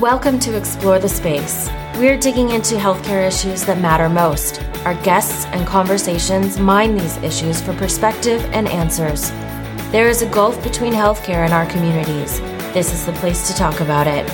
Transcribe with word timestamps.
Welcome 0.00 0.38
to 0.40 0.54
Explore 0.58 0.98
the 0.98 1.08
Space. 1.08 1.70
We're 1.94 2.18
digging 2.18 2.50
into 2.50 2.74
healthcare 2.74 3.26
issues 3.26 3.64
that 3.64 3.80
matter 3.80 4.10
most. 4.10 4.62
Our 4.84 4.92
guests 5.02 5.46
and 5.46 5.66
conversations 5.66 6.58
mine 6.58 6.98
these 6.98 7.16
issues 7.18 7.62
for 7.62 7.72
perspective 7.72 8.44
and 8.52 8.68
answers. 8.68 9.30
There 9.92 10.10
is 10.10 10.20
a 10.20 10.28
gulf 10.28 10.62
between 10.62 10.92
healthcare 10.92 11.46
and 11.46 11.54
our 11.54 11.64
communities. 11.64 12.40
This 12.74 12.92
is 12.92 13.06
the 13.06 13.14
place 13.14 13.48
to 13.48 13.54
talk 13.54 13.80
about 13.80 14.06
it. 14.06 14.26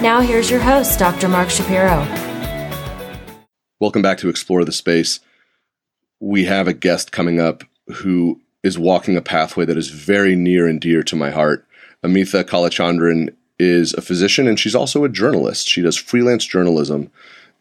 Now, 0.00 0.22
here's 0.22 0.50
your 0.50 0.60
host, 0.60 0.98
Dr. 0.98 1.28
Mark 1.28 1.50
Shapiro. 1.50 2.00
Welcome 3.80 4.00
back 4.00 4.16
to 4.18 4.30
Explore 4.30 4.64
the 4.64 4.72
Space. 4.72 5.20
We 6.18 6.46
have 6.46 6.66
a 6.66 6.72
guest 6.72 7.12
coming 7.12 7.38
up 7.38 7.62
who 7.96 8.40
is 8.62 8.78
walking 8.78 9.18
a 9.18 9.20
pathway 9.20 9.66
that 9.66 9.76
is 9.76 9.90
very 9.90 10.34
near 10.34 10.66
and 10.66 10.80
dear 10.80 11.02
to 11.02 11.14
my 11.14 11.28
heart. 11.28 11.66
Amitha 12.02 12.42
Kalaichandran 12.42 13.34
is 13.58 13.94
a 13.94 14.02
physician 14.02 14.48
and 14.48 14.58
she's 14.58 14.74
also 14.74 15.04
a 15.04 15.08
journalist. 15.08 15.68
She 15.68 15.82
does 15.82 15.96
freelance 15.96 16.44
journalism. 16.44 17.10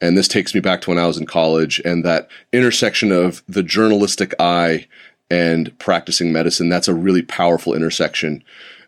And 0.02 0.18
this 0.18 0.28
takes 0.28 0.54
me 0.54 0.60
back 0.60 0.82
to 0.82 0.90
when 0.90 1.00
I 1.00 1.08
was 1.08 1.18
in 1.18 1.26
college 1.26 1.80
and 1.86 2.04
that 2.04 2.28
intersection 2.52 3.12
of 3.12 3.44
the 3.48 3.64
journalistic 3.64 4.34
eye 4.40 4.88
and 5.30 5.78
practicing 5.80 6.32
medicine. 6.32 6.70
That's 6.70 6.88
a 6.88 6.94
really 6.94 7.22
powerful 7.22 7.74
intersection. 7.74 8.44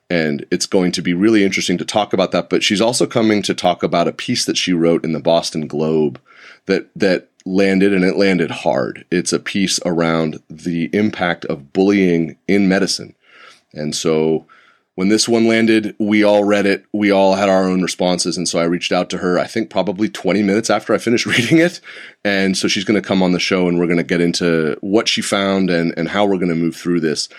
And 0.10 0.46
it's 0.52 0.66
going 0.66 0.92
to 0.92 1.02
be 1.02 1.14
really 1.14 1.44
interesting 1.44 1.78
to 1.78 1.86
talk 1.86 2.14
about 2.14 2.32
that. 2.32 2.50
But 2.50 2.64
she's 2.64 2.82
also 2.82 3.08
coming 3.08 3.42
to 3.44 3.54
talk 3.54 3.82
about 3.82 4.08
a 4.08 4.14
piece 4.14 4.46
that 4.46 4.58
she 4.58 4.74
wrote 4.74 5.04
in 5.04 5.14
the 5.14 5.20
Boston 5.20 5.68
Globe 5.68 6.20
that, 6.66 6.90
that 6.96 7.30
landed 7.46 7.94
and 7.94 8.04
it 8.04 8.18
landed 8.18 8.52
hard. 8.52 9.06
It's 9.10 9.34
a 9.34 9.40
piece 9.40 9.80
around 9.86 10.42
the 10.50 10.90
impact 10.94 11.46
of 11.46 11.72
bullying 11.72 12.38
in 12.48 12.68
medicine. 12.68 13.16
And 13.74 13.96
so 13.96 14.46
when 14.96 15.10
this 15.10 15.28
one 15.28 15.48
landed, 15.48 15.94
we 16.00 16.24
all 16.24 16.46
read 16.46 16.66
it. 16.66 16.86
We 16.94 17.12
all 17.12 17.36
had 17.36 17.50
our 17.50 17.66
own 17.66 17.82
responses. 17.82 18.38
And 18.38 18.48
so 18.48 18.60
I 18.60 18.64
reached 18.64 18.94
out 18.94 19.10
to 19.12 19.18
her, 19.18 19.38
I 19.38 19.46
think 19.46 19.70
probably 19.70 20.10
20 20.10 20.42
minutes 20.42 20.70
after 20.70 20.94
I 20.94 20.98
finished 20.98 21.26
reading 21.26 21.60
it. 21.60 21.82
And 22.24 22.58
so 22.58 22.68
she's 22.68 22.86
going 22.86 23.02
to 23.02 23.08
come 23.08 23.22
on 23.22 23.34
the 23.34 23.40
show 23.40 23.68
and 23.68 23.78
we're 23.78 23.88
going 23.88 23.98
to 23.98 24.04
get 24.04 24.22
into 24.22 24.78
what 24.82 25.08
she 25.08 25.22
found 25.22 25.70
and, 25.70 25.94
and 25.98 26.10
how 26.10 26.26
we're 26.26 26.38
going 26.38 26.50
to 26.50 26.56
move 26.56 26.76
through 26.76 27.02
this. 27.02 27.30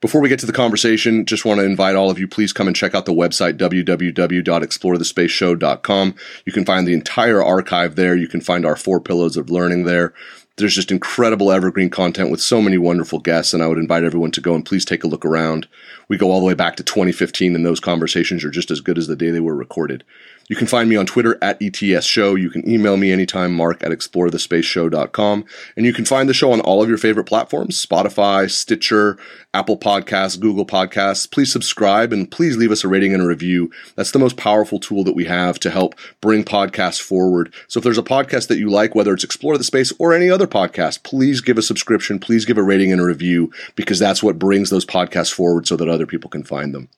Before 0.00 0.22
we 0.22 0.30
get 0.30 0.38
to 0.38 0.46
the 0.46 0.52
conversation, 0.52 1.26
just 1.26 1.44
want 1.44 1.60
to 1.60 1.66
invite 1.66 1.94
all 1.94 2.10
of 2.10 2.18
you, 2.18 2.26
please 2.26 2.54
come 2.54 2.66
and 2.66 2.74
check 2.74 2.94
out 2.94 3.04
the 3.04 3.12
website, 3.12 3.58
www.explorethespaceshow.com. 3.58 6.14
You 6.46 6.52
can 6.52 6.64
find 6.64 6.88
the 6.88 6.94
entire 6.94 7.44
archive 7.44 7.96
there. 7.96 8.16
You 8.16 8.26
can 8.26 8.40
find 8.40 8.64
our 8.64 8.76
four 8.76 8.98
pillars 8.98 9.36
of 9.36 9.50
learning 9.50 9.84
there. 9.84 10.14
There's 10.56 10.74
just 10.74 10.90
incredible 10.90 11.50
evergreen 11.50 11.88
content 11.88 12.30
with 12.30 12.40
so 12.40 12.60
many 12.60 12.76
wonderful 12.76 13.18
guests, 13.18 13.54
and 13.54 13.62
I 13.62 13.66
would 13.66 13.78
invite 13.78 14.04
everyone 14.04 14.30
to 14.32 14.40
go 14.40 14.54
and 14.54 14.64
please 14.64 14.84
take 14.84 15.04
a 15.04 15.08
look 15.08 15.24
around. 15.24 15.66
We 16.08 16.18
go 16.18 16.30
all 16.30 16.40
the 16.40 16.46
way 16.46 16.54
back 16.54 16.76
to 16.76 16.82
2015, 16.82 17.54
and 17.54 17.64
those 17.64 17.80
conversations 17.80 18.44
are 18.44 18.50
just 18.50 18.70
as 18.70 18.80
good 18.80 18.98
as 18.98 19.06
the 19.06 19.16
day 19.16 19.30
they 19.30 19.40
were 19.40 19.54
recorded. 19.54 20.04
You 20.50 20.56
can 20.56 20.66
find 20.66 20.90
me 20.90 20.96
on 20.96 21.06
Twitter 21.06 21.38
at 21.40 21.62
ETS 21.62 22.04
Show. 22.04 22.34
You 22.34 22.50
can 22.50 22.68
email 22.68 22.96
me 22.96 23.12
anytime, 23.12 23.54
mark 23.54 23.84
at 23.84 23.92
explorethespaceshow.com. 23.92 25.44
And 25.76 25.86
you 25.86 25.92
can 25.92 26.04
find 26.04 26.28
the 26.28 26.34
show 26.34 26.50
on 26.50 26.60
all 26.60 26.82
of 26.82 26.88
your 26.88 26.98
favorite 26.98 27.26
platforms 27.26 27.86
Spotify, 27.86 28.50
Stitcher, 28.50 29.16
Apple 29.54 29.78
Podcasts, 29.78 30.40
Google 30.40 30.66
Podcasts. 30.66 31.30
Please 31.30 31.52
subscribe 31.52 32.12
and 32.12 32.28
please 32.28 32.56
leave 32.56 32.72
us 32.72 32.82
a 32.82 32.88
rating 32.88 33.14
and 33.14 33.22
a 33.22 33.28
review. 33.28 33.70
That's 33.94 34.10
the 34.10 34.18
most 34.18 34.36
powerful 34.36 34.80
tool 34.80 35.04
that 35.04 35.14
we 35.14 35.26
have 35.26 35.60
to 35.60 35.70
help 35.70 35.94
bring 36.20 36.42
podcasts 36.42 37.00
forward. 37.00 37.54
So 37.68 37.78
if 37.78 37.84
there's 37.84 37.96
a 37.96 38.02
podcast 38.02 38.48
that 38.48 38.58
you 38.58 38.70
like, 38.70 38.96
whether 38.96 39.14
it's 39.14 39.22
Explore 39.22 39.56
the 39.56 39.62
Space 39.62 39.92
or 40.00 40.12
any 40.12 40.30
other 40.30 40.48
podcast, 40.48 41.04
please 41.04 41.40
give 41.40 41.58
a 41.58 41.62
subscription, 41.62 42.18
please 42.18 42.44
give 42.44 42.58
a 42.58 42.62
rating 42.64 42.90
and 42.90 43.00
a 43.00 43.04
review 43.04 43.52
because 43.76 44.00
that's 44.00 44.20
what 44.20 44.40
brings 44.40 44.70
those 44.70 44.84
podcasts 44.84 45.32
forward 45.32 45.68
so 45.68 45.76
that 45.76 45.88
other 45.88 46.06
people 46.06 46.28
can 46.28 46.42
find 46.42 46.74
them. 46.74 46.88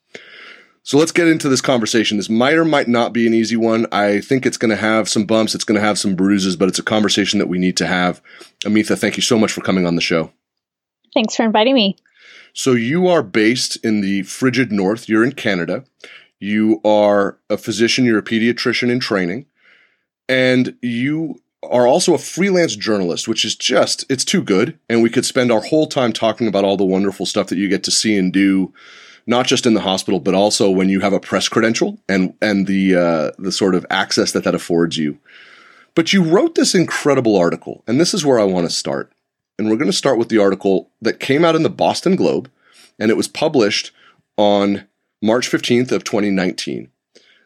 So 0.84 0.98
let's 0.98 1.12
get 1.12 1.28
into 1.28 1.48
this 1.48 1.60
conversation. 1.60 2.16
This 2.16 2.28
might 2.28 2.54
or 2.54 2.64
might 2.64 2.88
not 2.88 3.12
be 3.12 3.26
an 3.26 3.34
easy 3.34 3.56
one. 3.56 3.86
I 3.92 4.20
think 4.20 4.44
it's 4.44 4.56
going 4.56 4.70
to 4.70 4.76
have 4.76 5.08
some 5.08 5.24
bumps, 5.24 5.54
it's 5.54 5.64
going 5.64 5.80
to 5.80 5.86
have 5.86 5.98
some 5.98 6.16
bruises, 6.16 6.56
but 6.56 6.68
it's 6.68 6.78
a 6.78 6.84
conversation 6.84 7.38
that 7.38 7.46
we 7.48 7.58
need 7.58 7.76
to 7.76 7.86
have. 7.86 8.20
Amitha, 8.64 8.98
thank 8.98 9.16
you 9.16 9.22
so 9.22 9.38
much 9.38 9.52
for 9.52 9.60
coming 9.60 9.86
on 9.86 9.94
the 9.94 10.00
show. 10.00 10.32
Thanks 11.14 11.36
for 11.36 11.44
inviting 11.44 11.74
me. 11.74 11.96
So 12.52 12.72
you 12.72 13.06
are 13.06 13.22
based 13.22 13.76
in 13.84 14.00
the 14.00 14.22
frigid 14.22 14.72
north. 14.72 15.08
You're 15.08 15.24
in 15.24 15.32
Canada. 15.32 15.84
You 16.40 16.80
are 16.84 17.38
a 17.48 17.56
physician, 17.56 18.04
you're 18.04 18.18
a 18.18 18.22
pediatrician 18.22 18.90
in 18.90 18.98
training, 18.98 19.46
and 20.28 20.76
you 20.82 21.40
are 21.62 21.86
also 21.86 22.14
a 22.14 22.18
freelance 22.18 22.74
journalist, 22.74 23.28
which 23.28 23.44
is 23.44 23.54
just, 23.54 24.04
it's 24.10 24.24
too 24.24 24.42
good. 24.42 24.76
And 24.88 25.04
we 25.04 25.10
could 25.10 25.24
spend 25.24 25.52
our 25.52 25.60
whole 25.60 25.86
time 25.86 26.12
talking 26.12 26.48
about 26.48 26.64
all 26.64 26.76
the 26.76 26.84
wonderful 26.84 27.26
stuff 27.26 27.46
that 27.46 27.58
you 27.58 27.68
get 27.68 27.84
to 27.84 27.92
see 27.92 28.16
and 28.18 28.32
do 28.32 28.74
not 29.26 29.46
just 29.46 29.66
in 29.66 29.74
the 29.74 29.80
hospital, 29.80 30.20
but 30.20 30.34
also 30.34 30.70
when 30.70 30.88
you 30.88 31.00
have 31.00 31.12
a 31.12 31.20
press 31.20 31.48
credential 31.48 31.98
and 32.08 32.34
and 32.40 32.66
the 32.66 32.94
uh, 32.94 33.30
the 33.38 33.52
sort 33.52 33.74
of 33.74 33.86
access 33.90 34.32
that 34.32 34.44
that 34.44 34.54
affords 34.54 34.96
you. 34.96 35.18
But 35.94 36.12
you 36.12 36.22
wrote 36.22 36.54
this 36.54 36.74
incredible 36.74 37.36
article, 37.36 37.82
and 37.86 38.00
this 38.00 38.14
is 38.14 38.24
where 38.24 38.40
I 38.40 38.44
want 38.44 38.66
to 38.66 38.74
start. 38.74 39.12
And 39.58 39.68
we're 39.68 39.76
going 39.76 39.90
to 39.90 39.96
start 39.96 40.18
with 40.18 40.30
the 40.30 40.38
article 40.38 40.90
that 41.02 41.20
came 41.20 41.44
out 41.44 41.54
in 41.54 41.62
the 41.62 41.70
Boston 41.70 42.16
Globe, 42.16 42.50
and 42.98 43.10
it 43.10 43.16
was 43.16 43.28
published 43.28 43.92
on 44.36 44.88
March 45.20 45.50
15th 45.50 45.92
of 45.92 46.04
2019. 46.04 46.88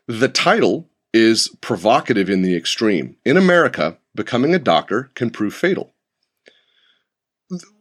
The 0.06 0.28
title 0.28 0.88
is 1.12 1.48
provocative 1.60 2.31
in 2.31 2.43
the 2.43 2.56
extreme. 2.56 3.16
In 3.25 3.37
America, 3.37 3.98
becoming 4.14 4.54
a 4.54 4.58
doctor 4.58 5.10
can 5.14 5.31
prove 5.31 5.54
fatal. 5.54 5.93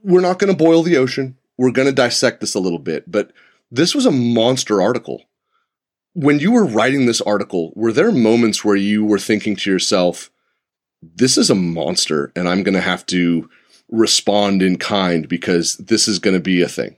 We're 0.03 0.21
not 0.21 0.39
going 0.39 0.51
to 0.51 0.63
boil 0.63 0.83
the 0.83 0.97
ocean. 0.97 1.37
We're 1.57 1.71
going 1.71 1.87
to 1.87 1.93
dissect 1.93 2.41
this 2.41 2.55
a 2.55 2.59
little 2.59 2.79
bit, 2.79 3.09
but 3.09 3.31
this 3.71 3.95
was 3.95 4.05
a 4.05 4.11
monster 4.11 4.81
article. 4.81 5.23
When 6.13 6.39
you 6.39 6.51
were 6.51 6.65
writing 6.65 7.05
this 7.05 7.21
article, 7.21 7.73
were 7.75 7.91
there 7.91 8.11
moments 8.11 8.63
where 8.63 8.75
you 8.75 9.03
were 9.03 9.19
thinking 9.19 9.55
to 9.57 9.71
yourself, 9.71 10.31
this 11.01 11.37
is 11.37 11.49
a 11.49 11.55
monster 11.55 12.31
and 12.35 12.47
I'm 12.47 12.63
going 12.63 12.75
to 12.75 12.81
have 12.81 13.05
to 13.07 13.49
respond 13.89 14.61
in 14.61 14.77
kind 14.77 15.27
because 15.27 15.75
this 15.75 16.07
is 16.07 16.19
going 16.19 16.35
to 16.35 16.41
be 16.41 16.61
a 16.61 16.69
thing? 16.69 16.97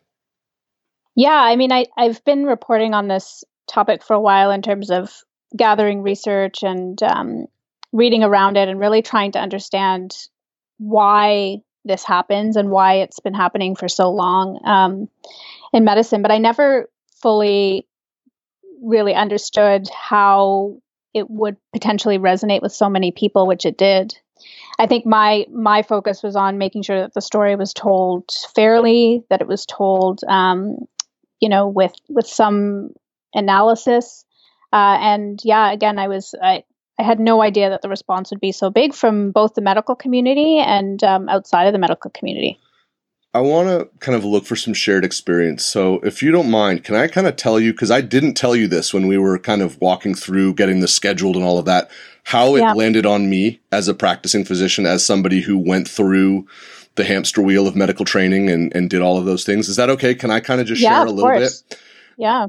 Yeah, 1.16 1.42
I 1.42 1.56
mean, 1.56 1.72
I, 1.72 1.88
I've 1.98 2.24
been 2.26 2.46
reporting 2.46 2.94
on 2.94 3.08
this 3.08 3.44
topic 3.68 4.04
for 4.04 4.14
a 4.14 4.22
while 4.22 4.52
in 4.52 4.62
terms 4.62 4.92
of 4.92 5.12
gathering 5.56 6.04
research 6.04 6.62
and 6.62 7.02
um, 7.02 7.48
reading 7.92 8.24
around 8.24 8.58
it 8.58 8.70
and 8.70 8.80
really 8.80 9.02
trying 9.02 9.32
to 9.32 9.40
understand 9.40 10.16
why 10.78 11.58
this 11.86 12.04
happens 12.04 12.56
and 12.56 12.70
why 12.70 12.96
it's 12.96 13.20
been 13.20 13.34
happening 13.34 13.76
for 13.76 13.88
so 13.88 14.12
long. 14.12 14.60
Um, 14.66 15.10
in 15.74 15.84
medicine, 15.84 16.22
but 16.22 16.32
I 16.32 16.38
never 16.38 16.90
fully 17.22 17.88
really 18.82 19.14
understood 19.14 19.90
how 19.90 20.78
it 21.14 21.30
would 21.30 21.58
potentially 21.74 22.20
resonate 22.20 22.62
with 22.62 22.72
so 22.72 22.90
many 22.90 23.12
people, 23.12 23.48
which 23.48 23.66
it 23.66 23.78
did. 23.78 24.18
I 24.80 24.86
think 24.86 25.06
my 25.06 25.46
my 25.52 25.82
focus 25.82 26.22
was 26.22 26.36
on 26.36 26.58
making 26.60 26.84
sure 26.84 27.02
that 27.02 27.14
the 27.14 27.22
story 27.22 27.56
was 27.56 27.74
told 27.74 28.30
fairly, 28.54 29.24
that 29.30 29.42
it 29.42 29.48
was 29.48 29.66
told, 29.66 30.22
um, 30.28 30.78
you 31.40 31.50
know, 31.50 31.68
with 31.68 31.94
with 32.08 32.28
some 32.28 32.92
analysis. 33.34 34.26
Uh, 34.72 34.98
and 35.00 35.40
yeah, 35.44 35.72
again, 35.72 35.98
I 35.98 36.08
was 36.08 36.36
I, 36.42 36.64
I 37.00 37.04
had 37.04 37.20
no 37.20 37.42
idea 37.42 37.70
that 37.70 37.82
the 37.82 37.90
response 37.90 38.30
would 38.30 38.42
be 38.42 38.52
so 38.52 38.70
big 38.70 38.94
from 38.94 39.32
both 39.32 39.56
the 39.56 39.62
medical 39.62 39.96
community 39.96 40.60
and 40.60 41.04
um, 41.04 41.30
outside 41.30 41.66
of 41.66 41.74
the 41.74 41.80
medical 41.80 42.12
community. 42.12 42.60
I 43.34 43.42
want 43.42 43.68
to 43.68 43.90
kind 44.00 44.16
of 44.16 44.24
look 44.24 44.46
for 44.46 44.56
some 44.56 44.74
shared 44.74 45.06
experience. 45.06 45.64
So, 45.64 46.00
if 46.00 46.24
you 46.24 46.32
don't 46.32 46.50
mind, 46.50 46.84
can 46.84 46.96
I 46.96 47.08
kind 47.08 47.28
of 47.28 47.36
tell 47.36 47.60
you, 47.60 47.72
because 47.72 47.92
I 47.92 48.02
didn't 48.02 48.34
tell 48.34 48.56
you 48.56 48.68
this 48.68 48.94
when 48.94 49.06
we 49.06 49.18
were 49.18 49.38
kind 49.38 49.62
of 49.62 49.80
walking 49.80 50.16
through 50.16 50.56
getting 50.56 50.80
this 50.80 50.96
scheduled 50.96 51.36
and 51.36 51.46
all 51.46 51.60
of 51.60 51.66
that, 51.66 51.92
how 52.24 52.56
it 52.56 52.62
yeah. 52.62 52.74
landed 52.74 53.06
on 53.06 53.30
me 53.30 53.62
as 53.72 53.88
a 53.88 53.94
practicing 53.94 54.44
physician, 54.44 54.86
as 54.86 55.06
somebody 55.06 55.42
who 55.42 55.58
went 55.58 55.88
through 55.88 56.48
the 56.96 57.04
hamster 57.04 57.42
wheel 57.42 57.68
of 57.68 57.76
medical 57.76 58.06
training 58.06 58.50
and, 58.50 58.76
and 58.76 58.90
did 58.90 59.02
all 59.02 59.18
of 59.18 59.26
those 59.26 59.46
things. 59.46 59.70
Is 59.70 59.76
that 59.76 59.90
okay? 59.92 60.16
Can 60.16 60.32
I 60.32 60.40
kind 60.40 60.60
of 60.60 60.68
just 60.68 60.82
yeah, 60.82 60.98
share 60.98 61.06
a 61.06 61.12
little 61.12 61.30
course. 61.30 61.62
bit? 61.62 61.80
Yeah. 62.18 62.48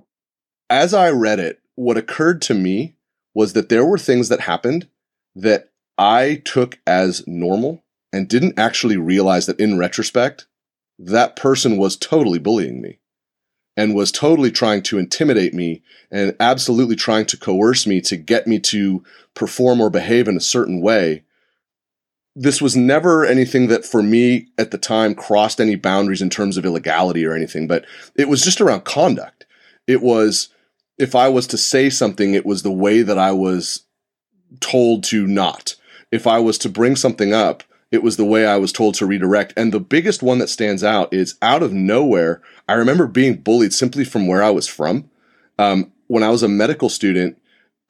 As 0.71 0.95
I 0.95 1.11
read 1.11 1.39
it, 1.39 1.61
what 1.77 1.97
occurred 1.97 2.43
to 2.43 2.55
me 2.55 2.97
was 3.35 3.53
that 3.53 3.69
there 3.69 3.85
were 3.85 3.99
things 3.99 4.31
that 4.31 4.41
happened 4.41 4.89
that 5.37 5.71
I 5.97 6.43
took 6.45 6.81
as 6.87 7.27
normal 7.27 7.85
and 8.13 8.27
didn't 8.27 8.59
actually 8.59 8.97
realize 8.97 9.47
that 9.47 9.61
in 9.61 9.79
retrospect 9.79 10.47
that 10.99 11.37
person 11.37 11.77
was 11.77 11.97
totally 11.97 12.39
bullying 12.39 12.81
me 12.81 12.99
and 13.77 13.95
was 13.95 14.11
totally 14.11 14.51
trying 14.51 14.83
to 14.83 14.99
intimidate 14.99 15.55
me 15.55 15.83
and 16.11 16.35
absolutely 16.41 16.97
trying 16.97 17.25
to 17.27 17.37
coerce 17.37 17.87
me 17.87 18.01
to 18.01 18.17
get 18.17 18.47
me 18.47 18.59
to 18.59 19.05
perform 19.35 19.81
or 19.81 19.89
behave 19.89 20.27
in 20.27 20.37
a 20.37 20.41
certain 20.41 20.81
way. 20.81 21.23
This 22.35 22.61
was 22.61 22.77
never 22.77 23.25
anything 23.25 23.69
that 23.69 23.85
for 23.85 24.03
me 24.03 24.49
at 24.59 24.73
the 24.73 24.79
time 24.79 25.15
crossed 25.15 25.61
any 25.61 25.77
boundaries 25.77 26.23
in 26.23 26.31
terms 26.31 26.57
of 26.57 26.65
illegality 26.65 27.25
or 27.25 27.35
anything, 27.35 27.69
but 27.69 27.85
it 28.17 28.29
was 28.29 28.43
just 28.43 28.61
around 28.61 28.85
conduct. 28.85 29.47
It 29.87 30.03
was, 30.03 30.49
if 30.99 31.15
I 31.15 31.29
was 31.29 31.47
to 31.49 31.59
say 31.59 31.89
something, 31.89 32.35
it 32.35 32.47
was 32.47 32.63
the 32.63 32.73
way 32.73 33.03
that 33.03 33.19
I 33.19 33.31
was 33.31 33.85
told 34.61 35.05
to 35.05 35.27
not. 35.27 35.77
If 36.11 36.27
I 36.27 36.41
was 36.41 36.59
to 36.59 36.69
bring 36.69 36.97
something 36.97 37.33
up, 37.33 37.63
it 37.91 38.03
was 38.03 38.17
the 38.17 38.25
way 38.25 38.47
I 38.47 38.57
was 38.57 38.73
told 38.73 38.95
to 38.97 39.07
redirect. 39.07 39.55
And 39.57 39.73
the 39.73 39.81
biggest 39.81 40.23
one 40.23 40.39
that 40.39 40.49
stands 40.49 40.85
out 40.85 41.13
is 41.13 41.37
out 41.41 41.63
of 41.63 41.73
nowhere. 41.73 42.43
I 42.69 42.75
remember 42.75 43.07
being 43.07 43.37
bullied 43.37 43.73
simply 43.73 44.05
from 44.05 44.27
where 44.27 44.43
I 44.43 44.51
was 44.51 44.67
from. 44.67 45.11
Um, 45.59 45.93
when 46.07 46.23
I 46.23 46.31
was 46.31 46.43
a 46.43 46.49
medical 46.49 46.89
student, 46.89 47.41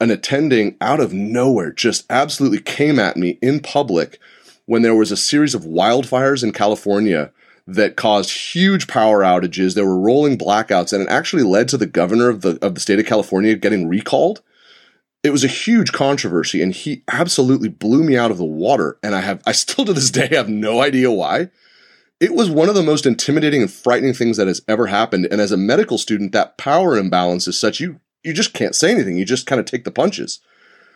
an 0.01 0.11
attending 0.11 0.77
out 0.81 1.01
of 1.01 1.13
nowhere 1.13 1.73
just 1.73 2.07
absolutely 2.11 2.61
came 2.61 2.99
at 2.99 3.17
me 3.17 3.39
in 3.43 3.61
public 3.61 4.19
when 4.67 4.83
there 4.83 4.95
was 4.95 5.11
a 5.11 5.17
series 5.17 5.55
of 5.55 5.65
wildfires 5.65 6.45
in 6.45 6.53
California 6.53 7.33
that 7.67 7.97
caused 7.97 8.31
huge 8.31 8.87
power 8.87 9.21
outages. 9.21 9.75
There 9.75 9.87
were 9.87 9.99
rolling 9.99 10.39
blackouts, 10.39 10.93
and 10.93 11.03
it 11.03 11.09
actually 11.09 11.43
led 11.43 11.69
to 11.69 11.77
the 11.77 11.87
governor 11.87 12.29
of 12.29 12.43
the 12.43 12.59
of 12.65 12.75
the 12.75 12.81
state 12.81 12.99
of 12.99 13.07
California 13.07 13.57
getting 13.57 13.89
recalled. 13.89 14.41
It 15.29 15.33
was 15.33 15.45
a 15.45 15.49
huge 15.49 15.93
controversy, 15.93 16.63
and 16.63 16.73
he 16.73 17.05
absolutely 17.07 17.69
blew 17.69 18.03
me 18.03 18.17
out 18.17 18.31
of 18.31 18.39
the 18.39 18.47
water. 18.47 18.99
And 19.03 19.15
I 19.15 19.21
have 19.21 19.43
I 19.45 19.53
still 19.53 19.85
to 19.85 19.93
this 19.93 20.11
day 20.11 20.29
have 20.29 20.49
no 20.49 20.81
idea 20.81 21.11
why. 21.11 21.51
It 22.19 22.33
was 22.33 22.49
one 22.49 22.71
of 22.71 22.75
the 22.75 22.83
most 22.83 23.05
intimidating 23.05 23.61
and 23.61 23.71
frightening 23.71 24.15
things 24.15 24.39
that 24.39 24.47
has 24.47 24.63
ever 24.67 24.87
happened. 24.87 25.29
And 25.31 25.39
as 25.39 25.53
a 25.53 25.59
medical 25.59 25.99
student, 25.99 26.33
that 26.33 26.57
power 26.57 26.97
imbalance 26.97 27.47
is 27.47 27.61
such 27.61 27.79
you 27.79 28.01
you 28.25 28.33
just 28.33 28.55
can't 28.55 28.75
say 28.75 28.91
anything. 28.91 29.19
You 29.19 29.27
just 29.27 29.47
kind 29.47 29.61
of 29.61 29.67
take 29.67 29.85
the 29.85 29.91
punches. 29.91 30.41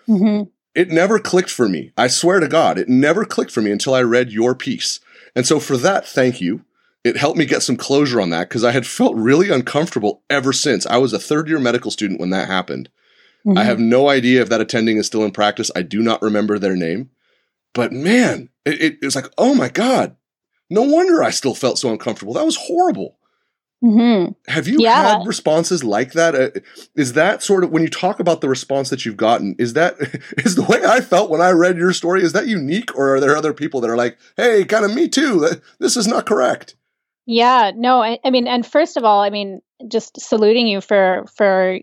Mm-hmm. 0.09 0.49
It 0.75 0.89
never 0.89 1.19
clicked 1.19 1.51
for 1.51 1.69
me. 1.69 1.93
I 1.99 2.07
swear 2.07 2.41
to 2.41 2.49
God, 2.49 2.79
it 2.79 2.89
never 2.89 3.27
clicked 3.27 3.51
for 3.51 3.61
me 3.61 3.71
until 3.71 3.93
I 3.93 4.01
read 4.01 4.33
your 4.33 4.55
piece. 4.55 4.99
And 5.37 5.47
so 5.47 5.61
for 5.61 5.77
that, 5.77 6.09
thank 6.09 6.41
you. 6.41 6.65
It 7.05 7.19
helped 7.19 7.37
me 7.37 7.45
get 7.45 7.63
some 7.63 7.77
closure 7.77 8.19
on 8.19 8.31
that 8.31 8.49
because 8.49 8.65
I 8.65 8.73
had 8.73 8.87
felt 8.87 9.15
really 9.15 9.51
uncomfortable 9.51 10.23
ever 10.31 10.55
since. 10.55 10.87
I 10.87 10.97
was 10.97 11.13
a 11.13 11.19
third 11.19 11.49
year 11.51 11.59
medical 11.59 11.91
student 11.91 12.19
when 12.19 12.31
that 12.31 12.49
happened. 12.49 12.89
Mm-hmm. 13.47 13.59
I 13.59 13.65
have 13.65 13.81
no 13.81 14.09
idea 14.09 14.43
if 14.43 14.49
that 14.49 14.61
attending 14.61 14.99
is 14.99 15.07
still 15.07 15.25
in 15.25 15.33
practice. 15.33 15.71
I 15.75 15.83
do 15.83 16.03
not 16.03 16.23
remember 16.23 16.59
their 16.59 16.77
name. 16.77 17.11
But 17.75 17.93
man, 17.93 18.51
it, 18.65 18.81
it, 18.81 18.99
it 19.03 19.05
was 19.05 19.17
like, 19.17 19.27
oh 19.39 19.55
my 19.55 19.69
God, 19.69 20.17
no 20.71 20.83
wonder 20.83 21.23
I 21.23 21.31
still 21.31 21.55
felt 21.55 21.79
so 21.79 21.91
uncomfortable. 21.91 22.35
That 22.35 22.47
was 22.47 22.57
horrible. 22.57 23.19
Mm-hmm. 23.83 24.33
Have 24.51 24.69
you 24.69 24.77
yeah. 24.79 25.19
had 25.19 25.27
responses 25.27 25.83
like 25.83 26.13
that? 26.13 26.35
Uh, 26.37 26.61
is 26.95 27.15
that 27.15 27.43
sort 27.43 27.65
of 27.65 27.71
when 27.71 27.83
you 27.83 27.89
talk 27.89 28.21
about 28.21 28.41
the 28.41 28.49
response 28.49 28.91
that 28.91 29.05
you've 29.05 29.17
gotten? 29.17 29.57
Is 29.59 29.73
that 29.73 29.97
is 30.39 30.55
the 30.55 30.63
way 30.63 30.85
I 30.85 31.01
felt 31.01 31.31
when 31.31 31.41
I 31.41 31.51
read 31.51 31.77
your 31.77 31.93
story? 31.93 32.23
Is 32.23 32.33
that 32.33 32.47
unique, 32.47 32.97
or 32.97 33.17
are 33.17 33.21
there 33.21 33.37
other 33.37 33.53
people 33.53 33.81
that 33.81 33.91
are 33.91 33.97
like, 33.97 34.19
"Hey, 34.37 34.65
kind 34.65 34.85
of 34.85 34.95
me 34.95 35.09
too. 35.09 35.49
This 35.81 35.97
is 35.97 36.07
not 36.07 36.27
correct." 36.27 36.77
Yeah, 37.27 37.73
no, 37.75 38.03
I, 38.03 38.19
I 38.25 38.31
mean, 38.31 38.47
and 38.47 38.65
first 38.65 38.97
of 38.97 39.05
all, 39.05 39.21
I 39.21 39.31
mean, 39.31 39.61
just 39.89 40.21
saluting 40.21 40.69
you 40.69 40.81
for 40.81 41.25
for 41.35 41.79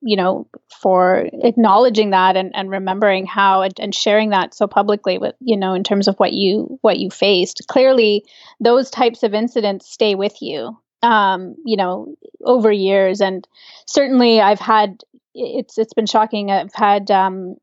you 0.00 0.16
know 0.16 0.46
for 0.80 1.28
acknowledging 1.42 2.10
that 2.10 2.36
and, 2.36 2.50
and 2.54 2.70
remembering 2.70 3.26
how 3.26 3.62
and, 3.62 3.78
and 3.78 3.94
sharing 3.94 4.30
that 4.30 4.54
so 4.54 4.66
publicly 4.66 5.18
with 5.18 5.34
you 5.40 5.56
know 5.56 5.74
in 5.74 5.84
terms 5.84 6.08
of 6.08 6.16
what 6.16 6.32
you 6.32 6.78
what 6.82 6.98
you 6.98 7.10
faced 7.10 7.62
clearly 7.68 8.24
those 8.60 8.90
types 8.90 9.22
of 9.22 9.34
incidents 9.34 9.90
stay 9.90 10.14
with 10.14 10.40
you 10.40 10.76
um, 11.02 11.56
you 11.64 11.76
know, 11.76 12.14
over 12.44 12.70
years. 12.70 13.20
And 13.20 13.46
certainly 13.86 14.40
I've 14.40 14.60
had, 14.60 15.02
it's, 15.34 15.78
it's 15.78 15.94
been 15.94 16.06
shocking. 16.06 16.50
I've 16.50 16.74
had, 16.74 17.10
um, 17.10 17.56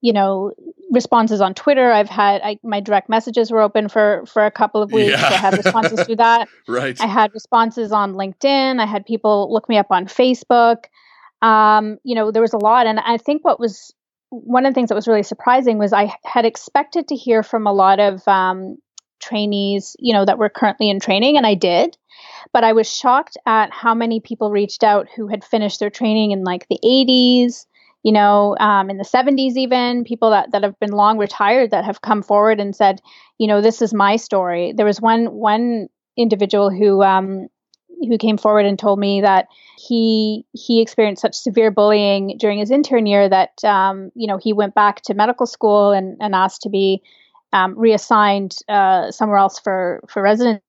you 0.00 0.12
know, 0.12 0.52
responses 0.90 1.40
on 1.40 1.54
Twitter. 1.54 1.90
I've 1.90 2.08
had 2.08 2.42
I, 2.42 2.58
my 2.64 2.80
direct 2.80 3.08
messages 3.08 3.52
were 3.52 3.60
open 3.60 3.88
for 3.88 4.24
for 4.26 4.44
a 4.44 4.50
couple 4.50 4.82
of 4.82 4.90
weeks. 4.90 5.12
Yeah. 5.12 5.28
I 5.28 5.34
had 5.34 5.56
responses 5.56 6.06
to 6.06 6.16
that. 6.16 6.48
Right. 6.68 7.00
I 7.00 7.06
had 7.06 7.32
responses 7.32 7.92
on 7.92 8.14
LinkedIn. 8.14 8.80
I 8.80 8.86
had 8.86 9.06
people 9.06 9.52
look 9.52 9.68
me 9.68 9.78
up 9.78 9.86
on 9.90 10.06
Facebook. 10.06 10.86
Um, 11.42 11.98
you 12.04 12.14
know, 12.14 12.30
there 12.30 12.42
was 12.42 12.52
a 12.52 12.58
lot, 12.58 12.86
and 12.86 13.00
I 13.00 13.18
think 13.18 13.44
what 13.44 13.60
was 13.60 13.92
one 14.30 14.64
of 14.64 14.72
the 14.72 14.74
things 14.74 14.88
that 14.88 14.94
was 14.94 15.08
really 15.08 15.22
surprising 15.22 15.78
was 15.78 15.92
I 15.92 16.14
had 16.24 16.46
expected 16.46 17.08
to 17.08 17.16
hear 17.16 17.42
from 17.42 17.66
a 17.66 17.72
lot 17.72 18.00
of 18.00 18.26
um, 18.26 18.78
trainees, 19.20 19.94
you 19.98 20.14
know, 20.14 20.24
that 20.24 20.38
were 20.38 20.48
currently 20.48 20.88
in 20.88 21.00
training, 21.00 21.36
and 21.36 21.46
I 21.46 21.54
did. 21.54 21.96
But 22.52 22.64
I 22.64 22.72
was 22.72 22.94
shocked 22.94 23.36
at 23.46 23.72
how 23.72 23.94
many 23.94 24.20
people 24.20 24.50
reached 24.50 24.84
out 24.84 25.08
who 25.14 25.28
had 25.28 25.44
finished 25.44 25.80
their 25.80 25.90
training 25.90 26.30
in 26.30 26.44
like 26.44 26.66
the 26.68 26.78
80s, 26.84 27.66
you 28.02 28.12
know, 28.12 28.56
um, 28.58 28.90
in 28.90 28.96
the 28.96 29.04
70s, 29.04 29.56
even 29.56 30.04
people 30.04 30.30
that, 30.30 30.52
that 30.52 30.62
have 30.62 30.78
been 30.80 30.90
long 30.90 31.18
retired 31.18 31.70
that 31.70 31.84
have 31.84 32.00
come 32.00 32.22
forward 32.22 32.60
and 32.60 32.74
said, 32.74 33.00
you 33.38 33.46
know, 33.46 33.60
this 33.60 33.80
is 33.82 33.94
my 33.94 34.16
story. 34.16 34.72
There 34.76 34.86
was 34.86 35.00
one 35.00 35.26
one 35.26 35.88
individual 36.16 36.70
who 36.70 37.02
um, 37.02 37.48
who 38.06 38.18
came 38.18 38.36
forward 38.36 38.66
and 38.66 38.78
told 38.78 38.98
me 38.98 39.20
that 39.20 39.48
he 39.78 40.44
he 40.52 40.80
experienced 40.80 41.22
such 41.22 41.34
severe 41.34 41.70
bullying 41.70 42.36
during 42.38 42.58
his 42.58 42.70
intern 42.70 43.06
year 43.06 43.28
that 43.28 43.62
um, 43.64 44.10
you 44.14 44.26
know 44.26 44.38
he 44.38 44.52
went 44.52 44.74
back 44.74 45.02
to 45.02 45.14
medical 45.14 45.46
school 45.46 45.92
and, 45.92 46.16
and 46.20 46.34
asked 46.34 46.62
to 46.62 46.68
be 46.68 47.02
um, 47.52 47.78
reassigned 47.78 48.56
uh, 48.68 49.10
somewhere 49.10 49.38
else 49.38 49.58
for 49.58 50.02
for 50.08 50.22
residency. 50.22 50.60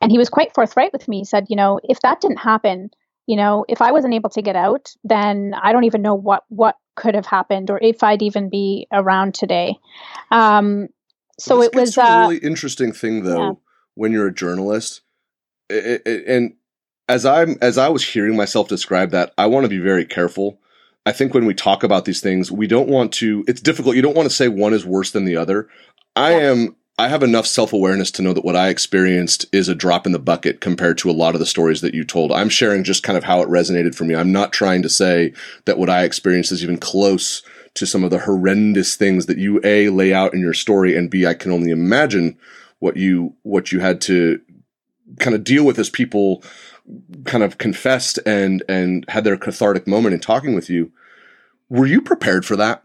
And 0.00 0.12
he 0.12 0.18
was 0.18 0.28
quite 0.28 0.54
forthright 0.54 0.92
with 0.92 1.08
me. 1.08 1.18
He 1.18 1.24
said, 1.24 1.46
you 1.48 1.56
know, 1.56 1.80
if 1.82 2.00
that 2.00 2.20
didn't 2.20 2.38
happen, 2.38 2.90
you 3.26 3.36
know, 3.36 3.64
if 3.68 3.82
I 3.82 3.90
wasn't 3.90 4.14
able 4.14 4.30
to 4.30 4.42
get 4.42 4.54
out, 4.54 4.92
then 5.02 5.54
I 5.60 5.72
don't 5.72 5.84
even 5.84 6.02
know 6.02 6.14
what 6.14 6.44
what 6.48 6.76
could 6.96 7.14
have 7.14 7.26
happened 7.26 7.70
or 7.70 7.78
if 7.82 8.02
I'd 8.02 8.22
even 8.22 8.48
be 8.48 8.86
around 8.92 9.34
today. 9.34 9.76
Um, 10.30 10.88
so 11.38 11.62
it 11.62 11.74
was 11.74 11.96
a 11.96 12.04
uh, 12.04 12.20
really 12.20 12.38
interesting 12.38 12.92
thing, 12.92 13.24
though, 13.24 13.42
yeah. 13.42 13.52
when 13.94 14.12
you're 14.12 14.28
a 14.28 14.34
journalist, 14.34 15.02
it, 15.68 16.02
it, 16.06 16.26
and 16.26 16.54
as 17.08 17.26
I'm 17.26 17.56
as 17.60 17.78
I 17.78 17.88
was 17.88 18.06
hearing 18.06 18.36
myself 18.36 18.68
describe 18.68 19.10
that, 19.10 19.32
I 19.38 19.46
want 19.46 19.64
to 19.64 19.70
be 19.70 19.78
very 19.78 20.04
careful 20.04 20.58
I 21.06 21.12
think 21.12 21.34
when 21.34 21.44
we 21.44 21.54
talk 21.54 21.82
about 21.82 22.04
these 22.04 22.20
things, 22.20 22.50
we 22.50 22.66
don't 22.66 22.88
want 22.88 23.12
to, 23.14 23.44
it's 23.46 23.60
difficult. 23.60 23.96
You 23.96 24.02
don't 24.02 24.16
want 24.16 24.28
to 24.28 24.34
say 24.34 24.48
one 24.48 24.72
is 24.72 24.86
worse 24.86 25.10
than 25.10 25.26
the 25.26 25.36
other. 25.36 25.68
I 26.16 26.32
yeah. 26.32 26.50
am, 26.50 26.76
I 26.96 27.08
have 27.08 27.22
enough 27.22 27.46
self 27.46 27.72
awareness 27.72 28.10
to 28.12 28.22
know 28.22 28.32
that 28.32 28.44
what 28.44 28.56
I 28.56 28.68
experienced 28.68 29.46
is 29.52 29.68
a 29.68 29.74
drop 29.74 30.06
in 30.06 30.12
the 30.12 30.18
bucket 30.18 30.60
compared 30.60 30.96
to 30.98 31.10
a 31.10 31.12
lot 31.12 31.34
of 31.34 31.40
the 31.40 31.46
stories 31.46 31.80
that 31.80 31.92
you 31.92 32.04
told. 32.04 32.32
I'm 32.32 32.48
sharing 32.48 32.84
just 32.84 33.02
kind 33.02 33.18
of 33.18 33.24
how 33.24 33.42
it 33.42 33.48
resonated 33.48 33.94
for 33.94 34.04
me. 34.04 34.14
I'm 34.14 34.32
not 34.32 34.52
trying 34.52 34.82
to 34.82 34.88
say 34.88 35.34
that 35.64 35.76
what 35.76 35.90
I 35.90 36.04
experienced 36.04 36.52
is 36.52 36.62
even 36.62 36.78
close 36.78 37.42
to 37.74 37.84
some 37.84 38.04
of 38.04 38.10
the 38.10 38.20
horrendous 38.20 38.94
things 38.94 39.26
that 39.26 39.38
you 39.38 39.60
A, 39.64 39.88
lay 39.88 40.14
out 40.14 40.32
in 40.32 40.40
your 40.40 40.54
story, 40.54 40.96
and 40.96 41.10
B, 41.10 41.26
I 41.26 41.34
can 41.34 41.50
only 41.50 41.70
imagine 41.70 42.38
what 42.78 42.96
you, 42.96 43.34
what 43.42 43.72
you 43.72 43.80
had 43.80 44.00
to 44.02 44.40
kind 45.18 45.34
of 45.34 45.44
deal 45.44 45.64
with 45.64 45.78
as 45.78 45.90
people 45.90 46.42
kind 47.24 47.42
of 47.42 47.58
confessed 47.58 48.18
and 48.26 48.62
and 48.68 49.04
had 49.08 49.24
their 49.24 49.36
cathartic 49.36 49.86
moment 49.86 50.14
in 50.14 50.20
talking 50.20 50.54
with 50.54 50.68
you. 50.68 50.92
Were 51.68 51.86
you 51.86 52.00
prepared 52.00 52.44
for 52.44 52.56
that? 52.56 52.82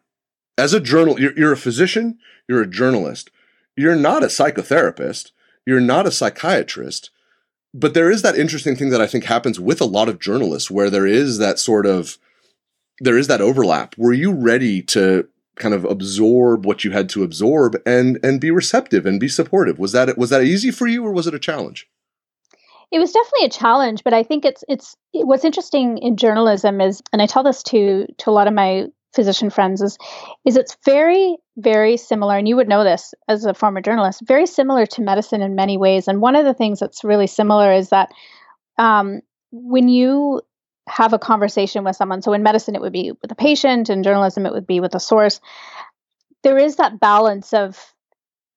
As 0.58 0.74
a 0.74 0.80
journal, 0.80 1.20
you're, 1.20 1.38
you're 1.38 1.54
a 1.54 1.58
physician, 1.58 2.18
you're 2.48 2.62
a 2.62 2.68
journalist, 2.68 3.30
you're 3.76 3.96
not 3.96 4.24
a 4.24 4.28
psychotherapist, 4.28 5.32
you're 5.66 5.80
not 5.80 6.06
a 6.06 6.12
psychiatrist, 6.12 7.12
but 7.74 7.94
there 7.94 8.12
is 8.12 8.22
that 8.24 8.38
interesting 8.38 8.76
thing 8.76 8.90
that 8.90 9.02
I 9.02 9.08
think 9.08 9.26
happens 9.26 9.60
with 9.60 9.80
a 9.80 9.86
lot 9.86 10.10
of 10.10 10.20
journalists 10.20 10.72
where 10.72 10.90
there 10.90 11.08
is 11.08 11.38
that 11.38 11.60
sort 11.60 11.86
of 11.86 12.18
there 13.00 13.18
is 13.18 13.28
that 13.28 13.42
overlap. 13.42 13.98
Were 13.98 14.14
you 14.14 14.34
ready 14.34 14.82
to 14.84 15.28
kind 15.56 15.74
of 15.74 15.86
absorb 15.86 16.66
what 16.66 16.84
you 16.84 16.92
had 16.92 17.10
to 17.10 17.24
absorb 17.24 17.78
and 17.86 18.20
and 18.24 18.42
be 18.42 18.52
receptive 18.52 19.06
and 19.06 19.20
be 19.20 19.28
supportive? 19.28 19.78
Was 19.78 19.92
that 19.92 20.18
was 20.18 20.30
that 20.30 20.44
easy 20.44 20.72
for 20.72 20.88
you 20.88 21.06
or 21.06 21.12
was 21.12 21.28
it 21.28 21.34
a 21.34 21.40
challenge? 21.40 21.88
It 22.92 23.00
was 23.00 23.12
definitely 23.12 23.46
a 23.46 23.50
challenge 23.50 24.04
but 24.04 24.14
i 24.14 24.24
think 24.24 24.46
it's 24.46 24.64
it's 24.68 24.96
what's 25.14 25.46
interesting 25.46 25.98
in 25.98 26.18
journalism 26.18 26.82
is 26.82 27.02
and 27.14 27.22
i 27.22 27.26
tell 27.26 27.44
this 27.44 27.64
to 27.64 28.06
to 28.18 28.30
a 28.30 28.32
lot 28.32 28.48
of 28.48 28.54
my 28.54 28.86
physician 29.14 29.50
friends 29.50 29.82
is 29.82 29.98
is 30.46 30.56
it's 30.56 30.78
very 30.86 31.38
very 31.58 31.98
similar 31.98 32.38
and 32.38 32.48
you 32.48 32.56
would 32.56 32.68
know 32.68 32.84
this 32.84 33.14
as 33.28 33.46
a 33.46 33.54
former 33.54 33.82
journalist 33.82 34.22
very 34.26 34.46
similar 34.46 34.86
to 34.86 35.02
medicine 35.02 35.42
in 35.42 35.56
many 35.56 35.78
ways. 35.78 36.08
And 36.08 36.22
one 36.22 36.36
of 36.36 36.46
the 36.46 36.54
things 36.54 36.80
that's 36.80 37.04
really 37.04 37.28
similar 37.28 37.74
is 37.74 37.90
that 37.90 38.12
um, 38.78 39.22
when 39.52 39.90
you 39.90 40.42
have 40.88 41.14
a 41.14 41.20
conversation 41.20 41.84
with 41.84 41.96
someone 41.96 42.22
so 42.22 42.34
in 42.34 42.44
medicine 42.44 42.76
it 42.76 42.82
would 42.82 42.94
be 42.94 43.12
with 43.22 43.32
a 43.32 43.36
patient 43.36 43.90
in 43.90 44.04
journalism 44.04 44.46
it 44.46 44.54
would 44.54 44.66
be 44.66 44.80
with 44.80 44.96
a 44.96 45.00
source 45.00 45.40
there 46.42 46.58
is 46.58 46.78
that 46.78 47.00
balance 47.00 47.54
of 47.54 47.94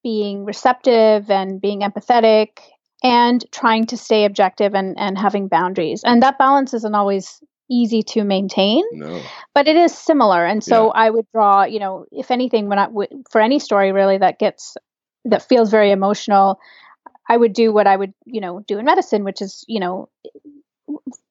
being 0.03 0.45
receptive 0.47 1.31
and 1.31 1.61
being 1.61 1.81
empathetic 1.81 2.49
and 3.03 3.45
trying 3.51 3.87
to 3.87 3.97
stay 3.97 4.25
objective 4.25 4.75
and, 4.75 4.99
and 4.99 5.19
having 5.19 5.49
boundaries. 5.49 6.03
And 6.05 6.23
that 6.23 6.39
balance 6.39 6.73
isn't 6.75 6.95
always 6.95 7.43
easy 7.71 8.03
to 8.03 8.23
maintain, 8.23 8.85
no. 8.93 9.23
but 9.55 9.67
it 9.67 9.77
is 9.77 9.97
similar. 9.97 10.45
And 10.45 10.63
so 10.63 10.87
yeah. 10.87 11.03
I 11.03 11.11
would 11.11 11.27
draw, 11.33 11.65
you 11.65 11.81
know, 11.81 12.07
if 12.13 12.31
anything, 12.31 12.69
when 12.69 12.79
I 12.79 12.87
w- 12.87 13.23
for 13.31 13.41
any 13.41 13.59
story 13.59 13.93
really 13.93 14.19
that 14.19 14.39
gets 14.39 14.77
that 15.25 15.49
feels 15.49 15.71
very 15.71 15.91
emotional, 15.91 16.59
I 17.29 17.37
would 17.37 17.53
do 17.53 17.73
what 17.73 17.87
I 17.87 17.97
would, 17.97 18.13
you 18.27 18.41
know, 18.41 18.61
do 18.61 18.79
in 18.79 18.85
medicine, 18.85 19.25
which 19.25 19.41
is, 19.41 19.65
you 19.69 19.81
know, 19.81 20.09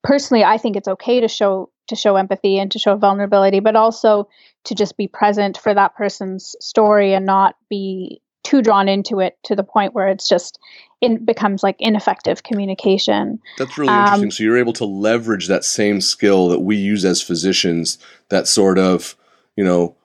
personally, 0.03 0.43
I 0.43 0.57
think 0.57 0.75
it's 0.75 0.87
okay 0.87 1.21
to 1.21 1.27
show 1.27 1.69
to 1.87 1.95
show 1.95 2.15
empathy 2.15 2.57
and 2.57 2.71
to 2.71 2.79
show 2.79 2.95
vulnerability, 2.95 3.59
but 3.59 3.75
also 3.75 4.29
to 4.63 4.75
just 4.75 4.97
be 4.97 5.07
present 5.07 5.57
for 5.57 5.73
that 5.73 5.95
person's 5.95 6.55
story 6.59 7.13
and 7.13 7.25
not 7.25 7.55
be 7.69 8.21
too 8.51 8.61
drawn 8.61 8.89
into 8.89 9.19
it 9.19 9.37
to 9.43 9.55
the 9.55 9.63
point 9.63 9.93
where 9.93 10.09
it's 10.09 10.27
just 10.27 10.59
it 10.99 11.25
becomes 11.25 11.63
like 11.63 11.77
ineffective 11.79 12.43
communication. 12.43 13.39
That's 13.57 13.77
really 13.77 13.93
um, 13.93 13.99
interesting. 13.99 14.31
So 14.31 14.43
you're 14.43 14.57
able 14.57 14.73
to 14.73 14.85
leverage 14.85 15.47
that 15.47 15.63
same 15.63 16.01
skill 16.01 16.49
that 16.49 16.59
we 16.59 16.75
use 16.75 17.05
as 17.05 17.21
physicians, 17.21 17.97
that 18.29 18.47
sort 18.47 18.77
of, 18.77 19.15
you 19.55 19.63
know, 19.63 19.95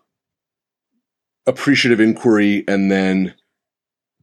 appreciative 1.46 2.00
inquiry 2.00 2.64
and 2.66 2.90
then 2.90 3.34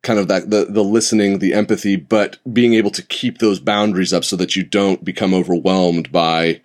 kind 0.01 0.19
of 0.19 0.27
that 0.29 0.49
the 0.49 0.65
the 0.65 0.83
listening, 0.83 1.39
the 1.39 1.53
empathy, 1.53 1.95
but 1.95 2.37
being 2.51 2.73
able 2.73 2.91
to 2.91 3.01
keep 3.01 3.39
those 3.39 3.59
boundaries 3.59 4.13
up 4.13 4.23
so 4.23 4.35
that 4.37 4.55
you 4.55 4.63
don't 4.63 5.03
become 5.03 5.33
overwhelmed 5.33 6.11
by 6.11 6.61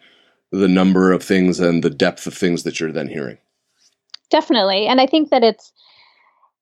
the 0.50 0.68
number 0.68 1.12
of 1.12 1.22
things 1.22 1.60
and 1.60 1.82
the 1.82 1.90
depth 1.90 2.26
of 2.26 2.34
things 2.34 2.62
that 2.62 2.80
you're 2.80 2.92
then 2.92 3.08
hearing. 3.08 3.38
Definitely. 4.30 4.86
And 4.86 5.00
I 5.00 5.06
think 5.06 5.30
that 5.30 5.42
it's, 5.42 5.72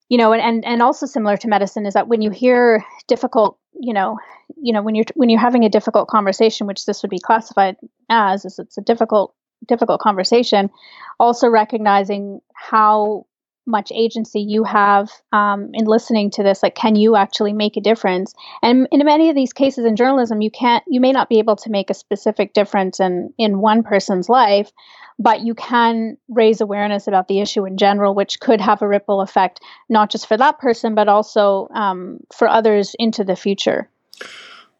you 0.09 0.19
know, 0.19 0.33
and, 0.33 0.43
and, 0.43 0.65
and 0.65 0.83
also 0.83 1.07
similar 1.07 1.37
to 1.39 1.49
medicine 1.49 1.87
is 1.87 1.95
that 1.95 2.09
when 2.09 2.23
you 2.23 2.31
hear 2.31 2.85
difficult, 3.09 3.59
you 3.75 3.93
know, 3.93 4.19
you 4.57 4.73
know, 4.73 4.83
when 4.83 4.95
you're 4.95 5.05
when 5.15 5.29
you're 5.29 5.41
having 5.41 5.65
a 5.65 5.69
difficult 5.69 6.09
conversation, 6.09 6.67
which 6.67 6.87
this 6.87 7.03
would 7.03 7.11
be 7.11 7.19
classified 7.19 7.77
as, 8.09 8.45
is 8.45 8.59
it's 8.59 8.79
a 8.79 8.83
difficult 8.83 9.35
difficult 9.67 10.01
conversation, 10.01 10.71
also 11.19 11.49
recognizing 11.49 12.41
how 12.55 13.27
much 13.66 13.90
agency 13.92 14.40
you 14.40 14.64
have 14.64 15.11
um, 15.32 15.70
in 15.75 15.85
listening 15.85 16.30
to 16.30 16.42
this 16.42 16.62
like 16.62 16.75
can 16.75 16.96
you 16.96 17.16
actually 17.16 17.52
make 17.52 17.76
a 17.76 17.80
difference? 17.80 18.35
And 18.62 18.87
in 18.90 19.04
many 19.04 19.28
of 19.28 19.35
these 19.35 19.52
cases 19.52 19.85
in 19.85 19.96
journalism 19.96 20.40
you 20.40 20.50
can't 20.50 20.85
you 20.87 21.00
may 21.00 21.12
not 21.12 21.28
be 21.28 21.38
able 21.38 21.56
to 21.56 21.70
make 21.70 21.90
a 21.90 21.94
specific 21.94 22.52
difference 22.52 23.00
in 23.00 23.32
in 23.38 23.61
one 23.61 23.82
person's 23.82 24.28
life 24.28 24.70
but 25.18 25.40
you 25.40 25.54
can 25.54 26.16
raise 26.28 26.61
awareness 26.61 27.06
about 27.06 27.26
the 27.26 27.40
issue 27.40 27.64
in 27.64 27.76
general 27.76 28.14
which 28.14 28.38
could 28.38 28.61
have 28.61 28.82
a 28.82 28.88
ripple 28.88 29.20
effect 29.20 29.61
not 29.88 30.11
just 30.11 30.26
for 30.26 30.37
that 30.37 30.58
person 30.58 30.94
but 30.94 31.08
also 31.08 31.68
um, 31.75 32.20
for 32.35 32.49
others 32.49 32.94
into 32.99 33.25
the 33.25 33.37
future. 33.37 33.88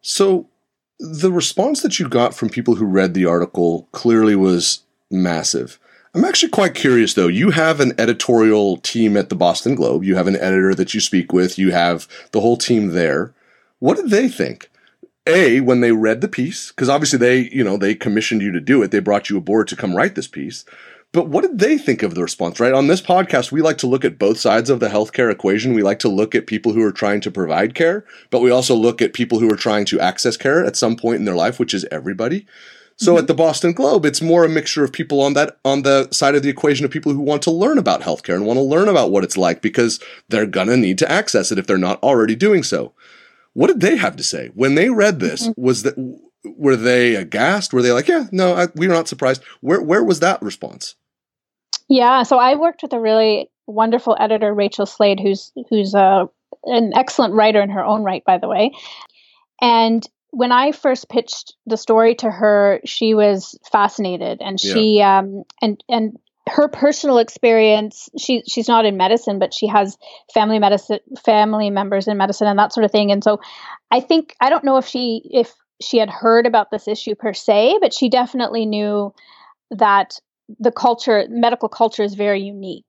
So 0.01 0.49
the 0.99 1.33
response 1.33 1.83
that 1.83 1.99
you 1.99 2.09
got 2.09 2.35
from 2.35 2.49
people 2.49 2.77
who 2.77 2.87
read 2.87 3.15
the 3.15 3.27
article 3.27 3.89
clearly 3.93 4.37
was 4.37 4.85
massive 5.11 5.79
I'm 6.17 6.25
actually 6.25 6.49
quite 6.49 6.75
curious 6.75 7.13
though. 7.13 7.27
You 7.27 7.51
have 7.51 7.79
an 7.79 7.93
editorial 8.01 8.79
team 8.79 9.19
at 9.19 9.29
the 9.29 9.35
Boston 9.35 9.75
Globe. 9.75 10.03
You 10.03 10.17
have 10.17 10.27
an 10.27 10.37
editor 10.37 10.75
that 10.75 10.95
you 10.95 11.01
speak 11.01 11.31
with. 11.31 11.59
You 11.59 11.73
have 11.73 12.09
the 12.33 12.41
whole 12.41 12.57
team 12.57 12.93
there. 12.93 13.35
What 13.81 13.99
did 13.99 14.09
they 14.09 14.27
think? 14.31 14.71
A, 15.27 15.61
when 15.61 15.83
they 15.83 15.93
read 15.93 16.23
the 16.23 16.29
piece, 16.29 16.71
because 16.71 16.89
obviously 16.89 17.19
they, 17.19 17.51
you 17.51 17.63
know, 17.63 17.77
they 17.77 17.95
commissioned 17.95 18.41
you 18.41 18.51
to 18.53 18.63
do 18.63 18.83
it. 18.83 18.93
They 18.93 18.99
brought 18.99 19.29
you 19.29 19.37
aboard 19.37 19.69
to 19.69 19.77
come 19.77 19.95
write 19.95 20.15
this 20.15 20.27
piece. 20.27 20.65
But 21.13 21.29
what 21.29 21.43
did 21.43 21.59
they 21.59 21.77
think 21.77 22.03
of 22.03 22.15
the 22.15 22.23
response, 22.23 22.61
right? 22.61 22.73
On 22.73 22.87
this 22.87 23.03
podcast, 23.03 23.53
we 23.53 23.61
like 23.61 23.77
to 23.79 23.87
look 23.87 24.05
at 24.05 24.19
both 24.19 24.39
sides 24.39 24.71
of 24.71 24.81
the 24.81 24.89
healthcare 24.89 25.31
equation. 25.31 25.75
We 25.75 25.83
like 25.83 25.99
to 25.99 26.09
look 26.09 26.35
at 26.35 26.47
people 26.47 26.73
who 26.73 26.83
are 26.83 26.93
trying 26.93 27.21
to 27.23 27.31
provide 27.31 27.75
care, 27.75 28.07
but 28.31 28.41
we 28.41 28.51
also 28.51 28.75
look 28.75 29.03
at 29.03 29.13
people 29.13 29.39
who 29.39 29.53
are 29.53 29.57
trying 29.57 29.85
to 29.87 30.01
access 30.01 30.39
care 30.39 30.65
at 30.65 30.77
some 30.77 30.97
point 30.97 31.19
in 31.19 31.27
their 31.27 31.37
life, 31.37 31.59
which 31.61 31.75
is 31.75 31.85
everybody. 31.91 32.47
So 32.99 33.13
mm-hmm. 33.13 33.19
at 33.21 33.27
the 33.27 33.35
Boston 33.35 33.73
Globe, 33.73 34.07
it's 34.07 34.23
more 34.23 34.45
a 34.45 34.49
mixture 34.49 34.83
of 34.83 34.93
people 34.93 35.21
on 35.21 35.35
that 35.35 35.59
on 35.65 35.83
the 35.83 36.11
side 36.11 36.35
of 36.35 36.43
the 36.43 36.49
equation 36.49 36.85
of 36.85 36.91
people 36.91 37.13
who 37.13 37.21
want 37.21 37.43
to 37.43 37.51
learn 37.51 37.79
about 37.79 38.01
healthcare 38.01 38.35
and 38.35 38.47
want 38.47 38.57
to 38.57 38.63
learn 38.63 38.89
about 38.89 39.11
what 39.11 39.25
it's 39.25 39.37
like 39.37 39.61
because 39.61 40.01
they're 40.29 40.47
gonna 40.47 40.77
need 40.77 40.99
to 40.99 41.11
access 41.11 41.53
it 41.53 41.59
if 41.59 41.67
they're 41.67 41.79
not 41.79 42.03
already 42.03 42.35
doing 42.35 42.63
so. 42.63 42.95
What 43.53 43.69
did 43.69 43.81
they 43.81 43.97
have 43.97 44.17
to 44.17 44.23
say 44.23 44.51
when 44.55 44.75
they 44.75 44.89
read 44.89 45.21
this? 45.21 45.47
Mm-hmm. 45.47 45.63
Was 45.63 45.83
that 45.83 45.97
were 46.45 46.77
they 46.77 47.17
aghast? 47.17 47.73
Were 47.73 47.83
they 47.83 47.93
like, 47.93 48.09
yeah, 48.09 48.27
no, 48.33 48.55
I, 48.55 48.69
we 48.75 48.87
are 48.87 48.91
not 48.91 49.09
surprised? 49.09 49.43
Where 49.61 49.83
where 49.83 50.03
was 50.03 50.21
that 50.21 50.41
response? 50.41 50.95
Yeah, 51.89 52.23
so 52.23 52.39
I 52.39 52.55
worked 52.55 52.83
with 52.83 52.93
a 52.93 53.01
really 53.01 53.51
wonderful 53.67 54.17
editor, 54.19 54.55
Rachel 54.55 54.87
Slade, 54.87 55.21
who's 55.21 55.53
who's 55.69 55.95
a 55.95 55.99
uh, 55.99 56.27
an 56.65 56.93
excellent 56.95 57.35
writer 57.35 57.61
in 57.61 57.71
her 57.71 57.85
own 57.85 58.03
right, 58.03 58.25
by 58.25 58.39
the 58.39 58.49
way. 58.49 58.73
And 59.61 60.07
when 60.37 60.53
I 60.53 60.73
first 60.73 61.09
pitched 61.09 61.55
the 61.65 61.79
story 61.79 62.15
to 62.17 62.31
her, 62.31 62.83
she 62.85 63.15
was 63.15 63.59
fascinated, 63.73 64.43
and 64.43 64.61
she 64.61 64.99
yeah. 64.99 65.21
um, 65.21 65.45
and 65.63 65.83
and 65.89 66.19
her 66.47 66.69
personal 66.69 67.17
experience. 67.17 68.11
She 68.19 68.43
she's 68.47 68.69
not 68.69 68.85
in 68.85 68.99
medicine, 68.99 69.39
but 69.39 69.55
she 69.55 69.67
has 69.67 69.97
family 70.35 70.59
medicine, 70.59 70.99
family 71.25 71.71
members 71.71 72.07
in 72.07 72.19
medicine, 72.19 72.49
and 72.49 72.59
that 72.59 72.75
sort 72.75 72.85
of 72.85 72.93
thing. 72.93 73.11
And 73.11 73.25
so, 73.25 73.41
I 73.91 74.01
think 74.01 74.37
I 74.39 74.51
don't 74.51 74.63
know 74.63 74.77
if 74.77 74.87
she 74.87 75.23
if 75.25 75.55
she 75.81 75.97
had 75.97 76.11
heard 76.11 76.45
about 76.47 76.71
this 76.71 76.87
issue 76.87 77.15
per 77.15 77.33
se, 77.33 77.79
but 77.81 77.95
she 77.95 78.11
definitely 78.11 78.67
knew 78.67 79.15
that 79.71 80.21
the 80.61 80.71
culture, 80.71 81.25
medical 81.31 81.71
culture, 81.71 82.03
is 82.03 82.13
very 82.13 82.43
unique. 82.43 82.85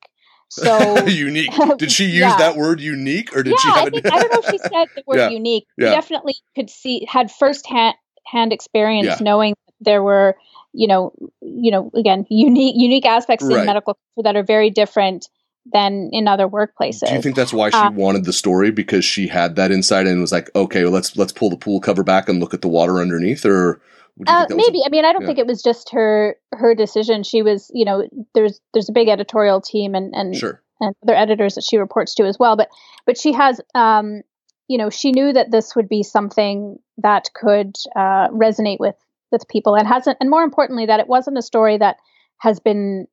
So 0.49 1.05
unique. 1.07 1.51
Did 1.77 1.91
she 1.91 2.05
use 2.05 2.15
yeah. 2.15 2.37
that 2.37 2.55
word 2.55 2.79
unique, 2.79 3.35
or 3.35 3.43
did 3.43 3.51
yeah, 3.51 3.57
she 3.59 3.67
have? 3.67 3.87
I, 3.87 3.89
think, 3.89 4.05
I 4.05 4.19
don't 4.19 4.33
know 4.33 4.39
if 4.43 4.49
she 4.49 4.57
said 4.57 4.87
the 4.95 5.03
word 5.05 5.17
yeah. 5.17 5.29
unique. 5.29 5.67
Yeah. 5.77 5.91
definitely 5.91 6.35
could 6.55 6.69
see 6.69 7.05
had 7.09 7.31
first 7.31 7.67
hand, 7.67 7.95
hand 8.25 8.53
experience 8.53 9.19
knowing 9.19 9.55
there 9.81 10.01
were, 10.01 10.35
you 10.73 10.87
know, 10.87 11.13
you 11.41 11.71
know, 11.71 11.91
again, 11.93 12.25
unique 12.29 12.75
unique 12.77 13.05
aspects 13.05 13.45
right. 13.45 13.59
in 13.59 13.65
medical 13.65 13.97
that 14.23 14.35
are 14.35 14.43
very 14.43 14.69
different 14.69 15.27
than 15.73 16.09
in 16.11 16.27
other 16.27 16.47
workplaces. 16.47 17.07
Do 17.07 17.13
you 17.13 17.21
think 17.21 17.35
that's 17.35 17.53
why 17.53 17.69
she 17.69 17.77
um, 17.77 17.95
wanted 17.95 18.25
the 18.25 18.33
story 18.33 18.71
because 18.71 19.03
she 19.03 19.27
had 19.27 19.55
that 19.57 19.71
insight 19.71 20.07
and 20.07 20.21
was 20.21 20.31
like, 20.31 20.49
okay, 20.55 20.83
well, 20.83 20.93
let's 20.93 21.17
let's 21.17 21.33
pull 21.33 21.49
the 21.49 21.57
pool 21.57 21.81
cover 21.81 22.03
back 22.03 22.29
and 22.29 22.39
look 22.39 22.53
at 22.53 22.61
the 22.61 22.67
water 22.67 22.99
underneath, 22.99 23.45
or 23.45 23.81
uh, 24.25 24.45
maybe. 24.49 24.79
A, 24.79 24.87
I 24.87 24.89
mean, 24.89 25.05
I 25.05 25.13
don't 25.13 25.21
yeah. 25.21 25.27
think 25.27 25.39
it 25.39 25.47
was 25.47 25.61
just 25.61 25.91
her 25.91 26.35
her 26.53 26.73
decision. 26.73 27.23
She 27.23 27.41
was, 27.41 27.69
you 27.73 27.85
know, 27.85 28.07
there's 28.33 28.59
there's 28.73 28.89
a 28.89 28.93
big 28.93 29.09
editorial 29.09 29.61
team 29.61 29.93
and 29.95 30.13
and 30.15 30.35
sure. 30.35 30.61
and 30.79 30.95
other 31.03 31.15
editors 31.15 31.55
that 31.55 31.63
she 31.63 31.77
reports 31.77 32.15
to 32.15 32.23
as 32.23 32.37
well. 32.39 32.55
But 32.55 32.69
but 33.05 33.17
she 33.17 33.33
has, 33.33 33.61
um, 33.75 34.21
you 34.67 34.77
know, 34.77 34.89
she 34.89 35.11
knew 35.11 35.33
that 35.33 35.51
this 35.51 35.75
would 35.75 35.89
be 35.89 36.03
something 36.03 36.77
that 36.97 37.29
could 37.35 37.75
uh, 37.95 38.29
resonate 38.29 38.79
with 38.79 38.95
with 39.31 39.47
people, 39.47 39.75
and 39.75 39.87
hasn't, 39.87 40.17
and 40.19 40.29
more 40.29 40.43
importantly, 40.43 40.85
that 40.85 40.99
it 40.99 41.07
wasn't 41.07 41.37
a 41.37 41.41
story 41.41 41.77
that 41.77 41.97
has 42.39 42.59
been 42.59 43.07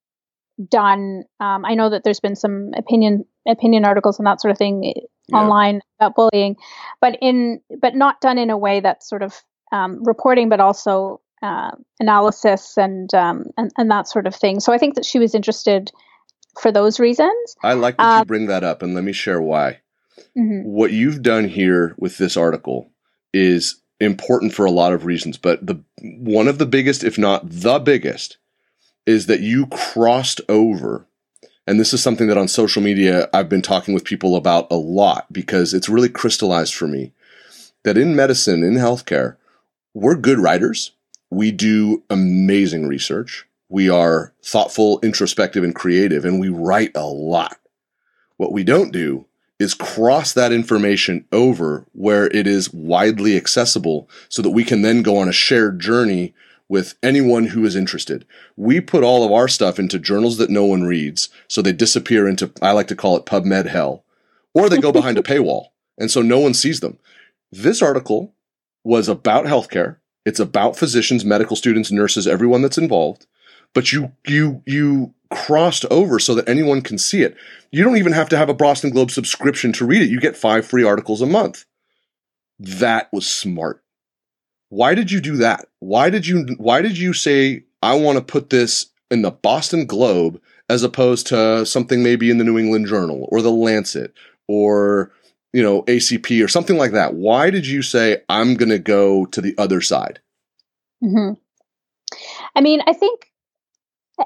done. 0.71 1.25
Um, 1.41 1.65
I 1.65 1.75
know 1.75 1.91
that 1.91 2.05
there's 2.05 2.21
been 2.21 2.37
some 2.37 2.71
opinion 2.77 3.25
opinion 3.47 3.85
articles 3.85 4.19
and 4.19 4.27
that 4.27 4.41
sort 4.41 4.53
of 4.53 4.59
thing 4.59 4.95
yeah. 5.29 5.37
online 5.37 5.81
about 6.01 6.15
bullying, 6.15 6.57
but 7.01 7.19
in 7.21 7.61
but 7.81 7.95
not 7.95 8.21
done 8.21 8.39
in 8.39 8.51
a 8.51 8.59
way 8.59 8.81
that 8.81 9.03
sort 9.03 9.23
of 9.23 9.43
um, 9.75 10.03
reporting, 10.05 10.49
but 10.49 10.61
also 10.61 11.21
uh, 11.43 11.73
analysis 12.01 12.79
and, 12.79 13.13
um, 13.13 13.47
and 13.59 13.71
and 13.77 13.91
that 13.91 14.09
sort 14.09 14.27
of 14.27 14.35
thing. 14.35 14.61
So 14.61 14.73
I 14.73 14.79
think 14.79 14.95
that 14.95 15.05
she 15.05 15.19
was 15.19 15.35
interested 15.35 15.91
for 16.61 16.71
those 16.71 17.01
reasons. 17.01 17.57
I 17.63 17.75
like 17.75 17.97
that 17.97 18.07
um, 18.07 18.19
you 18.21 18.25
bring 18.25 18.47
that 18.47 18.65
up, 18.65 18.83
and 18.83 18.95
let 18.95 19.05
me 19.05 19.13
share 19.13 19.43
why. 19.43 19.81
Mm-hmm. 20.39 20.63
What 20.69 20.93
you've 20.93 21.23
done 21.23 21.49
here 21.49 21.95
with 21.99 22.19
this 22.19 22.37
article 22.37 22.91
is 23.33 23.81
important 24.01 24.55
for 24.55 24.65
a 24.65 24.71
lot 24.71 24.93
of 24.93 25.05
reasons, 25.05 25.37
but 25.37 25.67
the 25.67 25.83
one 26.01 26.47
of 26.47 26.59
the 26.59 26.67
biggest, 26.67 27.03
if 27.03 27.19
not 27.19 27.43
the 27.49 27.81
biggest, 27.81 28.39
is 29.07 29.27
that 29.27 29.41
you 29.41 29.67
crossed 29.67 30.41
over. 30.49 31.07
And 31.67 31.81
this 31.81 31.95
is 31.95 32.03
something 32.03 32.29
that 32.29 32.39
on 32.39 32.47
social 32.47 32.83
media 32.83 33.29
I've 33.33 33.49
been 33.49 33.63
talking 33.63 33.95
with 33.95 34.05
people 34.05 34.37
about 34.37 34.71
a 34.71 34.77
lot 34.77 35.33
because 35.33 35.75
it's 35.75 35.89
really 35.89 36.11
crystallized 36.11 36.75
for 36.75 36.87
me 36.87 37.13
that 37.85 37.99
in 37.99 38.15
medicine, 38.15 38.63
in 38.63 38.75
healthcare, 38.75 39.37
we're 39.95 40.17
good 40.17 40.39
writers. 40.41 40.91
We 41.31 41.53
do 41.53 42.03
amazing 42.11 42.87
research. 42.87 43.47
We 43.69 43.89
are 43.89 44.33
thoughtful, 44.43 45.01
introspective, 45.03 45.65
and 45.65 45.75
creative, 45.75 46.25
and 46.25 46.39
we 46.39 46.49
write 46.49 46.93
a 46.95 47.07
lot. 47.07 47.59
What 48.37 48.53
we 48.53 48.65
don't 48.65 48.93
do 48.93 49.27
is 49.59 49.73
cross 49.73 50.33
that 50.33 50.53
information 50.53 51.25
over 51.33 51.87
where 51.93 52.27
it 52.27 52.47
is 52.47 52.75
widely 52.75 53.37
accessible 53.37 54.09
so 54.29 54.43
that 54.43 54.51
we 54.51 54.65
can 54.65 54.83
then 54.83 55.03
go 55.03 55.17
on 55.17 55.29
a 55.29 55.33
shared 55.33 55.79
journey 55.79 56.35
with 56.69 56.95
anyone 57.03 57.47
who 57.47 57.65
is 57.65 57.77
interested. 57.77 58.27
We 58.57 58.81
put 58.81 59.05
all 59.05 59.25
of 59.25 59.31
our 59.31 59.49
stuff 59.49 59.79
into 59.79 59.99
journals 59.99 60.39
that 60.39 60.51
no 60.51 60.65
one 60.65 60.83
reads, 60.83 61.29
so 61.47 61.63
they 61.63 61.73
disappear 61.73 62.27
into, 62.27 62.51
I 62.61 62.73
like 62.73 62.89
to 62.89 62.97
call 62.97 63.17
it 63.17 63.27
PubMed 63.27 63.67
hell, 63.67 64.05
or 64.55 64.69
they 64.69 64.79
go 64.79 64.91
behind 64.91 65.19
a 65.19 65.23
paywall, 65.23 65.69
and 65.97 66.11
so 66.11 66.21
no 66.21 66.41
one 66.41 66.55
sees 66.55 66.81
them. 66.81 66.99
This 67.53 67.81
article 67.81 68.35
was 68.85 69.09
about 69.09 69.47
healthcare. 69.47 69.97
It's 70.25 70.41
about 70.41 70.77
physicians, 70.77 71.25
medical 71.25 71.57
students, 71.57 71.91
nurses, 71.91 72.27
everyone 72.27 72.63
that's 72.63 72.79
involved. 72.79 73.27
But 73.73 73.93
you 73.93 74.13
you 74.27 74.63
you 74.67 75.15
crossed 75.31 75.85
over 75.91 76.19
so 76.19 76.35
that 76.35 76.49
anyone 76.49 76.81
can 76.81 76.97
see 76.97 77.23
it. 77.23 77.37
You 77.73 77.83
don't 77.83 77.97
even 77.97 78.13
have 78.13 78.29
to 78.29 78.37
have 78.37 78.49
a 78.49 78.55
Boston 78.55 78.91
Globe 78.91 79.11
subscription 79.11 79.73
to 79.75 79.87
read 79.87 80.03
it. 80.03 80.11
You 80.11 80.21
get 80.21 80.37
five 80.37 80.65
free 80.65 80.85
articles 80.85 81.21
a 81.21 81.27
month. 81.27 81.65
That 82.61 83.09
was 83.13 83.29
smart. 83.29 83.83
Why 84.69 84.95
did 84.95 85.11
you 85.11 85.21
do 85.21 85.37
that? 85.39 85.67
Why 85.81 86.09
did 86.09 86.27
you 86.27 86.47
why 86.59 86.83
did 86.83 86.97
you 86.97 87.13
say 87.13 87.65
I 87.83 87.95
want 87.95 88.19
to 88.19 88.25
put 88.25 88.51
this 88.51 88.87
in 89.11 89.23
the 89.23 89.31
Boston 89.31 89.87
Globe 89.87 90.41
as 90.69 90.83
opposed 90.83 91.27
to 91.29 91.67
something 91.67 92.03
maybe 92.03 92.31
in 92.31 92.39
the 92.39 92.45
New 92.45 92.59
England 92.59 92.87
Journal 92.87 93.29
or 93.31 93.43
the 93.43 93.51
Lancet 93.51 94.15
or 94.49 95.13
you 95.55 95.63
know, 95.63 95.83
ACP 95.83 96.45
or 96.45 96.49
something 96.49 96.77
like 96.77 96.91
that. 96.91 97.15
Why 97.15 97.49
did 97.49 97.65
you 97.65 97.81
say, 97.81 98.23
I'm 98.29 98.57
going 98.57 98.71
to 98.71 98.79
go 98.81 99.25
to 99.27 99.41
the 99.41 99.55
other 99.57 99.81
side? 99.81 100.19
Mm-hmm. 101.03 101.35
I 102.57 102.61
mean, 102.61 102.81
I 102.89 102.93
think, 102.93 103.31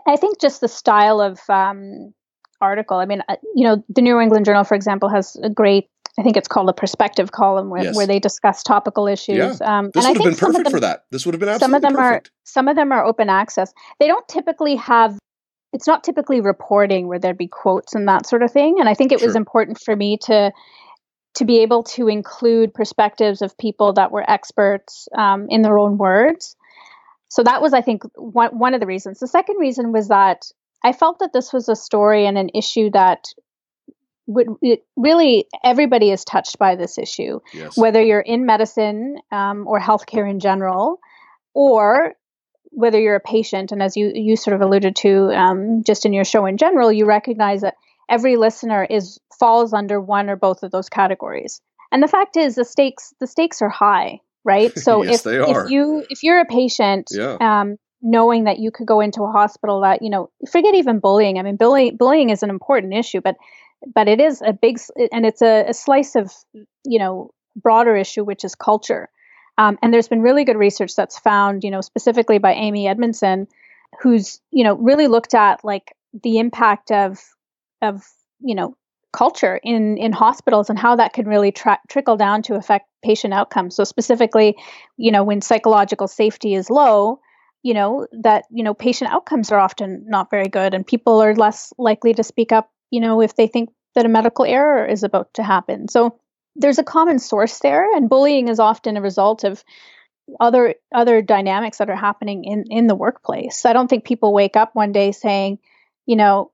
I 0.06 0.16
think 0.16 0.40
just 0.40 0.62
the 0.62 0.68
style 0.68 1.20
of 1.20 1.38
um, 1.50 2.14
article. 2.62 2.96
I 2.96 3.04
mean, 3.04 3.22
uh, 3.28 3.36
you 3.54 3.64
know, 3.64 3.84
the 3.90 4.00
New 4.00 4.18
England 4.18 4.46
Journal, 4.46 4.64
for 4.64 4.74
example, 4.74 5.10
has 5.10 5.36
a 5.42 5.50
great, 5.50 5.90
I 6.18 6.22
think 6.22 6.38
it's 6.38 6.48
called 6.48 6.70
a 6.70 6.72
perspective 6.72 7.30
column 7.30 7.68
where, 7.68 7.84
yes. 7.84 7.94
where 7.94 8.06
they 8.06 8.18
discuss 8.18 8.62
topical 8.62 9.06
issues. 9.06 9.60
Yeah. 9.60 9.78
Um, 9.78 9.90
this 9.92 10.06
would 10.06 10.16
have 10.16 10.24
been 10.24 10.34
perfect 10.34 10.64
them, 10.64 10.72
for 10.72 10.80
that. 10.80 11.04
This 11.10 11.26
would 11.26 11.34
have 11.34 11.40
been 11.40 11.50
absolutely 11.50 11.64
some 11.64 11.74
of 11.74 11.82
them 11.82 11.94
perfect. 11.94 12.28
are 12.28 12.30
some 12.44 12.68
of 12.68 12.76
them 12.76 12.90
are 12.90 13.04
open 13.04 13.28
access. 13.28 13.74
They 14.00 14.06
don't 14.06 14.26
typically 14.28 14.76
have 14.76 15.18
it's 15.74 15.86
not 15.86 16.02
typically 16.02 16.40
reporting 16.40 17.06
where 17.06 17.18
there'd 17.18 17.36
be 17.36 17.48
quotes 17.48 17.94
and 17.94 18.08
that 18.08 18.26
sort 18.26 18.42
of 18.42 18.50
thing. 18.50 18.80
And 18.80 18.88
I 18.88 18.94
think 18.94 19.12
it 19.12 19.18
sure. 19.18 19.28
was 19.28 19.36
important 19.36 19.78
for 19.78 19.94
me 19.94 20.16
to 20.22 20.50
to 21.34 21.44
be 21.44 21.60
able 21.60 21.84
to 21.84 22.08
include 22.08 22.74
perspectives 22.74 23.42
of 23.42 23.56
people 23.56 23.92
that 23.94 24.10
were 24.10 24.28
experts 24.28 25.08
um, 25.16 25.46
in 25.48 25.62
their 25.62 25.78
own 25.78 25.98
words. 25.98 26.56
so 27.28 27.42
that 27.42 27.62
was, 27.62 27.72
I 27.72 27.80
think, 27.80 28.02
one, 28.16 28.58
one 28.58 28.74
of 28.74 28.80
the 28.80 28.86
reasons. 28.86 29.20
The 29.20 29.26
second 29.28 29.56
reason 29.58 29.92
was 29.92 30.08
that 30.08 30.50
I 30.84 30.92
felt 30.92 31.18
that 31.20 31.32
this 31.32 31.52
was 31.52 31.68
a 31.68 31.76
story 31.76 32.26
and 32.26 32.38
an 32.38 32.50
issue 32.54 32.90
that 32.90 33.24
would 34.26 34.48
really 34.94 35.46
everybody 35.64 36.10
is 36.10 36.24
touched 36.24 36.58
by 36.58 36.76
this 36.76 36.98
issue, 36.98 37.40
yes. 37.52 37.76
whether 37.76 38.00
you're 38.00 38.20
in 38.20 38.44
medicine 38.44 39.16
um, 39.32 39.66
or 39.66 39.80
healthcare 39.80 40.30
in 40.30 40.38
general, 40.38 41.00
or 41.54 42.14
whether 42.64 43.00
you're 43.00 43.16
a 43.16 43.20
patient. 43.20 43.72
And 43.72 43.82
as 43.82 43.96
you 43.96 44.12
you 44.14 44.36
sort 44.36 44.54
of 44.54 44.60
alluded 44.60 44.96
to, 44.96 45.30
um, 45.32 45.82
just 45.82 46.04
in 46.04 46.12
your 46.12 46.24
show 46.24 46.44
in 46.44 46.58
general, 46.58 46.92
you 46.92 47.06
recognize 47.06 47.62
that 47.62 47.74
every 48.08 48.36
listener 48.36 48.84
is 48.84 49.18
falls 49.38 49.72
under 49.72 50.00
one 50.00 50.28
or 50.28 50.36
both 50.36 50.62
of 50.62 50.70
those 50.70 50.88
categories. 50.88 51.60
And 51.92 52.02
the 52.02 52.08
fact 52.08 52.36
is, 52.36 52.54
the 52.54 52.64
stakes 52.64 53.14
the 53.20 53.26
stakes 53.26 53.62
are 53.62 53.68
high, 53.68 54.20
right? 54.44 54.72
So 54.76 55.02
yes, 55.02 55.24
if, 55.26 55.48
if 55.48 55.70
you 55.70 56.04
if 56.10 56.22
you're 56.22 56.40
a 56.40 56.44
patient, 56.44 57.08
yeah. 57.10 57.36
um, 57.40 57.76
knowing 58.02 58.44
that 58.44 58.58
you 58.58 58.70
could 58.70 58.86
go 58.86 59.00
into 59.00 59.22
a 59.22 59.32
hospital 59.32 59.80
that 59.82 60.02
you 60.02 60.10
know, 60.10 60.30
forget 60.50 60.74
even 60.74 61.00
bullying. 61.00 61.38
I 61.38 61.42
mean, 61.42 61.56
bullying 61.56 61.96
bullying 61.96 62.30
is 62.30 62.42
an 62.42 62.50
important 62.50 62.94
issue, 62.94 63.20
but 63.20 63.36
but 63.94 64.08
it 64.08 64.20
is 64.20 64.42
a 64.42 64.52
big 64.52 64.78
and 65.12 65.24
it's 65.24 65.42
a, 65.42 65.66
a 65.68 65.74
slice 65.74 66.14
of 66.14 66.32
you 66.84 66.98
know 66.98 67.30
broader 67.56 67.96
issue, 67.96 68.24
which 68.24 68.44
is 68.44 68.54
culture. 68.54 69.08
Um, 69.56 69.76
and 69.82 69.92
there's 69.92 70.06
been 70.06 70.22
really 70.22 70.44
good 70.44 70.56
research 70.56 70.94
that's 70.94 71.18
found, 71.18 71.64
you 71.64 71.72
know, 71.72 71.80
specifically 71.80 72.38
by 72.38 72.52
Amy 72.52 72.86
Edmondson, 72.86 73.48
who's 74.00 74.40
you 74.50 74.64
know 74.64 74.76
really 74.76 75.08
looked 75.08 75.34
at 75.34 75.64
like 75.64 75.94
the 76.22 76.38
impact 76.38 76.90
of 76.90 77.18
of 77.82 78.04
you 78.40 78.54
know 78.54 78.76
culture 79.12 79.58
in 79.62 79.96
in 79.96 80.12
hospitals 80.12 80.68
and 80.70 80.78
how 80.78 80.96
that 80.96 81.12
can 81.12 81.26
really 81.26 81.50
tra- 81.50 81.80
trickle 81.88 82.16
down 82.16 82.42
to 82.42 82.54
affect 82.54 82.88
patient 83.02 83.32
outcomes. 83.32 83.76
So 83.76 83.84
specifically 83.84 84.56
you 84.96 85.12
know 85.12 85.24
when 85.24 85.40
psychological 85.40 86.08
safety 86.08 86.54
is 86.54 86.70
low 86.70 87.20
you 87.62 87.74
know 87.74 88.06
that 88.22 88.44
you 88.50 88.62
know 88.62 88.74
patient 88.74 89.10
outcomes 89.10 89.50
are 89.50 89.58
often 89.58 90.04
not 90.06 90.30
very 90.30 90.48
good 90.48 90.74
and 90.74 90.86
people 90.86 91.22
are 91.22 91.34
less 91.34 91.72
likely 91.78 92.14
to 92.14 92.22
speak 92.22 92.52
up 92.52 92.70
you 92.90 93.00
know 93.00 93.20
if 93.20 93.34
they 93.34 93.46
think 93.46 93.70
that 93.94 94.06
a 94.06 94.08
medical 94.08 94.44
error 94.44 94.86
is 94.86 95.02
about 95.02 95.34
to 95.34 95.42
happen. 95.42 95.88
So 95.88 96.20
there's 96.54 96.78
a 96.78 96.84
common 96.84 97.18
source 97.18 97.58
there 97.58 97.96
and 97.96 98.08
bullying 98.08 98.48
is 98.48 98.60
often 98.60 98.96
a 98.96 99.02
result 99.02 99.44
of 99.44 99.64
other 100.38 100.74
other 100.94 101.22
dynamics 101.22 101.78
that 101.78 101.90
are 101.90 101.96
happening 101.96 102.44
in 102.44 102.64
in 102.70 102.86
the 102.86 102.94
workplace. 102.94 103.64
I 103.64 103.72
don't 103.72 103.88
think 103.88 104.04
people 104.04 104.32
wake 104.32 104.56
up 104.56 104.74
one 104.74 104.92
day 104.92 105.12
saying 105.12 105.58
you 106.06 106.16
know 106.16 106.52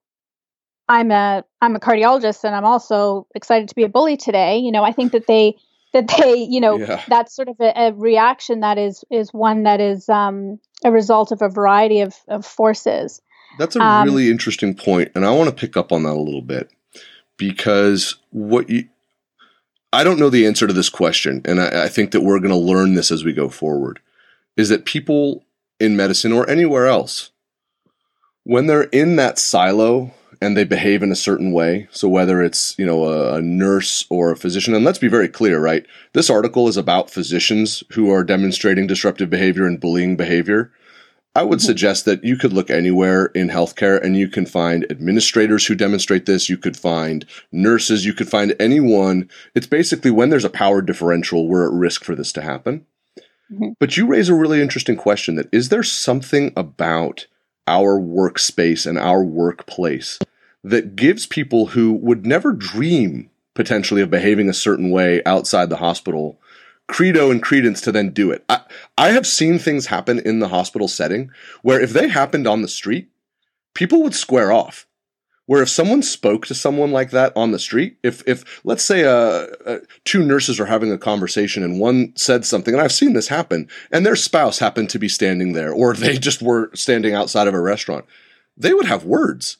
I'm 0.88 1.10
a 1.10 1.44
I'm 1.60 1.76
a 1.76 1.80
cardiologist 1.80 2.44
and 2.44 2.54
I'm 2.54 2.64
also 2.64 3.26
excited 3.34 3.68
to 3.68 3.74
be 3.74 3.84
a 3.84 3.88
bully 3.88 4.16
today. 4.16 4.58
You 4.58 4.72
know, 4.72 4.84
I 4.84 4.92
think 4.92 5.12
that 5.12 5.26
they 5.26 5.56
that 5.92 6.08
they 6.18 6.34
you 6.34 6.60
know 6.60 6.78
yeah. 6.78 7.02
that's 7.08 7.34
sort 7.34 7.48
of 7.48 7.56
a, 7.60 7.72
a, 7.74 7.92
reaction 7.94 8.60
that 8.60 8.76
is 8.76 9.04
is 9.10 9.32
one 9.32 9.62
that 9.62 9.80
is 9.80 10.08
um, 10.08 10.58
a 10.84 10.90
result 10.90 11.32
of 11.32 11.40
a 11.40 11.48
variety 11.48 12.00
of, 12.00 12.14
of 12.28 12.44
forces. 12.44 13.22
That's 13.58 13.76
a 13.76 13.80
um, 13.80 14.04
really 14.04 14.30
interesting 14.30 14.74
point, 14.74 15.12
and 15.14 15.24
I 15.24 15.30
want 15.30 15.48
to 15.48 15.54
pick 15.54 15.76
up 15.76 15.92
on 15.92 16.02
that 16.02 16.12
a 16.12 16.20
little 16.20 16.42
bit 16.42 16.70
because 17.36 18.16
what 18.30 18.68
you 18.68 18.88
I 19.92 20.02
don't 20.02 20.18
know 20.18 20.30
the 20.30 20.46
answer 20.46 20.66
to 20.66 20.72
this 20.72 20.90
question, 20.90 21.40
and 21.44 21.60
I, 21.60 21.84
I 21.84 21.88
think 21.88 22.10
that 22.10 22.22
we're 22.22 22.40
going 22.40 22.50
to 22.50 22.56
learn 22.56 22.94
this 22.94 23.10
as 23.10 23.24
we 23.24 23.32
go 23.32 23.48
forward. 23.48 24.00
Is 24.56 24.68
that 24.68 24.84
people 24.84 25.44
in 25.80 25.96
medicine 25.96 26.32
or 26.32 26.48
anywhere 26.48 26.86
else, 26.86 27.30
when 28.42 28.66
they're 28.66 28.82
in 28.84 29.16
that 29.16 29.38
silo 29.38 30.12
and 30.44 30.56
they 30.56 30.64
behave 30.64 31.02
in 31.02 31.10
a 31.10 31.16
certain 31.16 31.52
way. 31.52 31.88
So 31.90 32.08
whether 32.08 32.42
it's 32.42 32.78
you 32.78 32.86
know 32.86 33.04
a, 33.04 33.36
a, 33.36 33.42
nurse 33.42 34.04
or 34.10 34.30
a 34.30 34.36
physician, 34.36 34.74
and 34.74 34.84
let's 34.84 34.98
be 34.98 35.08
very 35.08 35.28
clear, 35.28 35.58
right? 35.60 35.86
This 36.12 36.30
article 36.30 36.68
is 36.68 36.76
about 36.76 37.10
physicians 37.10 37.82
who 37.92 38.10
are 38.10 38.22
demonstrating 38.22 38.86
disruptive 38.86 39.30
behavior 39.30 39.66
and 39.66 39.80
bullying 39.80 40.16
behavior. 40.16 40.70
I 41.36 41.42
would 41.42 41.58
mm-hmm. 41.58 41.66
suggest 41.66 42.04
that 42.04 42.22
you 42.22 42.36
could 42.36 42.52
look 42.52 42.70
anywhere 42.70 43.26
in 43.26 43.48
healthcare 43.48 44.00
and 44.00 44.16
you 44.16 44.28
can 44.28 44.46
find 44.46 44.86
administrators 44.90 45.66
who 45.66 45.74
demonstrate 45.74 46.26
this. 46.26 46.48
You 46.48 46.56
could 46.56 46.76
find 46.76 47.26
nurses. 47.50 48.04
You 48.04 48.12
could 48.12 48.28
find 48.28 48.54
anyone. 48.60 49.28
It's 49.54 49.66
basically 49.66 50.12
when 50.12 50.30
there's 50.30 50.44
a 50.44 50.50
power 50.50 50.80
differential, 50.80 51.48
we're 51.48 51.66
at 51.66 51.72
risk 51.72 52.04
for 52.04 52.14
this 52.14 52.32
to 52.34 52.42
happen. 52.42 52.86
Mm-hmm. 53.52 53.70
But 53.80 53.96
you 53.96 54.06
raise 54.06 54.28
a 54.28 54.34
really 54.34 54.62
interesting 54.62 54.96
question 54.96 55.34
that 55.34 55.48
is 55.52 55.70
there 55.70 55.82
something 55.82 56.52
about 56.56 57.26
our 57.66 57.98
workspace 57.98 58.86
and 58.86 58.98
our 58.98 59.24
workplace 59.24 60.18
that 60.64 60.96
gives 60.96 61.26
people 61.26 61.66
who 61.66 61.92
would 61.92 62.26
never 62.26 62.52
dream 62.52 63.30
potentially 63.54 64.02
of 64.02 64.10
behaving 64.10 64.48
a 64.48 64.54
certain 64.54 64.90
way 64.90 65.22
outside 65.24 65.70
the 65.70 65.76
hospital 65.76 66.40
credo 66.86 67.30
and 67.30 67.42
credence 67.42 67.80
to 67.82 67.92
then 67.92 68.10
do 68.10 68.30
it. 68.30 68.44
I, 68.48 68.60
I 68.98 69.10
have 69.10 69.26
seen 69.26 69.58
things 69.58 69.86
happen 69.86 70.18
in 70.18 70.40
the 70.40 70.48
hospital 70.48 70.88
setting 70.88 71.30
where 71.62 71.80
if 71.80 71.90
they 71.90 72.08
happened 72.08 72.46
on 72.46 72.62
the 72.62 72.68
street, 72.68 73.08
people 73.74 74.02
would 74.02 74.14
square 74.14 74.52
off. 74.52 74.86
Where 75.46 75.62
if 75.62 75.68
someone 75.68 76.02
spoke 76.02 76.46
to 76.46 76.54
someone 76.54 76.90
like 76.90 77.10
that 77.10 77.30
on 77.36 77.50
the 77.50 77.58
street, 77.58 77.98
if 78.02 78.26
if 78.26 78.62
let's 78.64 78.82
say 78.82 79.04
uh, 79.04 79.48
uh, 79.66 79.78
two 80.04 80.24
nurses 80.24 80.58
are 80.58 80.64
having 80.64 80.90
a 80.90 80.96
conversation 80.96 81.62
and 81.62 81.78
one 81.78 82.14
said 82.16 82.46
something, 82.46 82.72
and 82.72 82.82
I've 82.82 82.92
seen 82.92 83.12
this 83.12 83.28
happen, 83.28 83.68
and 83.90 84.06
their 84.06 84.16
spouse 84.16 84.58
happened 84.58 84.88
to 84.90 84.98
be 84.98 85.08
standing 85.08 85.52
there, 85.52 85.70
or 85.70 85.92
they 85.92 86.16
just 86.16 86.40
were 86.40 86.70
standing 86.72 87.12
outside 87.12 87.46
of 87.46 87.52
a 87.52 87.60
restaurant, 87.60 88.06
they 88.56 88.72
would 88.72 88.86
have 88.86 89.04
words 89.04 89.58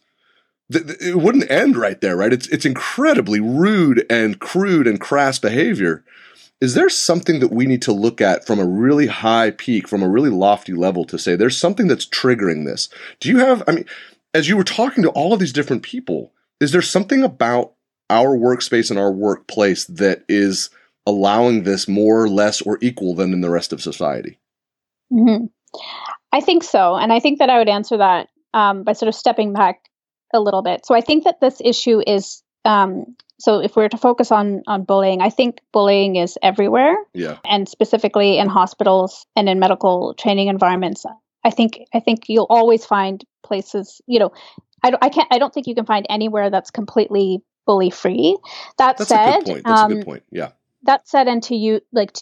it 0.71 1.17
wouldn't 1.17 1.51
end 1.51 1.77
right 1.77 2.01
there, 2.01 2.17
right? 2.17 2.33
It's 2.33 2.49
it's 2.49 2.65
incredibly 2.65 3.41
rude 3.41 4.05
and 4.09 4.39
crude 4.39 4.87
and 4.87 5.01
crass 5.01 5.39
behavior. 5.39 6.05
Is 6.61 6.75
there 6.75 6.89
something 6.89 7.41
that 7.41 7.53
we 7.53 7.67
need 7.67 7.83
to 7.83 7.93
look 7.93 8.21
at 8.21 8.47
from 8.47 8.59
a 8.59 8.67
really 8.67 9.07
high 9.07 9.51
peak, 9.51 9.87
from 9.87 10.03
a 10.03 10.09
really 10.09 10.31
lofty 10.31 10.73
level 10.73 11.05
to 11.07 11.19
say 11.19 11.37
there's 11.37 11.59
something 11.59 11.89
that's 11.89 12.07
triggering 12.07 12.65
this? 12.65 12.89
Do 13.21 13.29
you 13.29 13.39
have 13.39 13.63
I 13.69 13.73
mean, 13.73 13.85
as 14.33 14.49
you 14.49 14.57
were 14.57 14.65
talking 14.65 15.03
to 15.03 15.11
all 15.11 15.33
of 15.33 15.41
these 15.41 15.53
different 15.53 15.83
people, 15.83 16.33
is 16.61 16.73
there 16.73 16.83
something 16.83 17.23
about 17.23 17.75
our 18.11 18.37
workspace 18.37 18.91
and 18.91 18.99
our 18.99 19.13
workplace 19.13 19.85
that 19.87 20.25
is 20.29 20.71
allowing 21.07 21.65
this 21.65 21.87
more, 21.87 22.29
less, 22.29 22.63
or 22.63 22.79
equal 22.81 23.15
than 23.15 23.33
in 23.33 23.41
the 23.41 23.51
rest 23.51 23.73
of 23.73 23.83
society? 23.83 24.39
Mm-hmm. 25.13 25.47
I 26.33 26.41
think 26.41 26.65
so. 26.65 26.97
And 26.97 27.13
I 27.13 27.21
think 27.21 27.39
that 27.39 27.51
I 27.51 27.59
would 27.59 27.69
answer 27.69 27.99
that 27.99 28.29
um, 28.55 28.83
by 28.83 28.93
sort 28.93 29.09
of 29.09 29.15
stepping 29.15 29.53
back 29.53 29.81
a 30.35 30.41
little 30.41 30.63
bit. 30.63 30.85
So 30.85 30.95
I 30.95 31.01
think 31.01 31.25
that 31.25 31.41
this 31.41 31.61
issue 31.65 32.03
is 32.07 32.43
um, 32.65 33.17
so 33.39 33.59
if 33.61 33.77
we 33.77 33.85
are 33.85 33.89
to 33.89 33.99
focus 33.99 34.31
on 34.31 34.63
on 34.67 34.85
bullying, 34.85 35.21
I 35.21 35.31
think 35.31 35.61
bullying 35.73 36.17
is 36.17 36.39
everywhere. 36.43 36.97
Yeah. 37.13 37.39
And 37.45 37.69
specifically 37.69 38.39
in 38.39 38.49
hospitals 38.49 39.27
and 39.37 39.49
in 39.49 39.59
medical 39.59 40.15
training 40.15 40.49
environments. 40.49 41.05
I 41.45 41.51
think 41.51 41.81
I 41.93 42.01
think 42.01 42.29
you'll 42.29 42.47
always 42.49 42.87
find 42.87 43.23
places, 43.43 44.01
you 44.07 44.19
know, 44.19 44.33
I 44.83 44.91
don't, 44.91 45.05
I 45.05 45.09
can't 45.09 45.29
I 45.31 45.39
don't 45.39 45.53
think 45.53 45.67
you 45.67 45.75
can 45.75 45.87
find 45.87 46.07
anywhere 46.09 46.51
that's 46.51 46.71
completely 46.71 47.43
bully 47.67 47.91
free. 47.91 48.39
That 48.79 48.99
that's 48.99 49.09
said, 49.09 49.29
a 49.29 49.39
good 49.39 49.47
point. 49.47 49.65
That's 49.65 49.81
um, 49.81 49.93
a 49.93 49.95
good 49.95 50.01
um, 50.01 50.05
point. 50.05 50.23
Yeah. 50.31 50.51
That 50.85 51.09
said, 51.09 51.29
and 51.29 51.43
to 51.45 51.57
you, 51.57 51.81
like 51.93 52.17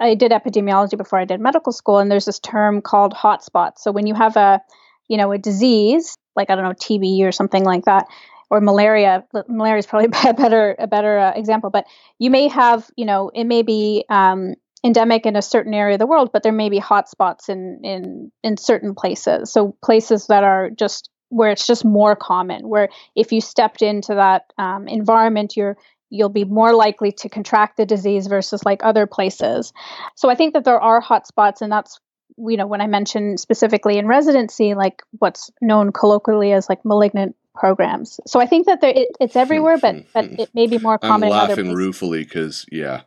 I 0.00 0.14
did 0.14 0.32
epidemiology 0.32 0.96
before 0.96 1.18
I 1.18 1.24
did 1.24 1.40
medical 1.40 1.72
school, 1.72 1.98
and 1.98 2.10
there's 2.10 2.24
this 2.24 2.38
term 2.38 2.80
called 2.82 3.12
hotspots. 3.14 3.78
So 3.78 3.92
when 3.92 4.06
you 4.06 4.14
have 4.14 4.36
a, 4.36 4.60
you 5.08 5.16
know, 5.16 5.32
a 5.32 5.38
disease 5.38 6.16
like 6.36 6.50
I 6.50 6.54
don't 6.54 6.64
know 6.64 6.72
TB 6.72 7.22
or 7.22 7.32
something 7.32 7.64
like 7.64 7.84
that, 7.84 8.06
or 8.50 8.60
malaria. 8.60 9.24
Malaria 9.48 9.78
is 9.78 9.86
probably 9.86 10.08
a 10.28 10.34
better 10.34 10.76
a 10.78 10.86
better 10.86 11.18
uh, 11.18 11.32
example, 11.34 11.70
but 11.70 11.86
you 12.18 12.30
may 12.30 12.48
have 12.48 12.88
you 12.96 13.06
know 13.06 13.30
it 13.34 13.44
may 13.44 13.62
be 13.62 14.04
um, 14.08 14.54
endemic 14.84 15.26
in 15.26 15.36
a 15.36 15.42
certain 15.42 15.74
area 15.74 15.94
of 15.94 15.98
the 15.98 16.06
world, 16.06 16.30
but 16.32 16.42
there 16.42 16.52
may 16.52 16.68
be 16.68 16.80
hotspots 16.80 17.48
in 17.48 17.80
in 17.82 18.32
in 18.42 18.56
certain 18.56 18.94
places. 18.94 19.52
So 19.52 19.76
places 19.82 20.26
that 20.28 20.44
are 20.44 20.70
just 20.70 21.10
where 21.30 21.50
it's 21.50 21.66
just 21.66 21.84
more 21.84 22.14
common. 22.14 22.68
Where 22.68 22.88
if 23.16 23.32
you 23.32 23.40
stepped 23.40 23.82
into 23.82 24.14
that 24.14 24.52
um, 24.58 24.88
environment, 24.88 25.56
you're 25.56 25.76
you'll 26.10 26.28
be 26.28 26.44
more 26.44 26.74
likely 26.74 27.10
to 27.10 27.28
contract 27.28 27.76
the 27.76 27.86
disease 27.86 28.28
versus 28.28 28.64
like 28.64 28.84
other 28.84 29.06
places. 29.06 29.72
So 30.14 30.30
I 30.30 30.36
think 30.36 30.54
that 30.54 30.64
there 30.64 30.80
are 30.80 31.02
hotspots, 31.02 31.60
and 31.60 31.72
that's 31.72 31.98
you 32.36 32.56
know, 32.56 32.66
when 32.66 32.80
I 32.80 32.86
mention 32.86 33.38
specifically 33.38 33.98
in 33.98 34.06
residency, 34.06 34.74
like 34.74 35.02
what's 35.18 35.50
known 35.60 35.92
colloquially 35.92 36.52
as 36.52 36.68
like 36.68 36.84
malignant 36.84 37.36
programs. 37.54 38.18
So 38.26 38.40
I 38.40 38.46
think 38.46 38.66
that 38.66 38.80
there, 38.80 38.92
it, 38.94 39.08
it's 39.20 39.36
everywhere, 39.36 39.78
but 39.78 39.96
but 40.12 40.24
it 40.38 40.50
may 40.54 40.66
be 40.66 40.78
more 40.78 40.98
common. 40.98 41.30
I'm 41.32 41.48
laughing 41.48 41.72
ruefully 41.72 42.24
because 42.24 42.66
yeah, 42.70 43.02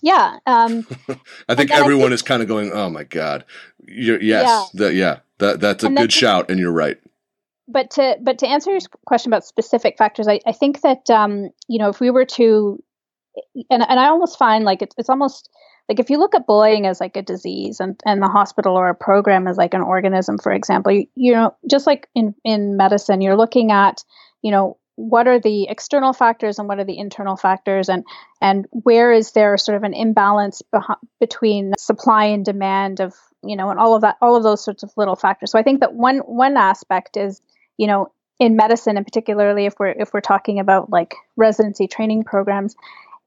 yeah. 0.00 0.38
Um, 0.46 0.86
I 1.48 1.54
think 1.54 1.70
everyone 1.70 2.06
I 2.06 2.08
think, 2.08 2.14
is 2.14 2.22
kind 2.22 2.42
of 2.42 2.48
going, 2.48 2.72
"Oh 2.72 2.88
my 2.88 3.04
god, 3.04 3.44
you're, 3.86 4.20
yes, 4.20 4.70
yeah. 4.74 4.86
The, 4.86 4.94
yeah, 4.94 5.18
that 5.38 5.60
that's 5.60 5.84
a 5.84 5.88
and 5.88 5.96
good 5.96 6.12
shout," 6.12 6.50
and 6.50 6.58
you're 6.58 6.72
right. 6.72 6.98
But 7.68 7.90
to 7.92 8.16
but 8.20 8.38
to 8.38 8.48
answer 8.48 8.70
your 8.70 8.80
question 9.06 9.32
about 9.32 9.44
specific 9.44 9.98
factors, 9.98 10.28
I, 10.28 10.40
I 10.46 10.52
think 10.52 10.80
that 10.82 11.10
um, 11.10 11.50
you 11.68 11.78
know 11.78 11.88
if 11.88 12.00
we 12.00 12.10
were 12.10 12.24
to, 12.24 12.82
and 13.70 13.82
and 13.88 14.00
I 14.00 14.06
almost 14.06 14.38
find 14.38 14.64
like 14.64 14.82
it's 14.82 14.94
it's 14.98 15.10
almost 15.10 15.50
like 15.88 15.98
if 15.98 16.10
you 16.10 16.18
look 16.18 16.34
at 16.34 16.46
bullying 16.46 16.86
as 16.86 17.00
like 17.00 17.16
a 17.16 17.22
disease 17.22 17.80
and, 17.80 18.00
and 18.06 18.22
the 18.22 18.28
hospital 18.28 18.76
or 18.76 18.88
a 18.88 18.94
program 18.94 19.46
as 19.46 19.56
like 19.56 19.74
an 19.74 19.82
organism 19.82 20.38
for 20.38 20.52
example 20.52 20.92
you, 20.92 21.06
you 21.14 21.32
know 21.32 21.54
just 21.68 21.86
like 21.86 22.08
in 22.14 22.34
in 22.44 22.76
medicine 22.76 23.20
you're 23.20 23.36
looking 23.36 23.70
at 23.70 24.04
you 24.42 24.50
know 24.50 24.76
what 24.96 25.26
are 25.26 25.40
the 25.40 25.66
external 25.68 26.12
factors 26.12 26.58
and 26.58 26.68
what 26.68 26.78
are 26.78 26.84
the 26.84 26.98
internal 26.98 27.36
factors 27.36 27.88
and 27.88 28.04
and 28.40 28.66
where 28.70 29.12
is 29.12 29.32
there 29.32 29.56
sort 29.56 29.76
of 29.76 29.82
an 29.82 29.94
imbalance 29.94 30.62
beh- 30.74 30.96
between 31.18 31.72
supply 31.78 32.26
and 32.26 32.44
demand 32.44 33.00
of 33.00 33.14
you 33.42 33.56
know, 33.56 33.70
and 33.70 33.78
all 33.78 33.94
of 33.94 34.02
that, 34.02 34.16
all 34.20 34.36
of 34.36 34.42
those 34.42 34.62
sorts 34.62 34.82
of 34.82 34.92
little 34.96 35.16
factors. 35.16 35.50
So 35.50 35.58
I 35.58 35.62
think 35.62 35.80
that 35.80 35.94
one 35.94 36.18
one 36.18 36.56
aspect 36.56 37.16
is, 37.16 37.40
you 37.76 37.86
know, 37.86 38.12
in 38.38 38.56
medicine, 38.56 38.96
and 38.96 39.06
particularly 39.06 39.66
if 39.66 39.74
we're 39.78 39.92
if 39.92 40.12
we're 40.12 40.20
talking 40.20 40.58
about 40.58 40.90
like 40.90 41.14
residency 41.36 41.86
training 41.86 42.24
programs, 42.24 42.74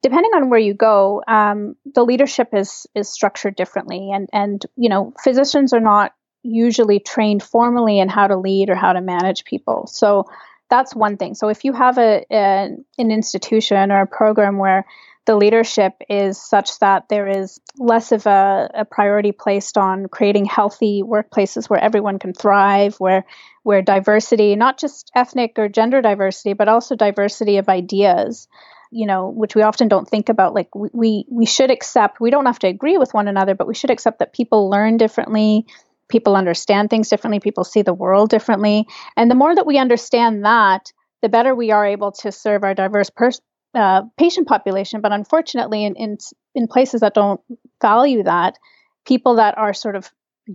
depending 0.04 0.32
on 0.34 0.50
where 0.50 0.60
you 0.60 0.74
go, 0.74 1.22
um, 1.26 1.76
the 1.94 2.04
leadership 2.04 2.48
is 2.52 2.86
is 2.94 3.08
structured 3.08 3.56
differently, 3.56 4.10
and 4.12 4.28
and 4.34 4.64
you 4.76 4.90
know, 4.90 5.14
physicians 5.24 5.72
are 5.72 5.80
not 5.80 6.12
usually 6.42 7.00
trained 7.00 7.42
formally 7.42 7.98
in 7.98 8.10
how 8.10 8.26
to 8.26 8.36
lead 8.36 8.68
or 8.68 8.74
how 8.74 8.92
to 8.92 9.00
manage 9.00 9.44
people. 9.44 9.86
So 9.86 10.26
that's 10.68 10.94
one 10.94 11.16
thing. 11.16 11.34
So 11.34 11.48
if 11.48 11.64
you 11.64 11.72
have 11.72 11.96
a, 11.96 12.22
a 12.30 12.68
an 12.98 13.10
institution 13.10 13.90
or 13.90 14.02
a 14.02 14.06
program 14.06 14.58
where 14.58 14.84
the 15.26 15.36
leadership 15.36 15.94
is 16.10 16.38
such 16.38 16.78
that 16.80 17.08
there 17.08 17.26
is 17.26 17.58
less 17.78 18.12
of 18.12 18.26
a, 18.26 18.70
a, 18.74 18.84
priority 18.84 19.32
placed 19.32 19.78
on 19.78 20.06
creating 20.08 20.44
healthy 20.44 21.02
workplaces 21.02 21.70
where 21.70 21.80
everyone 21.80 22.18
can 22.18 22.34
thrive, 22.34 22.96
where 22.96 23.24
where 23.62 23.80
diversity, 23.80 24.54
not 24.54 24.78
just 24.78 25.10
ethnic 25.14 25.58
or 25.58 25.70
gender 25.70 26.02
diversity, 26.02 26.52
but 26.52 26.68
also 26.68 26.94
diversity 26.94 27.56
of 27.56 27.70
ideas, 27.70 28.48
you 28.94 29.06
know, 29.06 29.28
which 29.28 29.56
we 29.56 29.62
often 29.62 29.88
don't 29.88 30.08
think 30.08 30.28
about. 30.28 30.54
Like 30.54 30.68
we 30.74 31.26
we 31.28 31.46
should 31.46 31.70
accept, 31.70 32.20
we 32.20 32.30
don't 32.30 32.46
have 32.46 32.60
to 32.60 32.68
agree 32.68 32.96
with 32.96 33.12
one 33.12 33.26
another, 33.26 33.54
but 33.54 33.66
we 33.66 33.74
should 33.74 33.90
accept 33.90 34.20
that 34.20 34.32
people 34.32 34.70
learn 34.70 34.96
differently, 34.96 35.66
people 36.08 36.36
understand 36.36 36.90
things 36.90 37.08
differently, 37.08 37.40
people 37.40 37.64
see 37.64 37.82
the 37.82 37.92
world 37.92 38.30
differently, 38.30 38.86
and 39.16 39.28
the 39.28 39.34
more 39.34 39.52
that 39.54 39.66
we 39.66 39.78
understand 39.78 40.44
that, 40.44 40.92
the 41.22 41.28
better 41.28 41.54
we 41.54 41.72
are 41.72 41.84
able 41.84 42.12
to 42.12 42.30
serve 42.30 42.62
our 42.62 42.74
diverse 42.74 43.10
pers- 43.10 43.40
uh, 43.74 44.02
patient 44.16 44.46
population. 44.46 45.00
But 45.00 45.12
unfortunately, 45.12 45.84
in, 45.84 45.96
in 45.96 46.18
in 46.54 46.68
places 46.68 47.00
that 47.00 47.14
don't 47.14 47.40
value 47.82 48.22
that, 48.22 48.58
people 49.04 49.36
that 49.36 49.58
are 49.58 49.74
sort 49.74 49.96
of 49.96 50.08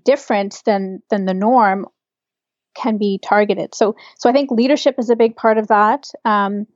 different 0.06 0.62
than 0.66 1.04
than 1.10 1.26
the 1.26 1.34
norm 1.34 1.88
can 2.74 2.98
be 2.98 3.20
targeted. 3.22 3.76
So 3.76 3.98
so 4.18 4.30
I 4.30 4.34
think 4.34 4.50
leadership 4.50 4.96
is 4.98 5.10
a 5.10 5.18
big 5.18 5.36
part 5.36 5.58
of 5.58 5.68
that. 5.68 6.10
Um, 6.24 6.68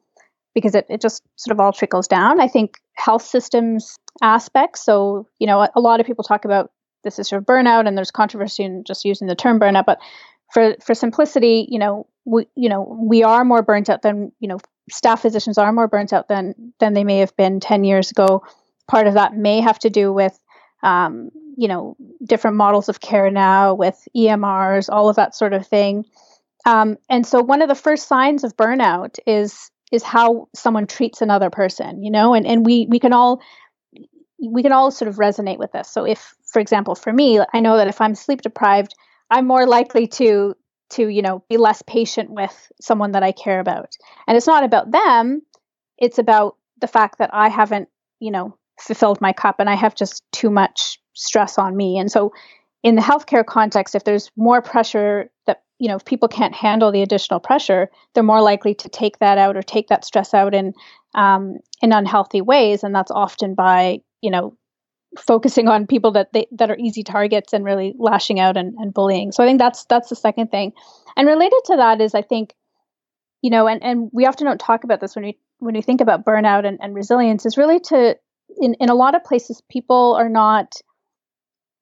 because 0.53 0.75
it, 0.75 0.85
it 0.89 1.01
just 1.01 1.23
sort 1.35 1.53
of 1.53 1.59
all 1.59 1.71
trickles 1.71 2.07
down. 2.07 2.39
I 2.39 2.47
think 2.47 2.77
health 2.95 3.23
systems 3.23 3.95
aspects. 4.21 4.83
So, 4.83 5.27
you 5.39 5.47
know, 5.47 5.61
a, 5.61 5.69
a 5.75 5.81
lot 5.81 5.99
of 5.99 6.05
people 6.05 6.23
talk 6.23 6.45
about 6.45 6.71
this 7.03 7.19
is 7.19 7.27
sort 7.27 7.41
of 7.41 7.45
burnout 7.45 7.87
and 7.87 7.97
there's 7.97 8.11
controversy 8.11 8.63
in 8.63 8.83
just 8.85 9.05
using 9.05 9.27
the 9.27 9.35
term 9.35 9.59
burnout, 9.59 9.85
but 9.85 9.99
for 10.53 10.75
for 10.85 10.93
simplicity, 10.93 11.67
you 11.69 11.79
know, 11.79 12.07
we 12.25 12.47
you 12.55 12.69
know, 12.69 12.97
we 13.01 13.23
are 13.23 13.43
more 13.43 13.61
burnt 13.61 13.89
out 13.89 14.01
than, 14.01 14.31
you 14.39 14.47
know, 14.47 14.59
staff 14.89 15.21
physicians 15.21 15.57
are 15.57 15.73
more 15.73 15.87
burnt 15.87 16.13
out 16.13 16.27
than 16.27 16.73
than 16.79 16.93
they 16.93 17.03
may 17.03 17.19
have 17.19 17.35
been 17.35 17.59
10 17.59 17.83
years 17.83 18.11
ago. 18.11 18.43
Part 18.87 19.07
of 19.07 19.15
that 19.15 19.35
may 19.35 19.61
have 19.61 19.79
to 19.79 19.89
do 19.89 20.13
with 20.13 20.37
um, 20.83 21.31
you 21.57 21.67
know 21.67 21.95
different 22.23 22.57
models 22.57 22.89
of 22.89 22.99
care 22.99 23.31
now 23.31 23.73
with 23.73 24.07
EMRs, 24.15 24.89
all 24.91 25.09
of 25.09 25.15
that 25.15 25.35
sort 25.35 25.53
of 25.53 25.67
thing. 25.67 26.05
Um, 26.65 26.97
and 27.09 27.25
so 27.25 27.41
one 27.41 27.61
of 27.61 27.67
the 27.67 27.75
first 27.75 28.07
signs 28.07 28.43
of 28.43 28.55
burnout 28.55 29.19
is 29.27 29.69
is 29.93 30.03
how 30.03 30.49
someone 30.55 30.87
treats 30.87 31.21
another 31.21 31.51
person, 31.51 32.03
you 32.03 32.11
know, 32.11 32.33
and, 32.33 32.47
and 32.47 32.65
we 32.65 32.87
we 32.89 32.99
can 32.99 33.13
all 33.13 33.41
we 34.43 34.63
can 34.63 34.71
all 34.71 34.91
sort 34.91 35.07
of 35.07 35.15
resonate 35.17 35.59
with 35.59 35.71
this. 35.71 35.87
So 35.87 36.03
if, 36.03 36.33
for 36.51 36.59
example, 36.59 36.95
for 36.95 37.13
me, 37.13 37.39
I 37.53 37.59
know 37.59 37.77
that 37.77 37.87
if 37.87 38.01
I'm 38.01 38.15
sleep 38.15 38.41
deprived, 38.41 38.95
I'm 39.29 39.47
more 39.47 39.67
likely 39.67 40.07
to 40.07 40.55
to 40.91 41.07
you 41.07 41.21
know 41.21 41.43
be 41.47 41.57
less 41.57 41.83
patient 41.83 42.31
with 42.31 42.71
someone 42.81 43.11
that 43.11 43.23
I 43.23 43.31
care 43.31 43.59
about. 43.59 43.95
And 44.27 44.35
it's 44.35 44.47
not 44.47 44.63
about 44.63 44.91
them; 44.91 45.43
it's 45.97 46.17
about 46.17 46.57
the 46.81 46.87
fact 46.87 47.19
that 47.19 47.29
I 47.31 47.49
haven't 47.49 47.87
you 48.19 48.31
know 48.31 48.57
fulfilled 48.79 49.21
my 49.21 49.31
cup 49.31 49.59
and 49.59 49.69
I 49.69 49.75
have 49.75 49.95
just 49.95 50.23
too 50.31 50.49
much 50.49 50.99
stress 51.13 51.59
on 51.59 51.77
me. 51.77 51.99
And 51.99 52.11
so, 52.11 52.33
in 52.81 52.95
the 52.95 53.01
healthcare 53.01 53.45
context, 53.45 53.93
if 53.93 54.03
there's 54.03 54.31
more 54.35 54.61
pressure 54.61 55.29
that 55.45 55.61
you 55.83 55.89
know 55.89 55.97
if 55.97 56.05
people 56.05 56.29
can't 56.29 56.55
handle 56.55 56.93
the 56.93 57.01
additional 57.01 57.41
pressure, 57.41 57.89
they're 58.13 58.23
more 58.23 58.41
likely 58.41 58.73
to 58.73 58.87
take 58.87 59.19
that 59.19 59.37
out 59.37 59.57
or 59.57 59.61
take 59.61 59.89
that 59.89 60.05
stress 60.05 60.33
out 60.33 60.53
in 60.53 60.73
um, 61.13 61.57
in 61.81 61.91
unhealthy 61.91 62.39
ways, 62.39 62.85
and 62.85 62.95
that's 62.95 63.11
often 63.11 63.53
by 63.53 63.99
you 64.21 64.31
know 64.31 64.55
focusing 65.17 65.67
on 65.67 65.85
people 65.85 66.11
that 66.11 66.31
they 66.31 66.47
that 66.51 66.71
are 66.71 66.77
easy 66.79 67.03
targets 67.03 67.51
and 67.51 67.65
really 67.65 67.95
lashing 67.99 68.39
out 68.39 68.55
and, 68.55 68.75
and 68.77 68.93
bullying. 68.93 69.33
So 69.33 69.43
I 69.43 69.47
think 69.47 69.59
that's 69.59 69.83
that's 69.89 70.07
the 70.07 70.15
second 70.15 70.51
thing. 70.51 70.71
And 71.17 71.27
related 71.27 71.59
to 71.65 71.75
that 71.75 71.99
is 71.99 72.15
I 72.15 72.21
think, 72.21 72.55
you 73.41 73.49
know, 73.49 73.67
and, 73.67 73.83
and 73.83 74.09
we 74.13 74.25
often 74.25 74.47
don't 74.47 74.59
talk 74.59 74.85
about 74.85 75.01
this 75.01 75.17
when 75.17 75.25
we 75.25 75.37
when 75.59 75.75
we 75.75 75.81
think 75.81 75.99
about 75.99 76.25
burnout 76.25 76.65
and, 76.65 76.79
and 76.81 76.95
resilience 76.95 77.45
is 77.45 77.57
really 77.57 77.81
to 77.81 78.15
in, 78.55 78.75
in 78.75 78.87
a 78.87 78.95
lot 78.95 79.15
of 79.15 79.23
places 79.25 79.61
people 79.69 80.15
are 80.17 80.29
not 80.29 80.75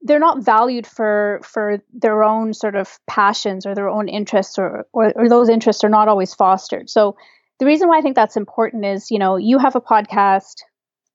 they're 0.03 0.19
not 0.19 0.43
valued 0.43 0.87
for 0.87 1.41
for 1.43 1.79
their 1.93 2.23
own 2.23 2.53
sort 2.53 2.75
of 2.75 2.99
passions 3.07 3.65
or 3.65 3.75
their 3.75 3.89
own 3.89 4.07
interests 4.07 4.57
or, 4.57 4.85
or 4.93 5.13
or 5.15 5.29
those 5.29 5.49
interests 5.49 5.83
are 5.83 5.89
not 5.89 6.07
always 6.07 6.33
fostered. 6.33 6.89
So 6.89 7.15
the 7.59 7.65
reason 7.65 7.87
why 7.87 7.99
I 7.99 8.01
think 8.01 8.15
that's 8.15 8.37
important 8.37 8.85
is, 8.85 9.11
you 9.11 9.19
know, 9.19 9.37
you 9.37 9.59
have 9.59 9.75
a 9.75 9.81
podcast, 9.81 10.63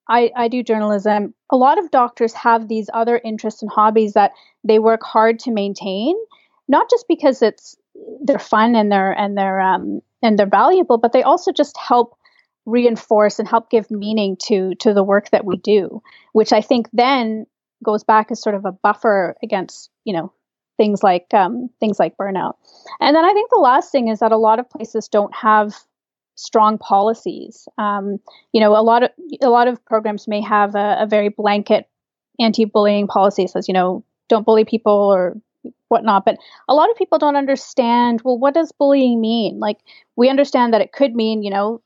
I, 0.09 0.31
I 0.37 0.47
do 0.47 0.63
journalism. 0.63 1.35
A 1.51 1.57
lot 1.57 1.79
of 1.79 1.91
doctors 1.91 2.33
have 2.35 2.69
these 2.69 2.89
other 2.95 3.21
interests 3.25 3.63
and 3.63 3.71
hobbies 3.71 4.13
that 4.13 4.31
they 4.63 4.79
work 4.79 5.03
hard 5.03 5.41
to 5.41 5.51
maintain, 5.51 6.15
not 6.69 6.89
just 6.89 7.07
because 7.09 7.43
it's 7.43 7.77
they're 8.23 8.39
fun 8.39 8.77
and 8.77 8.93
they're 8.93 9.11
and 9.11 9.37
they're 9.37 9.61
um 9.61 10.01
and 10.23 10.39
they're 10.39 10.47
valuable, 10.47 10.99
but 10.99 11.13
they 11.13 11.25
also 11.25 11.51
just 11.51 11.77
help 11.77 12.17
reinforce 12.65 13.39
and 13.39 13.49
help 13.49 13.71
give 13.71 13.91
meaning 13.91 14.37
to 14.45 14.75
to 14.77 14.95
the 14.95 15.05
work 15.05 15.31
that 15.31 15.45
we 15.45 15.57
do, 15.57 16.01
which 16.33 16.53
I 16.53 16.61
think 16.61 16.89
then 16.93 17.47
goes 17.85 18.05
back 18.05 18.31
as 18.31 18.41
sort 18.41 18.55
of 18.55 18.65
a 18.65 18.73
buffer 18.73 19.37
against 19.43 19.91
you 20.05 20.13
know 20.13 20.33
things 20.77 21.03
like 21.03 21.33
um, 21.33 21.71
things 21.81 21.99
like 21.99 22.17
burnout. 22.17 22.55
And 23.01 23.17
then 23.17 23.25
I 23.25 23.33
think 23.33 23.51
the 23.51 23.61
last 23.61 23.91
thing 23.91 24.09
is 24.09 24.21
that 24.21 24.33
a 24.33 24.37
lot 24.37 24.59
of 24.59 24.69
places 24.69 25.09
don't 25.09 25.35
have 25.35 25.75
strong 26.35 26.79
policies. 26.79 27.67
Um, 27.79 28.21
you 28.53 28.61
know, 28.61 28.77
a 28.77 28.83
lot 28.83 29.03
of 29.03 29.11
a 29.43 29.49
lot 29.49 29.69
of 29.69 29.85
programs 29.85 30.29
may 30.29 30.41
have 30.43 30.75
a, 30.75 30.99
a 31.01 31.07
very 31.07 31.31
blanket 31.31 31.89
anti-bullying 32.39 33.07
policy 33.07 33.47
says, 33.47 33.67
you 33.67 33.75
know, 33.75 34.05
don't 34.29 34.45
bully 34.45 34.65
people 34.65 34.93
or 34.93 35.35
whatnot. 35.89 36.25
But 36.25 36.37
a 36.69 36.75
lot 36.75 36.91
of 36.91 36.97
people 36.97 37.19
don't 37.19 37.37
understand. 37.37 38.21
Well, 38.25 38.39
what 38.39 38.55
does 38.55 38.73
bullying 38.73 39.21
mean? 39.21 39.59
Like, 39.59 39.79
we 40.17 40.29
understand 40.29 40.75
that 40.75 40.81
it 40.81 40.93
could 40.93 41.15
mean, 41.15 41.43
you 41.43 41.51
know, 41.51 41.81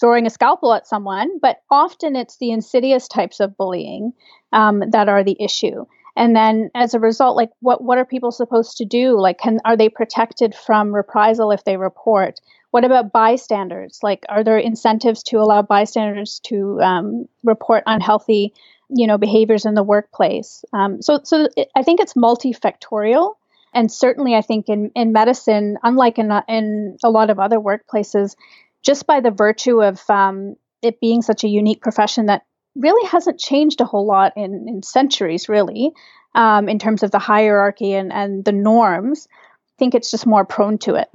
throwing 0.00 0.26
a 0.26 0.30
scalpel 0.30 0.72
at 0.72 0.86
someone, 0.86 1.38
but 1.40 1.58
often 1.70 2.16
it's 2.16 2.38
the 2.38 2.50
insidious 2.50 3.08
types 3.08 3.40
of 3.40 3.56
bullying 3.56 4.12
um, 4.52 4.82
that 4.90 5.08
are 5.08 5.24
the 5.24 5.36
issue. 5.40 5.84
And 6.16 6.34
then 6.36 6.70
as 6.74 6.94
a 6.94 7.00
result, 7.00 7.36
like 7.36 7.50
what 7.60 7.82
what 7.82 7.98
are 7.98 8.04
people 8.04 8.30
supposed 8.30 8.76
to 8.78 8.84
do? 8.84 9.18
Like, 9.18 9.38
can 9.38 9.60
are 9.64 9.76
they 9.76 9.88
protected 9.88 10.54
from 10.54 10.94
reprisal 10.94 11.50
if 11.50 11.64
they 11.64 11.76
report? 11.76 12.40
What 12.70 12.84
about 12.84 13.12
bystanders? 13.12 14.00
Like, 14.02 14.24
are 14.28 14.44
there 14.44 14.58
incentives 14.58 15.22
to 15.24 15.38
allow 15.38 15.62
bystanders 15.62 16.40
to 16.44 16.80
um, 16.80 17.28
report 17.42 17.84
unhealthy, 17.86 18.52
you 18.88 19.06
know, 19.06 19.18
behaviors 19.18 19.64
in 19.64 19.74
the 19.74 19.82
workplace? 19.82 20.64
Um, 20.72 21.00
so, 21.00 21.20
so 21.22 21.48
it, 21.56 21.68
I 21.76 21.82
think 21.82 22.00
it's 22.00 22.14
multifactorial, 22.14 23.34
and 23.72 23.90
certainly 23.90 24.34
I 24.34 24.40
think 24.40 24.68
in 24.68 24.90
in 24.94 25.12
medicine, 25.12 25.78
unlike 25.82 26.18
in 26.18 26.30
in 26.48 26.96
a 27.02 27.10
lot 27.10 27.30
of 27.30 27.40
other 27.40 27.58
workplaces, 27.58 28.36
just 28.84 29.06
by 29.06 29.20
the 29.20 29.30
virtue 29.30 29.82
of 29.82 30.02
um, 30.08 30.56
it 30.82 31.00
being 31.00 31.22
such 31.22 31.42
a 31.42 31.48
unique 31.48 31.80
profession 31.80 32.26
that 32.26 32.42
really 32.76 33.06
hasn't 33.08 33.40
changed 33.40 33.80
a 33.80 33.84
whole 33.84 34.06
lot 34.06 34.32
in 34.36 34.66
in 34.68 34.82
centuries, 34.82 35.48
really, 35.48 35.92
um, 36.34 36.68
in 36.68 36.78
terms 36.78 37.02
of 37.02 37.10
the 37.10 37.18
hierarchy 37.18 37.94
and 37.94 38.12
and 38.12 38.44
the 38.44 38.52
norms. 38.52 39.28
I 39.32 39.74
think 39.78 39.94
it's 39.94 40.10
just 40.10 40.26
more 40.26 40.44
prone 40.44 40.78
to 40.78 40.94
it. 40.94 41.08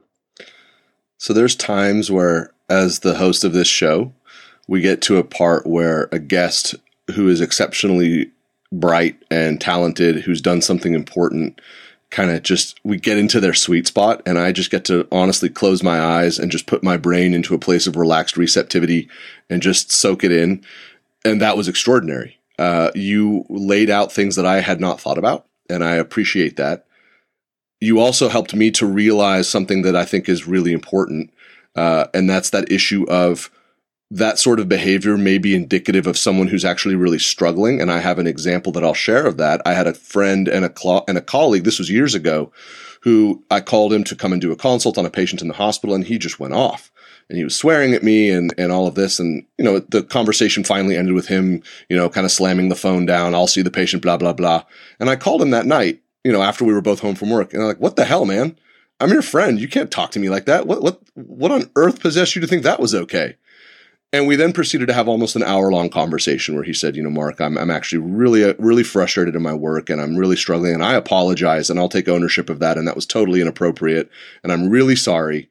So 1.18 1.34
there's 1.34 1.56
times 1.56 2.12
where, 2.12 2.52
as 2.70 3.00
the 3.00 3.16
host 3.16 3.44
of 3.44 3.54
this 3.54 3.68
show, 3.68 4.14
we 4.68 4.82
get 4.82 5.02
to 5.04 5.18
a 5.18 5.24
part 5.24 5.66
where 5.66 6.10
a 6.12 6.20
guest 6.20 6.76
who 7.16 7.28
is 7.28 7.42
exceptionally 7.42 8.32
bright 8.72 9.18
and 9.32 9.60
talented, 9.60 10.22
who's 10.22 10.42
done 10.42 10.62
something 10.62 10.94
important, 10.94 11.60
kind 12.12 12.32
of 12.32 12.42
just 12.42 12.80
we 12.84 12.98
get 12.98 13.18
into 13.18 13.40
their 13.40 13.54
sweet 13.54 13.88
spot 13.88 14.22
and 14.26 14.40
I 14.40 14.52
just 14.52 14.72
get 14.72 14.86
to 14.86 15.08
honestly 15.12 15.50
close 15.50 15.84
my 15.84 16.00
eyes 16.00 16.40
and 16.40 16.52
just 16.52 16.66
put 16.66 16.84
my 16.84 16.98
brain 16.98 17.34
into 17.34 17.54
a 17.54 17.60
place 17.60 17.86
of 17.86 17.96
relaxed 17.96 18.36
receptivity 18.36 19.08
and 19.50 19.62
just 19.62 19.92
soak 19.92 20.24
it 20.24 20.32
in. 20.32 20.64
And 21.24 21.40
that 21.42 21.58
was 21.58 21.68
extraordinary. 21.68 22.40
Uh, 22.58 22.92
you 22.96 23.46
laid 23.50 23.90
out 23.90 24.12
things 24.12 24.36
that 24.36 24.46
I 24.46 24.62
had 24.62 24.82
not 24.82 25.00
thought 25.00 25.18
about, 25.18 25.46
and 25.70 25.84
I 25.84 25.96
appreciate 25.96 26.58
that 26.58 26.86
you 27.82 28.00
also 28.00 28.30
helped 28.30 28.54
me 28.54 28.72
to 28.72 28.86
realize 28.86 29.48
something 29.48 29.84
that 29.84 29.96
I 29.96 30.06
think 30.06 30.28
is 30.28 30.48
really 30.48 30.74
important, 30.74 31.32
uh, 31.76 32.08
and 32.14 32.30
that's 32.30 32.50
that 32.50 32.72
issue 32.72 33.06
of 33.10 33.50
that 34.12 34.40
sort 34.40 34.60
of 34.60 34.68
behavior 34.68 35.18
may 35.18 35.38
be 35.38 35.56
indicative 35.56 36.08
of 36.08 36.18
someone 36.18 36.48
who's 36.48 36.66
actually 36.66 36.96
really 36.96 37.20
struggling. 37.20 37.80
And 37.80 37.92
I 37.92 38.00
have 38.00 38.18
an 38.18 38.28
example 38.28 38.72
that 38.72 38.84
I'll 38.84 38.94
share 38.94 39.26
of 39.26 39.38
that. 39.38 39.62
I 39.66 39.74
had 39.74 39.88
a 39.88 39.94
friend 39.94 40.48
and 40.48 40.66
a 40.66 41.02
and 41.08 41.18
a 41.18 41.22
colleague. 41.22 41.64
This 41.64 41.80
was 41.80 41.92
years 41.92 42.16
ago, 42.16 42.52
who 43.02 43.44
I 43.52 43.62
called 43.62 43.94
him 43.94 44.04
to 44.06 44.16
come 44.16 44.34
and 44.34 44.42
do 44.42 44.52
a 44.52 44.56
consult 44.58 44.98
on 44.98 45.06
a 45.06 45.12
patient 45.12 45.42
in 45.42 45.48
the 45.48 45.54
hospital, 45.54 45.96
and 45.96 46.04
he 46.04 46.18
just 46.18 46.40
went 46.40 46.54
off. 46.54 46.92
And 47.30 47.38
he 47.38 47.44
was 47.44 47.56
swearing 47.56 47.94
at 47.94 48.02
me 48.02 48.32
and, 48.32 48.52
and 48.58 48.72
all 48.72 48.88
of 48.88 48.96
this. 48.96 49.20
And, 49.20 49.46
you 49.60 49.64
know, 49.64 49.78
the 49.78 50.02
conversation 50.02 50.64
finally 50.64 50.98
ended 50.98 51.14
with 51.14 51.28
him, 51.28 51.62
you 51.88 51.96
know, 51.96 52.10
kind 52.10 52.26
of 52.26 52.32
slamming 52.32 52.70
the 52.70 52.76
phone 52.76 53.06
down. 53.06 53.36
I'll 53.36 53.46
see 53.46 53.62
the 53.62 53.70
patient, 53.70 54.02
blah, 54.02 54.18
blah, 54.18 54.34
blah. 54.34 54.64
And 55.00 55.12
I 55.12 55.16
called 55.16 55.44
him 55.44 55.52
that 55.52 55.68
night 55.68 56.02
you 56.24 56.32
know, 56.32 56.42
after 56.42 56.66
we 56.66 56.74
were 56.74 56.82
both 56.82 57.00
home 57.00 57.16
from 57.16 57.30
work. 57.30 57.54
And 57.54 57.62
I'm 57.62 57.68
like, 57.68 57.80
what 57.80 57.96
the 57.96 58.06
hell, 58.06 58.26
man? 58.26 58.58
I'm 59.00 59.12
your 59.12 59.22
friend. 59.22 59.60
You 59.60 59.68
can't 59.68 59.92
talk 59.92 60.12
to 60.12 60.20
me 60.20 60.30
like 60.30 60.46
that. 60.46 60.68
What 60.68 60.82
what 60.82 61.02
what 61.14 61.52
on 61.52 61.70
earth 61.76 62.02
possessed 62.02 62.36
you 62.36 62.42
to 62.42 62.48
think 62.48 62.64
that 62.64 62.82
was 62.82 62.94
okay? 62.94 63.38
And 64.12 64.26
we 64.26 64.36
then 64.36 64.54
proceeded 64.54 64.88
to 64.88 64.94
have 64.94 65.08
almost 65.08 65.36
an 65.36 65.44
hour 65.44 65.72
long 65.72 65.90
conversation 65.90 66.56
where 66.56 66.64
he 66.64 66.74
said, 66.74 66.96
you 66.96 67.04
know, 67.04 67.12
Mark, 67.12 67.40
I'm, 67.40 67.58
I'm 67.58 67.70
actually 67.70 68.00
really, 68.00 68.44
uh, 68.44 68.56
really 68.58 68.84
frustrated 68.84 69.36
in 69.36 69.44
my 69.44 69.54
work 69.54 69.90
and 69.90 70.02
I'm 70.02 70.16
really 70.16 70.36
struggling 70.36 70.74
and 70.74 70.84
I 70.84 70.96
apologize 70.96 71.70
and 71.70 71.80
I'll 71.80 71.90
take 71.90 72.08
ownership 72.08 72.50
of 72.50 72.60
that. 72.60 72.78
And 72.78 72.88
that 72.88 72.96
was 72.96 73.06
totally 73.06 73.40
inappropriate. 73.40 74.10
And 74.42 74.52
I'm 74.52 74.70
really 74.70 74.96
sorry. 74.96 75.48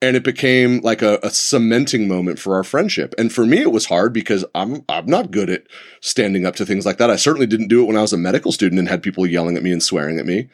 And 0.00 0.14
it 0.14 0.22
became 0.22 0.80
like 0.82 1.02
a, 1.02 1.18
a 1.22 1.30
cementing 1.30 2.06
moment 2.06 2.38
for 2.38 2.54
our 2.54 2.62
friendship. 2.62 3.12
And 3.18 3.32
for 3.32 3.44
me, 3.44 3.62
it 3.62 3.72
was 3.72 3.86
hard 3.86 4.12
because 4.12 4.44
I'm, 4.54 4.84
I'm 4.88 5.06
not 5.06 5.32
good 5.32 5.50
at 5.50 5.64
standing 6.00 6.46
up 6.46 6.54
to 6.56 6.66
things 6.66 6.86
like 6.86 6.98
that. 6.98 7.10
I 7.10 7.16
certainly 7.16 7.46
didn't 7.46 7.68
do 7.68 7.82
it 7.82 7.86
when 7.86 7.96
I 7.96 8.02
was 8.02 8.12
a 8.12 8.18
medical 8.18 8.52
student 8.52 8.78
and 8.78 8.88
had 8.88 9.02
people 9.02 9.26
yelling 9.26 9.56
at 9.56 9.64
me 9.64 9.72
and 9.72 9.82
swearing 9.82 10.20
at 10.20 10.26
me 10.26 10.48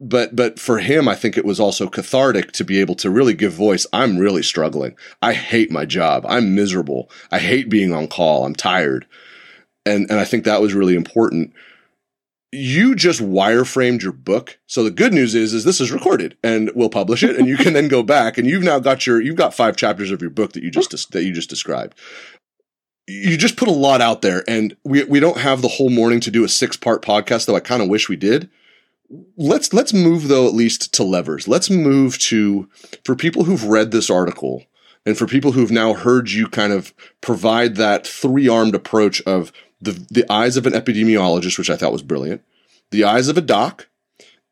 but 0.00 0.34
but 0.34 0.58
for 0.58 0.78
him 0.78 1.08
i 1.08 1.14
think 1.14 1.36
it 1.36 1.44
was 1.44 1.60
also 1.60 1.88
cathartic 1.88 2.52
to 2.52 2.64
be 2.64 2.80
able 2.80 2.94
to 2.94 3.10
really 3.10 3.34
give 3.34 3.52
voice 3.52 3.86
i'm 3.92 4.18
really 4.18 4.42
struggling. 4.42 4.96
I 5.22 5.32
hate 5.34 5.70
my 5.70 5.84
job. 5.84 6.24
I'm 6.28 6.54
miserable. 6.54 7.10
I 7.30 7.38
hate 7.38 7.68
being 7.68 7.92
on 7.92 8.08
call. 8.08 8.44
I'm 8.44 8.54
tired. 8.54 9.06
And 9.86 10.10
and 10.10 10.18
i 10.18 10.24
think 10.24 10.44
that 10.44 10.60
was 10.60 10.74
really 10.74 10.94
important. 10.94 11.52
You 12.50 12.94
just 12.94 13.20
wireframed 13.20 14.02
your 14.02 14.12
book. 14.12 14.58
So 14.66 14.82
the 14.82 14.90
good 14.90 15.12
news 15.12 15.34
is 15.34 15.52
is 15.52 15.64
this 15.64 15.80
is 15.80 15.92
recorded 15.92 16.36
and 16.42 16.70
we'll 16.74 16.88
publish 16.88 17.22
it 17.22 17.36
and 17.36 17.46
you 17.46 17.56
can 17.56 17.74
then 17.74 17.88
go 17.88 18.02
back 18.02 18.38
and 18.38 18.46
you've 18.48 18.62
now 18.62 18.78
got 18.78 19.06
your 19.06 19.20
you've 19.20 19.36
got 19.36 19.54
five 19.54 19.76
chapters 19.76 20.10
of 20.10 20.20
your 20.20 20.30
book 20.30 20.52
that 20.52 20.62
you 20.62 20.70
just 20.70 21.12
that 21.12 21.24
you 21.24 21.32
just 21.32 21.50
described. 21.50 21.94
You 23.06 23.38
just 23.38 23.56
put 23.56 23.68
a 23.68 23.72
lot 23.72 24.00
out 24.00 24.22
there 24.22 24.44
and 24.48 24.76
we 24.84 25.04
we 25.04 25.20
don't 25.20 25.38
have 25.38 25.62
the 25.62 25.68
whole 25.68 25.90
morning 25.90 26.20
to 26.20 26.30
do 26.30 26.44
a 26.44 26.48
six 26.48 26.76
part 26.76 27.02
podcast 27.02 27.46
though 27.46 27.56
i 27.56 27.60
kind 27.60 27.82
of 27.82 27.88
wish 27.88 28.08
we 28.08 28.16
did 28.16 28.50
let's 29.36 29.72
let's 29.72 29.92
move 29.92 30.28
though 30.28 30.46
at 30.46 30.54
least 30.54 30.92
to 30.94 31.02
levers. 31.02 31.48
Let's 31.48 31.70
move 31.70 32.18
to 32.20 32.68
for 33.04 33.14
people 33.14 33.44
who've 33.44 33.64
read 33.64 33.90
this 33.90 34.10
article 34.10 34.64
and 35.06 35.16
for 35.16 35.26
people 35.26 35.52
who've 35.52 35.70
now 35.70 35.94
heard 35.94 36.30
you 36.30 36.48
kind 36.48 36.72
of 36.72 36.92
provide 37.20 37.76
that 37.76 38.06
three-armed 38.06 38.74
approach 38.74 39.20
of 39.22 39.52
the 39.80 40.06
the 40.10 40.30
eyes 40.30 40.56
of 40.56 40.66
an 40.66 40.72
epidemiologist, 40.72 41.58
which 41.58 41.70
I 41.70 41.76
thought 41.76 41.92
was 41.92 42.02
brilliant, 42.02 42.42
the 42.90 43.04
eyes 43.04 43.28
of 43.28 43.38
a 43.38 43.42
doc, 43.42 43.88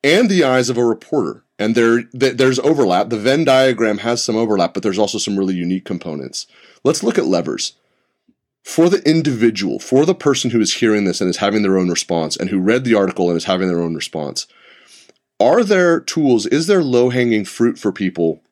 and 0.03 0.29
the 0.29 0.45
eyes 0.45 0.69
of 0.71 0.79
a 0.79 0.85
reporter. 0.85 1.43
And 1.59 1.75
there 1.75 2.05
there's 2.13 2.59
overlap. 2.59 3.09
The 3.09 3.19
Venn 3.19 3.45
diagram 3.45 3.99
has 3.99 4.23
some 4.23 4.37
overlap, 4.37 4.75
but 4.75 4.83
there's 4.83 4.99
also 4.99 5.19
some 5.19 5.39
really 5.39 5.55
unique 5.55 5.85
components. 5.85 6.47
Let's 6.85 7.03
look 7.03 7.19
at 7.19 7.27
levers 7.27 7.75
for 8.67 8.89
the 8.89 9.01
individual, 9.09 9.79
for 9.79 10.05
the 10.05 10.15
person 10.15 10.51
who 10.51 10.61
is 10.61 10.75
hearing 10.75 11.05
this 11.05 11.21
and 11.21 11.31
is 11.31 11.37
having 11.37 11.63
their 11.63 11.79
own 11.79 11.89
response 11.89 12.37
and 12.37 12.51
who 12.51 12.59
read 12.59 12.83
the 12.83 12.97
article 12.97 13.29
and 13.29 13.37
is 13.37 13.45
having 13.45 13.69
their 13.69 13.81
own 13.81 13.95
response, 13.95 14.49
are 15.39 15.63
there 15.63 16.01
tools, 16.01 16.47
is 16.47 16.67
there 16.67 16.83
low 16.83 17.11
hanging 17.11 17.45
fruit 17.45 17.79
for 17.79 17.93
people 17.93 18.43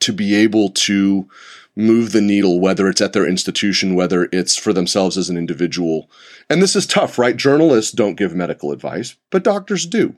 to 0.00 0.12
be 0.12 0.34
able 0.34 0.68
to 0.68 1.26
move 1.74 2.12
the 2.12 2.20
needle, 2.20 2.60
whether 2.60 2.88
it's 2.88 3.00
at 3.00 3.14
their 3.14 3.26
institution, 3.26 3.94
whether 3.94 4.28
it's 4.32 4.54
for 4.54 4.74
themselves 4.74 5.16
as 5.16 5.30
an 5.30 5.38
individual? 5.38 6.10
And 6.50 6.60
this 6.60 6.76
is 6.76 6.86
tough, 6.86 7.18
right? 7.18 7.34
Journalists 7.34 7.90
don't 7.90 8.16
give 8.16 8.34
medical 8.34 8.70
advice, 8.70 9.16
but 9.30 9.44
doctors 9.44 9.86
do. 9.86 10.14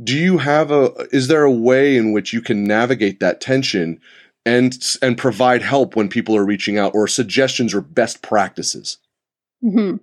Do 0.00 0.16
you 0.16 0.38
have 0.38 0.70
a, 0.70 0.92
is 1.10 1.26
there 1.26 1.42
a 1.42 1.50
way 1.50 1.96
in 1.96 2.12
which 2.12 2.32
you 2.32 2.40
can 2.40 2.62
navigate 2.62 3.18
that 3.18 3.40
tension 3.40 4.00
and 4.46 4.76
and 5.02 5.18
provide 5.18 5.62
help 5.62 5.96
when 5.96 6.08
people 6.08 6.36
are 6.36 6.44
reaching 6.44 6.78
out 6.78 6.94
or 6.94 7.06
suggestions 7.06 7.74
or 7.74 7.80
best 7.80 8.22
practices. 8.22 8.98
Hmm 9.60 9.96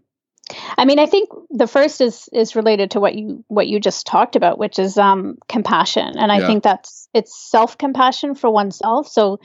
i 0.78 0.86
mean 0.86 1.00
i 1.00 1.06
think 1.06 1.30
the 1.50 1.68
first 1.68 2.02
is 2.02 2.30
is 2.32 2.56
related 2.56 2.92
to 2.92 3.00
what 3.00 3.16
you 3.16 3.44
what 3.48 3.68
you 3.68 3.80
just 3.80 4.06
talked 4.06 4.36
about 4.36 4.58
which 4.58 4.80
is 4.80 4.98
um 4.98 5.38
compassion. 5.48 6.18
And 6.18 6.32
i 6.32 6.40
yeah. 6.40 6.48
think 6.48 6.64
that's 6.64 7.10
it's 7.14 7.38
self 7.50 7.78
compassion 7.78 8.36
for 8.36 8.50
oneself. 8.50 9.08
So 9.08 9.40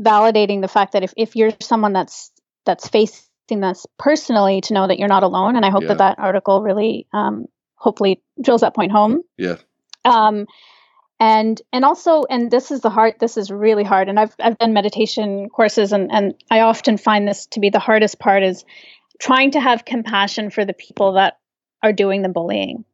validating 0.00 0.60
the 0.60 0.68
fact 0.68 0.92
that 0.92 1.02
if, 1.02 1.12
if 1.16 1.34
you're 1.34 1.52
someone 1.60 1.92
that's 1.92 2.30
that's 2.64 2.88
facing 2.88 3.24
this 3.60 3.86
personally 3.98 4.60
to 4.62 4.74
know 4.74 4.86
that 4.86 4.98
you're 4.98 5.08
not 5.08 5.22
alone. 5.22 5.56
And 5.56 5.64
i 5.64 5.70
hope 5.70 5.82
yeah. 5.82 5.88
that 5.88 5.98
that 5.98 6.18
article 6.18 6.62
really 6.62 7.06
um 7.12 7.46
hopefully 7.76 8.22
drills 8.40 8.62
that 8.62 8.74
point 8.74 8.92
home. 8.92 9.22
Yeah. 9.36 9.56
Um 10.04 10.46
and 11.20 11.60
and 11.72 11.84
also 11.84 12.24
and 12.30 12.50
this 12.50 12.70
is 12.70 12.80
the 12.80 12.90
hard 12.90 13.14
this 13.18 13.36
is 13.36 13.50
really 13.50 13.84
hard 13.84 14.08
and 14.08 14.20
i've 14.20 14.34
i've 14.40 14.58
done 14.58 14.72
meditation 14.72 15.48
courses 15.48 15.92
and 15.92 16.10
and 16.12 16.34
i 16.50 16.60
often 16.60 16.96
find 16.96 17.26
this 17.26 17.46
to 17.46 17.60
be 17.60 17.70
the 17.70 17.78
hardest 17.78 18.18
part 18.18 18.42
is 18.42 18.64
trying 19.18 19.50
to 19.52 19.60
have 19.60 19.84
compassion 19.84 20.50
for 20.50 20.64
the 20.64 20.72
people 20.72 21.14
that 21.14 21.38
are 21.82 21.92
doing 21.92 22.22
the 22.22 22.28
bullying. 22.28 22.84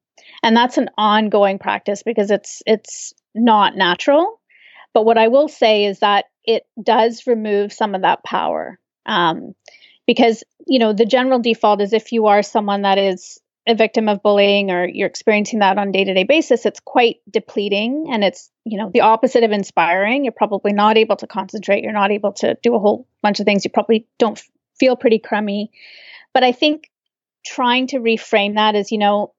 And 0.43 0.57
that's 0.57 0.79
an 0.79 0.91
ongoing 0.99 1.59
practice 1.59 2.03
because 2.03 2.31
it's 2.31 2.63
it's 2.67 3.15
not 3.35 3.77
natural. 3.77 4.41
But 4.93 5.05
what 5.05 5.19
i 5.19 5.29
will 5.29 5.49
say 5.49 5.85
is 5.87 6.01
that 6.01 6.27
it 6.45 6.67
does 6.83 7.27
remove 7.27 7.73
some 7.73 7.95
of 7.95 8.03
that 8.03 8.25
power. 8.25 8.79
Um, 9.07 9.55
because 10.07 10.45
you 10.67 10.79
know 10.79 10.93
the 10.93 11.07
general 11.07 11.41
default 11.41 11.81
is 11.81 11.93
if 11.93 12.13
you 12.13 12.27
are 12.27 12.43
someone 12.43 12.83
that 12.83 12.99
is 12.99 13.41
a 13.67 13.75
victim 13.75 14.09
of 14.09 14.23
bullying 14.23 14.71
or 14.71 14.87
you're 14.87 15.09
experiencing 15.09 15.61
that 15.61 15.79
on 15.79 15.91
day-to-day 15.91 16.25
basis 16.25 16.67
it's 16.67 16.81
quite 16.81 17.17
depleting 17.31 18.09
and 18.11 18.23
it's 18.23 18.51
you 18.65 18.79
know 18.79 18.91
the 18.93 19.01
opposite 19.01 19.43
of 19.43 19.53
inspiring. 19.53 20.25
You're 20.25 20.33
probably 20.33 20.73
not 20.73 20.99
able 20.99 21.17
to 21.17 21.27
concentrate. 21.27 21.83
You're 21.83 21.93
not 21.93 22.11
able 22.11 22.33
to 22.35 22.57
do 22.63 22.75
a 22.75 22.79
whole 22.79 23.07
bunch 23.23 23.41
of 23.41 23.47
things. 23.47 23.65
You 23.65 23.71
probably 23.71 24.07
don't 24.19 24.41
feel 24.79 24.97
pretty 24.97 25.19
crummy. 25.19 25.71
But 26.33 26.45
i 26.45 26.53
think 26.53 26.91
trying 27.47 27.89
to 27.89 27.99
reframe 27.99 28.55
that 28.55 28.75
is 28.75 28.91
you 28.93 28.99
know 28.99 29.33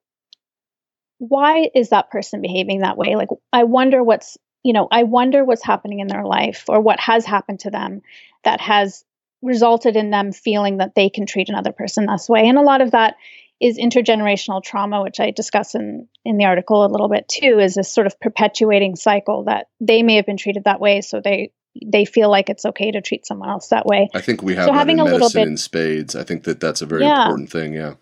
why 1.18 1.70
is 1.74 1.90
that 1.90 2.12
person 2.12 2.42
behaving 2.42 2.82
that 2.82 2.98
way? 2.98 3.16
Like 3.16 3.30
i 3.54 3.64
wonder 3.64 4.04
what's 4.04 4.38
you 4.64 4.74
know 4.74 4.88
i 4.92 5.04
wonder 5.04 5.44
what's 5.44 5.64
happening 5.64 6.00
in 6.00 6.08
their 6.08 6.26
life 6.26 6.66
or 6.68 6.82
what 6.82 7.00
has 7.00 7.26
happened 7.26 7.60
to 7.62 7.70
them 7.70 8.02
that 8.44 8.60
has 8.62 9.04
resulted 9.42 9.96
in 9.96 10.10
them 10.10 10.32
feeling 10.32 10.78
that 10.78 10.96
they 10.96 11.10
can 11.10 11.26
treat 11.26 11.50
another 11.50 11.72
person 11.72 12.08
this 12.08 12.28
way. 12.28 12.48
And 12.48 12.58
a 12.58 12.64
lot 12.64 12.82
of 12.82 12.92
that 12.92 13.16
is 13.62 13.78
intergenerational 13.78 14.64
trauma, 14.64 15.02
which 15.02 15.20
I 15.20 15.32
discuss 15.32 15.76
in, 15.76 16.08
in 16.24 16.38
the 16.38 16.46
article 16.46 16.86
a 16.86 16.88
little 16.88 17.10
bit 17.10 17.28
too, 17.28 17.60
is 17.60 17.76
this 17.76 17.92
sort 17.92 18.08
of 18.08 18.20
perpetuating 18.20 18.96
cycle 18.96 19.46
that 19.46 19.68
they 19.80 20.04
may 20.04 20.16
have 20.16 20.26
been 20.26 20.38
treated 20.38 20.66
that 20.66 20.80
way, 20.80 21.02
so 21.02 21.22
they 21.24 21.52
they 21.84 22.06
feel 22.06 22.30
like 22.30 22.50
it's 22.50 22.66
okay 22.66 22.92
to 22.92 23.02
treat 23.02 23.26
someone 23.26 23.50
else 23.50 23.68
that 23.68 23.86
way. 23.86 24.10
I 24.14 24.22
think 24.22 24.42
we 24.42 24.56
have 24.56 24.68
so 24.68 24.74
having 24.74 25.00
a 25.00 25.04
little 25.04 25.30
bit 25.30 25.48
in 25.48 25.58
spades. 25.58 26.16
I 26.16 26.24
think 26.24 26.44
that 26.46 26.60
that's 26.60 26.82
a 26.82 26.86
very 26.86 27.04
yeah. 27.04 27.24
important 27.24 27.52
thing. 27.52 27.74
Yeah. 27.74 27.96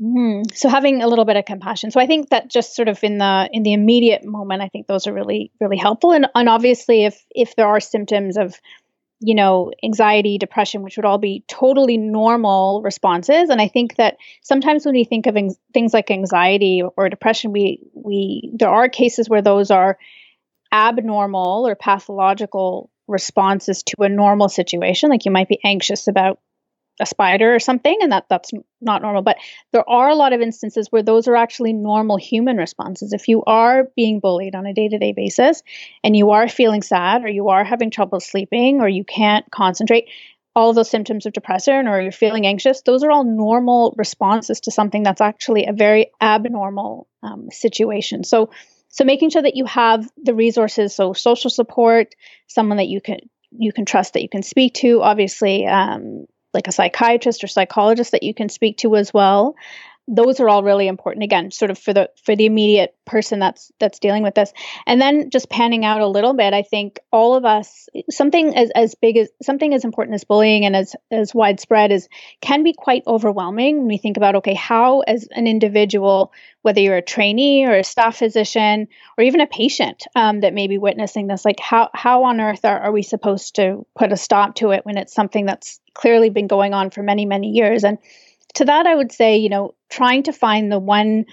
Mm-hmm. 0.00 0.54
So 0.54 0.68
having 0.70 1.02
a 1.02 1.08
little 1.08 1.26
bit 1.26 1.36
of 1.36 1.44
compassion. 1.44 1.90
So 1.90 2.00
I 2.00 2.06
think 2.06 2.30
that 2.30 2.48
just 2.48 2.74
sort 2.74 2.88
of 2.88 3.02
in 3.04 3.18
the 3.18 3.48
in 3.52 3.62
the 3.62 3.74
immediate 3.74 4.24
moment, 4.24 4.62
I 4.62 4.68
think 4.68 4.86
those 4.86 5.06
are 5.06 5.12
really 5.12 5.52
really 5.60 5.76
helpful. 5.76 6.12
And 6.12 6.26
and 6.34 6.48
obviously, 6.48 7.04
if 7.04 7.22
if 7.30 7.54
there 7.54 7.66
are 7.66 7.80
symptoms 7.80 8.38
of 8.38 8.58
you 9.20 9.34
know, 9.34 9.70
anxiety, 9.84 10.38
depression, 10.38 10.82
which 10.82 10.96
would 10.96 11.04
all 11.04 11.18
be 11.18 11.44
totally 11.46 11.98
normal 11.98 12.80
responses. 12.82 13.50
And 13.50 13.60
I 13.60 13.68
think 13.68 13.96
that 13.96 14.16
sometimes 14.42 14.84
when 14.86 14.94
we 14.94 15.04
think 15.04 15.26
of 15.26 15.36
things 15.74 15.92
like 15.92 16.10
anxiety 16.10 16.82
or 16.96 17.08
depression, 17.08 17.52
we 17.52 17.80
we 17.94 18.50
there 18.54 18.70
are 18.70 18.88
cases 18.88 19.28
where 19.28 19.42
those 19.42 19.70
are 19.70 19.98
abnormal 20.72 21.66
or 21.66 21.74
pathological 21.74 22.90
responses 23.08 23.82
to 23.82 24.02
a 24.02 24.08
normal 24.08 24.48
situation. 24.48 25.10
Like 25.10 25.24
you 25.24 25.30
might 25.30 25.48
be 25.48 25.60
anxious 25.64 26.08
about 26.08 26.38
a 27.00 27.06
spider 27.06 27.54
or 27.54 27.58
something 27.58 27.96
and 28.00 28.12
that 28.12 28.26
that's 28.28 28.50
not 28.80 29.02
normal. 29.02 29.22
But 29.22 29.38
there 29.72 29.88
are 29.88 30.08
a 30.08 30.14
lot 30.14 30.32
of 30.32 30.40
instances 30.40 30.88
where 30.90 31.02
those 31.02 31.26
are 31.28 31.36
actually 31.36 31.72
normal 31.72 32.16
human 32.16 32.56
responses. 32.56 33.12
If 33.12 33.28
you 33.28 33.42
are 33.44 33.88
being 33.96 34.20
bullied 34.20 34.54
on 34.54 34.66
a 34.66 34.74
day-to-day 34.74 35.12
basis 35.12 35.62
and 36.04 36.16
you 36.16 36.30
are 36.30 36.48
feeling 36.48 36.82
sad 36.82 37.24
or 37.24 37.28
you 37.28 37.48
are 37.48 37.64
having 37.64 37.90
trouble 37.90 38.20
sleeping 38.20 38.80
or 38.80 38.88
you 38.88 39.04
can't 39.04 39.50
concentrate 39.50 40.08
all 40.54 40.72
those 40.72 40.90
symptoms 40.90 41.26
of 41.26 41.32
depression 41.32 41.86
or 41.86 42.00
you're 42.00 42.10
feeling 42.12 42.44
anxious 42.44 42.82
those 42.82 43.04
are 43.04 43.10
all 43.10 43.24
normal 43.24 43.94
responses 43.96 44.60
to 44.60 44.70
something 44.70 45.04
that's 45.04 45.20
actually 45.20 45.66
a 45.66 45.72
very 45.72 46.10
abnormal 46.20 47.08
um, 47.22 47.48
situation. 47.50 48.24
So 48.24 48.50
so 48.88 49.04
making 49.04 49.30
sure 49.30 49.42
that 49.42 49.56
you 49.56 49.64
have 49.66 50.08
the 50.20 50.34
resources 50.34 50.94
so 50.94 51.12
social 51.12 51.50
support 51.50 52.14
someone 52.48 52.78
that 52.78 52.88
you 52.88 53.00
can 53.00 53.20
you 53.52 53.72
can 53.72 53.84
trust 53.84 54.14
that 54.14 54.22
you 54.22 54.28
can 54.28 54.42
speak 54.42 54.74
to 54.74 55.02
obviously 55.02 55.66
um, 55.66 56.26
like 56.52 56.68
a 56.68 56.72
psychiatrist 56.72 57.44
or 57.44 57.46
psychologist 57.46 58.12
that 58.12 58.22
you 58.22 58.34
can 58.34 58.48
speak 58.48 58.78
to 58.78 58.96
as 58.96 59.12
well 59.14 59.54
those 60.12 60.40
are 60.40 60.48
all 60.48 60.62
really 60.62 60.88
important 60.88 61.22
again 61.22 61.50
sort 61.50 61.70
of 61.70 61.78
for 61.78 61.92
the 61.92 62.10
for 62.24 62.34
the 62.34 62.46
immediate 62.46 62.94
person 63.06 63.38
that's 63.38 63.70
that's 63.78 63.98
dealing 63.98 64.22
with 64.22 64.34
this. 64.34 64.52
And 64.86 65.00
then 65.00 65.30
just 65.30 65.48
panning 65.48 65.84
out 65.84 66.00
a 66.00 66.06
little 66.06 66.34
bit 66.34 66.52
i 66.52 66.62
think 66.62 66.98
all 67.12 67.34
of 67.34 67.44
us 67.44 67.88
something 68.10 68.56
as, 68.56 68.70
as 68.74 68.94
big 68.94 69.16
as 69.16 69.28
something 69.42 69.72
as 69.72 69.84
important 69.84 70.14
as 70.14 70.24
bullying 70.24 70.64
and 70.64 70.74
as 70.74 70.96
as 71.10 71.34
widespread 71.34 71.92
is 71.92 72.08
can 72.40 72.62
be 72.62 72.72
quite 72.72 73.02
overwhelming 73.06 73.78
when 73.78 73.88
we 73.88 73.98
think 73.98 74.16
about 74.16 74.36
okay 74.36 74.54
how 74.54 75.00
as 75.00 75.28
an 75.30 75.46
individual 75.46 76.32
whether 76.62 76.80
you're 76.80 76.96
a 76.96 77.02
trainee 77.02 77.64
or 77.64 77.76
a 77.76 77.84
staff 77.84 78.18
physician 78.18 78.88
or 79.16 79.24
even 79.24 79.40
a 79.40 79.46
patient 79.46 80.04
um, 80.14 80.40
that 80.40 80.54
may 80.54 80.66
be 80.66 80.78
witnessing 80.78 81.26
this 81.26 81.44
like 81.44 81.60
how 81.60 81.88
how 81.94 82.24
on 82.24 82.40
earth 82.40 82.64
are, 82.64 82.80
are 82.80 82.92
we 82.92 83.02
supposed 83.02 83.56
to 83.56 83.86
put 83.96 84.12
a 84.12 84.16
stop 84.16 84.54
to 84.56 84.70
it 84.70 84.84
when 84.84 84.98
it's 84.98 85.14
something 85.14 85.46
that's 85.46 85.80
clearly 85.94 86.30
been 86.30 86.46
going 86.46 86.74
on 86.74 86.90
for 86.90 87.02
many 87.02 87.26
many 87.26 87.50
years? 87.50 87.84
And 87.84 87.98
to 88.54 88.64
that, 88.64 88.86
I 88.86 88.94
would 88.94 89.12
say, 89.12 89.38
you 89.38 89.48
know, 89.48 89.74
trying 89.90 90.24
to 90.24 90.32
find 90.32 90.70
the 90.70 90.78
one 90.78 91.26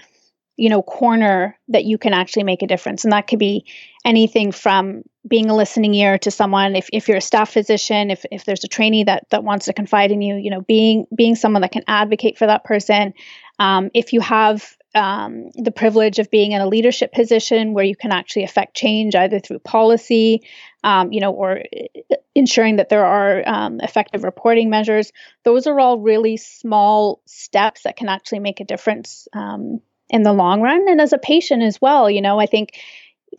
you 0.56 0.68
know 0.68 0.82
corner 0.82 1.56
that 1.68 1.84
you 1.84 1.98
can 1.98 2.12
actually 2.12 2.44
make 2.44 2.62
a 2.62 2.66
difference. 2.66 3.04
And 3.04 3.12
that 3.12 3.26
could 3.26 3.38
be 3.38 3.64
anything 4.04 4.52
from 4.52 5.02
being 5.26 5.50
a 5.50 5.56
listening 5.56 5.94
ear 5.94 6.18
to 6.18 6.30
someone. 6.30 6.74
If, 6.74 6.88
if 6.92 7.08
you're 7.08 7.18
a 7.18 7.22
staff 7.22 7.52
physician 7.52 8.10
if, 8.10 8.24
if 8.30 8.44
there's 8.44 8.64
a 8.64 8.68
trainee 8.68 9.04
that 9.04 9.24
that 9.30 9.44
wants 9.44 9.66
to 9.66 9.72
confide 9.72 10.10
in 10.10 10.20
you 10.20 10.36
you 10.36 10.50
know 10.50 10.62
being 10.62 11.06
being 11.14 11.36
someone 11.36 11.62
that 11.62 11.72
can 11.72 11.84
advocate 11.86 12.38
for 12.38 12.46
that 12.46 12.64
person. 12.64 13.14
Um, 13.60 13.90
if 13.94 14.12
you 14.12 14.20
have 14.20 14.76
um, 14.98 15.50
the 15.54 15.70
privilege 15.70 16.18
of 16.18 16.30
being 16.30 16.52
in 16.52 16.60
a 16.60 16.66
leadership 16.66 17.12
position 17.12 17.72
where 17.72 17.84
you 17.84 17.96
can 17.96 18.12
actually 18.12 18.44
affect 18.44 18.76
change 18.76 19.14
either 19.14 19.38
through 19.38 19.60
policy, 19.60 20.42
um, 20.82 21.12
you 21.12 21.20
know, 21.20 21.32
or 21.32 21.62
ensuring 22.34 22.76
that 22.76 22.88
there 22.88 23.04
are 23.04 23.42
um, 23.46 23.80
effective 23.80 24.24
reporting 24.24 24.68
measures. 24.68 25.12
Those 25.44 25.66
are 25.66 25.78
all 25.78 26.00
really 26.00 26.36
small 26.36 27.22
steps 27.26 27.84
that 27.84 27.96
can 27.96 28.08
actually 28.08 28.40
make 28.40 28.60
a 28.60 28.64
difference 28.64 29.28
um, 29.32 29.80
in 30.10 30.22
the 30.22 30.32
long 30.32 30.60
run. 30.60 30.88
And 30.88 31.00
as 31.00 31.12
a 31.12 31.18
patient 31.18 31.62
as 31.62 31.80
well, 31.80 32.10
you 32.10 32.20
know, 32.20 32.38
I 32.38 32.46
think. 32.46 32.78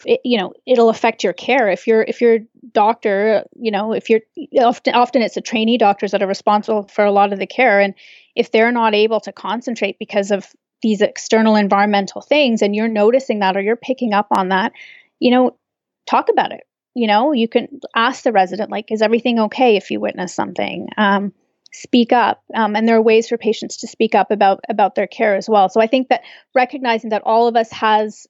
It, 0.06 0.22
you 0.24 0.38
know 0.38 0.54
it'll 0.68 0.90
affect 0.90 1.24
your 1.24 1.34
care 1.34 1.68
if 1.68 1.88
you're 1.88 2.04
if 2.04 2.22
you're 2.22 2.42
doctor 2.74 3.44
you 3.56 3.72
know 3.72 3.92
if 3.92 4.08
you're 4.08 4.20
often 4.60 4.94
often 4.94 5.24
it's 5.24 5.34
the 5.34 5.42
trainee 5.42 5.80
doctors 5.80 6.12
that 6.12 6.22
are 6.22 6.28
responsible 6.28 6.88
for 6.88 7.04
a 7.04 7.12
lot 7.12 7.34
of 7.34 7.40
the 7.40 7.48
care 7.48 7.80
and 7.80 7.96
if 8.36 8.52
they're 8.52 8.72
not 8.72 8.94
able 8.94 9.20
to 9.22 9.32
concentrate 9.32 9.98
because 9.98 10.30
of 10.30 10.46
these 10.82 11.02
external 11.02 11.56
environmental 11.56 12.22
things 12.22 12.62
and 12.62 12.76
you're 12.76 12.88
noticing 12.88 13.40
that 13.40 13.58
or 13.58 13.62
you're 13.62 13.76
picking 13.76 14.14
up 14.14 14.28
on 14.32 14.50
that, 14.50 14.72
you 15.20 15.32
know, 15.32 15.58
talk 16.08 16.30
about 16.30 16.52
it. 16.52 16.62
You 16.96 17.08
know, 17.08 17.34
you 17.34 17.48
can 17.48 17.80
ask 17.96 18.24
the 18.24 18.32
resident, 18.32 18.72
like, 18.72 18.92
is 18.92 19.02
everything 19.02 19.40
okay 19.40 19.76
if 19.78 19.92
you 19.92 20.00
witness 20.00 20.34
something? 20.34 20.90
Um, 20.98 21.34
speak 21.72 22.12
up 22.12 22.44
um, 22.56 22.76
and 22.76 22.88
there 22.88 22.96
are 22.98 23.02
ways 23.02 23.28
for 23.28 23.38
patients 23.38 23.78
to 23.78 23.88
speak 23.88 24.16
up 24.16 24.32
about 24.32 24.60
about 24.70 24.96
their 24.96 25.08
care 25.08 25.36
as 25.36 25.48
well 25.48 25.70
so 25.70 25.80
i 25.80 25.88
think 25.88 26.10
that 26.10 26.22
recognizing 26.56 27.12
that 27.12 27.22
all 27.26 27.48
of 27.48 27.56
us 27.56 27.72
has 27.72 28.28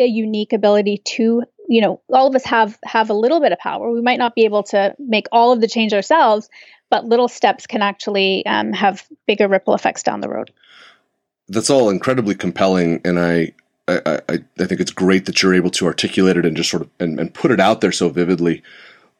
a 0.00 0.04
unique 0.04 0.52
ability 0.52 1.00
to 1.04 1.42
you 1.68 1.80
know 1.80 2.00
all 2.12 2.26
of 2.26 2.34
us 2.34 2.44
have 2.44 2.76
have 2.84 3.08
a 3.08 3.14
little 3.14 3.40
bit 3.40 3.52
of 3.52 3.58
power 3.58 3.92
we 3.92 4.02
might 4.02 4.18
not 4.18 4.34
be 4.34 4.44
able 4.44 4.62
to 4.64 4.94
make 4.98 5.26
all 5.30 5.52
of 5.52 5.60
the 5.60 5.68
change 5.68 5.92
ourselves 5.92 6.48
but 6.90 7.04
little 7.04 7.28
steps 7.28 7.66
can 7.66 7.82
actually 7.82 8.44
um, 8.46 8.72
have 8.72 9.06
bigger 9.26 9.48
ripple 9.48 9.74
effects 9.74 10.02
down 10.02 10.20
the 10.20 10.28
road 10.28 10.52
that's 11.48 11.70
all 11.70 11.90
incredibly 11.90 12.34
compelling, 12.34 13.00
and 13.04 13.18
I, 13.18 13.52
I, 13.88 14.20
I, 14.28 14.38
I 14.58 14.64
think 14.64 14.80
it's 14.80 14.90
great 14.90 15.26
that 15.26 15.42
you're 15.42 15.54
able 15.54 15.70
to 15.70 15.86
articulate 15.86 16.36
it 16.36 16.44
and 16.44 16.56
just 16.56 16.70
sort 16.70 16.82
of 16.82 16.90
and, 16.98 17.20
and 17.20 17.32
put 17.32 17.50
it 17.50 17.60
out 17.60 17.80
there 17.80 17.92
so 17.92 18.08
vividly. 18.08 18.62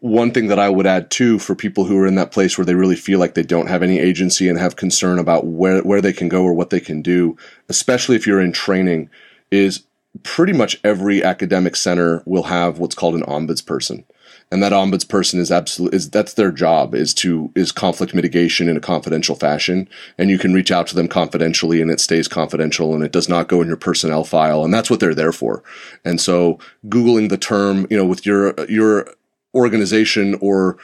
One 0.01 0.31
thing 0.31 0.49
that 0.49 0.59
I 0.59 0.69
would 0.69 0.87
add 0.87 1.11
too 1.11 1.39
for 1.39 1.55
people 1.55 1.85
who 1.85 1.97
are 1.99 2.07
in 2.07 2.17
that 2.17 2.31
place 2.31 2.59
where 2.59 2.65
they 2.65 2.75
really 2.75 2.97
feel 2.97 3.19
like 3.19 3.35
they 3.35 3.43
don't 3.43 3.69
have 3.69 3.83
any 3.83 3.99
agency 3.99 4.49
and 4.49 4.59
have 4.59 4.77
concern 4.77 5.19
about 5.19 5.47
where 5.47 5.81
where 5.83 6.01
they 6.01 6.13
can 6.13 6.29
go 6.29 6.43
or 6.43 6.53
what 6.53 6.71
they 6.71 6.81
can 6.81 7.01
do, 7.01 7.37
especially 7.69 8.17
if 8.17 8.27
you're 8.27 8.41
in 8.41 8.53
training, 8.53 9.09
is 9.51 9.85
pretty 10.23 10.53
much 10.53 10.79
every 10.83 11.23
academic 11.23 11.77
center 11.77 12.23
will 12.27 12.45
have 12.45 12.79
what's 12.79 12.95
called 12.95 13.15
an 13.15 13.23
ombudsperson 13.23 14.05
and 14.51 14.63
that 14.63 14.73
ombudsperson 14.73 15.39
is 15.39 15.51
absolutely 15.51 15.97
is 15.97 16.11
that's 16.11 16.35
their 16.35 16.53
job 16.53 16.95
is 16.95 17.13
to 17.15 17.51
is 17.55 17.73
conflict 17.73 18.15
mitigation 18.15 18.69
in 18.69 18.77
a 18.77 18.81
confidential 18.81 19.35
fashion. 19.35 19.89
And 20.19 20.31
you 20.31 20.39
can 20.39 20.55
reach 20.55 20.71
out 20.71 20.87
to 20.89 20.95
them 20.95 21.09
confidentially 21.09 21.81
and 21.81 21.91
it 21.91 22.01
stays 22.01 22.29
confidential 22.29 22.95
and 22.95 23.03
it 23.03 23.13
does 23.13 23.29
not 23.29 23.49
go 23.49 23.61
in 23.61 23.69
your 23.69 23.77
personnel 23.77 24.25
file. 24.25 24.65
And 24.65 24.73
that's 24.73 24.91
what 24.91 25.01
they're 25.01 25.15
there 25.15 25.33
for. 25.33 25.63
And 26.05 26.21
so 26.21 26.59
googling 26.89 27.29
the 27.29 27.37
term 27.37 27.87
you 27.91 27.97
know 27.97 28.05
with 28.05 28.25
your 28.25 28.55
your 28.69 29.09
organization 29.55 30.37
or 30.41 30.77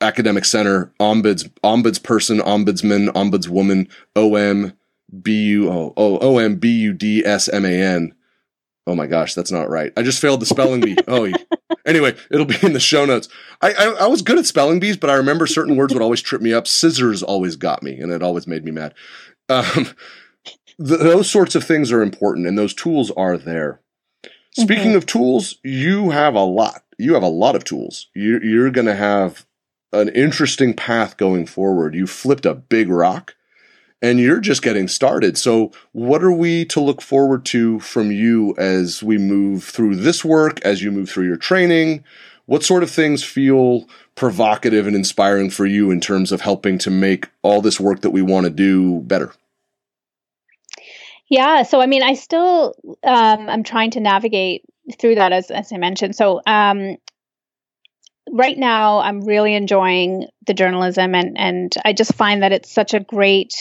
academic 0.00 0.44
center 0.44 0.92
ombuds 1.00 1.48
ombudsperson 1.64 2.40
ombudsman 2.40 3.08
ombudswoman 3.08 3.88
om 4.16 4.72
b 5.22 5.44
u 5.44 5.70
o 5.70 5.92
o 5.96 6.38
m 6.38 6.56
b 6.56 6.68
u 6.68 6.92
d 6.92 7.24
s 7.24 7.48
m 7.48 7.64
a 7.64 7.82
n 7.82 8.14
Oh 8.86 8.94
my 8.94 9.06
gosh, 9.06 9.34
that's 9.34 9.52
not 9.52 9.70
right. 9.70 9.92
I 9.96 10.02
just 10.02 10.20
failed 10.20 10.40
the 10.40 10.46
spelling 10.46 10.80
bee. 10.80 10.96
Oh, 11.08 11.30
anyway, 11.86 12.14
it'll 12.30 12.46
be 12.46 12.56
in 12.62 12.72
the 12.72 12.80
show 12.80 13.04
notes. 13.04 13.28
I, 13.60 13.72
I, 13.72 13.84
I 14.00 14.06
was 14.06 14.22
good 14.22 14.38
at 14.38 14.46
spelling 14.46 14.80
bees, 14.80 14.96
but 14.96 15.10
I 15.10 15.14
remember 15.14 15.46
certain 15.46 15.76
words 15.76 15.92
would 15.92 16.02
always 16.02 16.22
trip 16.22 16.42
me 16.42 16.52
up. 16.52 16.66
Scissors 16.66 17.22
always 17.22 17.56
got 17.56 17.82
me, 17.82 17.98
and 17.98 18.12
it 18.12 18.22
always 18.22 18.46
made 18.46 18.64
me 18.64 18.70
mad. 18.70 18.94
Um, 19.48 19.88
those 20.78 21.30
sorts 21.30 21.54
of 21.54 21.64
things 21.64 21.92
are 21.92 22.02
important, 22.02 22.46
and 22.46 22.58
those 22.58 22.74
tools 22.74 23.10
are 23.12 23.36
there. 23.36 23.80
Speaking 24.52 24.88
mm-hmm. 24.88 24.96
of 24.96 25.06
tools, 25.06 25.58
you 25.62 26.10
have 26.10 26.34
a 26.34 26.44
lot. 26.44 26.82
You 26.98 27.14
have 27.14 27.22
a 27.22 27.28
lot 27.28 27.56
of 27.56 27.64
tools. 27.64 28.08
You, 28.14 28.40
you're 28.40 28.70
going 28.70 28.86
to 28.86 28.94
have 28.94 29.46
an 29.92 30.08
interesting 30.10 30.74
path 30.74 31.16
going 31.16 31.46
forward. 31.46 31.94
You 31.94 32.06
flipped 32.06 32.46
a 32.46 32.54
big 32.54 32.88
rock 32.88 33.34
and 34.02 34.18
you're 34.18 34.40
just 34.40 34.62
getting 34.62 34.88
started. 34.88 35.38
So, 35.38 35.70
what 35.92 36.22
are 36.22 36.32
we 36.32 36.64
to 36.66 36.80
look 36.80 37.00
forward 37.00 37.44
to 37.46 37.78
from 37.80 38.10
you 38.10 38.54
as 38.58 39.02
we 39.02 39.16
move 39.16 39.64
through 39.64 39.96
this 39.96 40.24
work, 40.24 40.60
as 40.62 40.82
you 40.82 40.90
move 40.90 41.08
through 41.08 41.26
your 41.26 41.36
training? 41.36 42.04
What 42.46 42.64
sort 42.64 42.82
of 42.82 42.90
things 42.90 43.22
feel 43.22 43.88
provocative 44.16 44.88
and 44.88 44.96
inspiring 44.96 45.48
for 45.48 45.64
you 45.64 45.90
in 45.92 46.00
terms 46.00 46.32
of 46.32 46.40
helping 46.40 46.76
to 46.78 46.90
make 46.90 47.30
all 47.42 47.62
this 47.62 47.78
work 47.78 48.00
that 48.00 48.10
we 48.10 48.20
want 48.20 48.44
to 48.44 48.50
do 48.50 49.00
better? 49.02 49.32
Yeah, 51.28 51.62
so 51.62 51.80
I 51.80 51.86
mean, 51.86 52.02
I 52.02 52.14
still 52.14 52.74
um, 53.04 53.48
I'm 53.48 53.62
trying 53.62 53.92
to 53.92 54.00
navigate 54.00 54.64
through 54.98 55.14
that 55.14 55.32
as 55.32 55.50
as 55.50 55.72
I 55.72 55.78
mentioned. 55.78 56.16
So 56.16 56.42
um, 56.44 56.96
right 58.30 58.58
now, 58.58 58.98
I'm 58.98 59.20
really 59.20 59.54
enjoying 59.54 60.26
the 60.46 60.54
journalism, 60.54 61.14
and 61.14 61.38
and 61.38 61.74
I 61.84 61.92
just 61.92 62.14
find 62.14 62.42
that 62.42 62.52
it's 62.52 62.70
such 62.70 62.92
a 62.92 63.00
great 63.00 63.54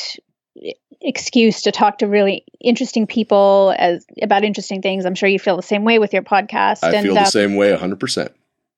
excuse 1.02 1.64
to 1.64 1.72
talk 1.72 2.00
to 2.00 2.08
really 2.08 2.46
interesting 2.60 3.08
people 3.08 3.74
as 3.78 4.06
about 4.22 4.44
interesting 4.44 4.82
things. 4.82 5.06
I'm 5.06 5.16
sure 5.16 5.28
you 5.28 5.40
feel 5.40 5.56
the 5.56 5.64
same 5.64 5.84
way 5.84 6.00
with 6.00 6.14
your 6.14 6.22
podcast. 6.22 6.84
I 6.84 6.94
and, 6.94 7.06
feel 7.06 7.16
the 7.16 7.22
uh, 7.22 7.26
same 7.26 7.56
way 7.56 7.76
100%. 7.76 8.30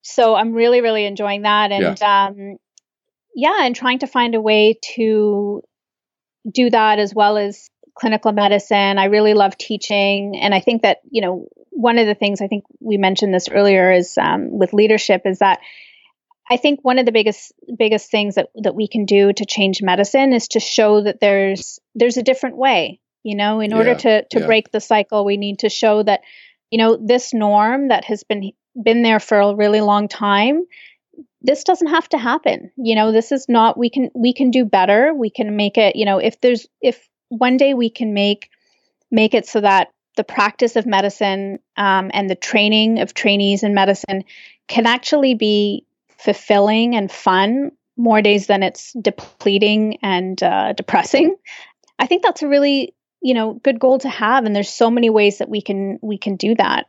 So 0.01 0.35
I'm 0.35 0.53
really, 0.53 0.81
really 0.81 1.05
enjoying 1.05 1.43
that. 1.43 1.71
And 1.71 1.99
yeah. 1.99 2.25
Um, 2.27 2.57
yeah, 3.35 3.65
and 3.65 3.75
trying 3.75 3.99
to 3.99 4.07
find 4.07 4.35
a 4.35 4.41
way 4.41 4.77
to 4.95 5.63
do 6.49 6.69
that 6.69 6.99
as 6.99 7.15
well 7.15 7.37
as 7.37 7.69
clinical 7.95 8.31
medicine. 8.31 8.97
I 8.97 9.05
really 9.05 9.33
love 9.33 9.57
teaching. 9.57 10.37
And 10.39 10.53
I 10.53 10.59
think 10.59 10.83
that, 10.83 10.99
you 11.09 11.21
know, 11.21 11.47
one 11.69 11.97
of 11.97 12.05
the 12.05 12.15
things 12.15 12.41
I 12.41 12.47
think 12.47 12.63
we 12.79 12.97
mentioned 12.97 13.33
this 13.33 13.49
earlier 13.49 13.91
is 13.91 14.17
um, 14.17 14.57
with 14.57 14.73
leadership 14.73 15.23
is 15.25 15.39
that 15.39 15.59
I 16.49 16.57
think 16.57 16.79
one 16.83 16.99
of 16.99 17.05
the 17.05 17.11
biggest 17.11 17.53
biggest 17.77 18.11
things 18.11 18.35
that, 18.35 18.49
that 18.55 18.75
we 18.75 18.87
can 18.87 19.05
do 19.05 19.31
to 19.33 19.45
change 19.45 19.81
medicine 19.81 20.33
is 20.33 20.47
to 20.49 20.59
show 20.59 21.01
that 21.01 21.19
there's 21.19 21.79
there's 21.95 22.17
a 22.17 22.23
different 22.23 22.57
way. 22.57 22.99
You 23.23 23.35
know, 23.35 23.61
in 23.61 23.73
order 23.73 23.91
yeah, 23.91 23.97
to 23.97 24.25
to 24.31 24.39
yeah. 24.39 24.45
break 24.45 24.71
the 24.71 24.81
cycle, 24.81 25.23
we 25.23 25.37
need 25.37 25.59
to 25.59 25.69
show 25.69 26.03
that, 26.03 26.21
you 26.69 26.77
know, 26.77 26.97
this 26.97 27.33
norm 27.33 27.87
that 27.87 28.03
has 28.05 28.23
been 28.23 28.51
been 28.81 29.03
there 29.03 29.19
for 29.19 29.39
a 29.39 29.55
really 29.55 29.81
long 29.81 30.07
time, 30.07 30.65
this 31.41 31.63
doesn't 31.63 31.87
have 31.87 32.09
to 32.09 32.17
happen. 32.17 32.71
You 32.75 32.95
know, 32.95 33.11
this 33.11 33.31
is 33.31 33.47
not 33.47 33.77
we 33.77 33.89
can 33.89 34.09
we 34.13 34.33
can 34.33 34.51
do 34.51 34.65
better. 34.65 35.13
We 35.13 35.29
can 35.29 35.55
make 35.55 35.77
it, 35.77 35.95
you 35.95 36.05
know, 36.05 36.17
if 36.17 36.41
there's 36.41 36.67
if 36.81 37.07
one 37.29 37.57
day 37.57 37.73
we 37.73 37.89
can 37.89 38.13
make 38.13 38.49
make 39.09 39.33
it 39.33 39.47
so 39.47 39.61
that 39.61 39.89
the 40.17 40.23
practice 40.23 40.75
of 40.75 40.85
medicine 40.85 41.59
um, 41.77 42.11
and 42.13 42.29
the 42.29 42.35
training 42.35 42.99
of 42.99 43.13
trainees 43.13 43.63
in 43.63 43.73
medicine 43.73 44.23
can 44.67 44.85
actually 44.85 45.33
be 45.33 45.85
fulfilling 46.23 46.95
and 46.95 47.11
fun 47.11 47.71
more 47.97 48.21
days 48.21 48.47
than 48.47 48.63
it's 48.63 48.93
depleting 48.93 49.99
and 50.01 50.41
uh, 50.41 50.73
depressing. 50.73 51.35
I 51.99 52.07
think 52.07 52.23
that's 52.23 52.41
a 52.41 52.47
really 52.47 52.95
you 53.21 53.33
know 53.33 53.53
good 53.63 53.79
goal 53.79 53.99
to 53.99 54.09
have 54.09 54.43
and 54.43 54.53
there's 54.53 54.67
so 54.67 54.91
many 54.91 55.09
ways 55.09 55.37
that 55.37 55.47
we 55.47 55.61
can 55.61 55.99
we 56.01 56.17
can 56.17 56.35
do 56.35 56.55
that. 56.55 56.85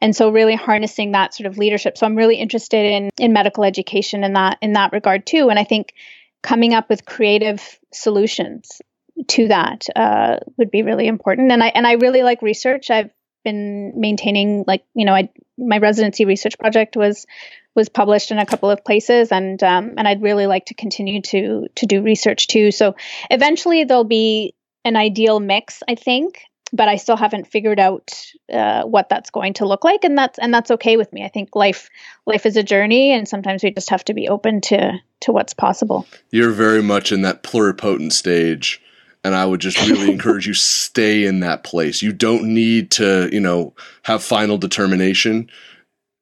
And 0.00 0.14
so 0.14 0.30
really 0.30 0.54
harnessing 0.54 1.12
that 1.12 1.34
sort 1.34 1.46
of 1.46 1.58
leadership. 1.58 1.96
So 1.96 2.06
i'm 2.06 2.16
really 2.16 2.36
interested 2.36 2.84
in 2.84 3.10
in 3.18 3.32
medical 3.32 3.64
education 3.64 4.24
in 4.24 4.34
that 4.34 4.58
in 4.60 4.74
that 4.74 4.92
regard 4.92 5.26
too. 5.26 5.48
And 5.48 5.58
i 5.58 5.64
think 5.64 5.94
coming 6.42 6.74
up 6.74 6.88
with 6.88 7.06
creative 7.06 7.78
solutions 7.92 8.80
to 9.26 9.48
that 9.48 9.86
uh, 9.96 10.36
would 10.56 10.70
be 10.70 10.82
really 10.82 11.08
important. 11.08 11.50
And 11.52 11.62
i 11.62 11.68
and 11.68 11.86
i 11.86 11.92
really 11.92 12.22
like 12.22 12.42
research. 12.42 12.90
I've 12.90 13.10
been 13.48 13.92
maintaining 13.96 14.64
like 14.66 14.84
you 14.94 15.04
know 15.06 15.14
i 15.14 15.28
my 15.58 15.78
residency 15.78 16.24
research 16.24 16.58
project 16.58 16.96
was 16.96 17.26
was 17.78 17.88
published 17.88 18.30
in 18.30 18.38
a 18.38 18.44
couple 18.44 18.70
of 18.70 18.84
places, 18.84 19.30
and 19.32 19.62
um, 19.62 19.94
and 19.96 20.06
I'd 20.06 20.20
really 20.20 20.46
like 20.46 20.66
to 20.66 20.74
continue 20.74 21.22
to 21.22 21.66
to 21.76 21.86
do 21.86 22.02
research 22.02 22.48
too. 22.48 22.70
So 22.70 22.96
eventually 23.30 23.84
there'll 23.84 24.04
be 24.04 24.54
an 24.84 24.96
ideal 24.96 25.38
mix, 25.40 25.82
I 25.88 25.94
think, 25.94 26.42
but 26.72 26.88
I 26.88 26.96
still 26.96 27.16
haven't 27.16 27.46
figured 27.46 27.78
out 27.78 28.20
uh, 28.52 28.82
what 28.82 29.08
that's 29.08 29.30
going 29.30 29.54
to 29.54 29.66
look 29.66 29.84
like, 29.84 30.04
and 30.04 30.18
that's 30.18 30.38
and 30.38 30.52
that's 30.52 30.70
okay 30.72 30.96
with 30.96 31.12
me. 31.12 31.24
I 31.24 31.28
think 31.28 31.54
life 31.54 31.88
life 32.26 32.46
is 32.46 32.56
a 32.56 32.62
journey, 32.62 33.12
and 33.12 33.28
sometimes 33.28 33.62
we 33.62 33.70
just 33.70 33.90
have 33.90 34.04
to 34.04 34.14
be 34.14 34.28
open 34.28 34.60
to 34.62 34.98
to 35.20 35.32
what's 35.32 35.54
possible. 35.54 36.06
You're 36.30 36.52
very 36.52 36.82
much 36.82 37.12
in 37.12 37.22
that 37.22 37.42
pluripotent 37.42 38.12
stage 38.12 38.82
and 39.28 39.36
I 39.36 39.46
would 39.46 39.60
just 39.60 39.78
really 39.88 40.10
encourage 40.12 40.46
you 40.46 40.54
stay 40.54 41.24
in 41.24 41.40
that 41.40 41.62
place. 41.62 42.02
You 42.02 42.12
don't 42.12 42.52
need 42.52 42.90
to, 42.92 43.28
you 43.32 43.40
know, 43.40 43.74
have 44.02 44.24
final 44.24 44.58
determination 44.58 45.48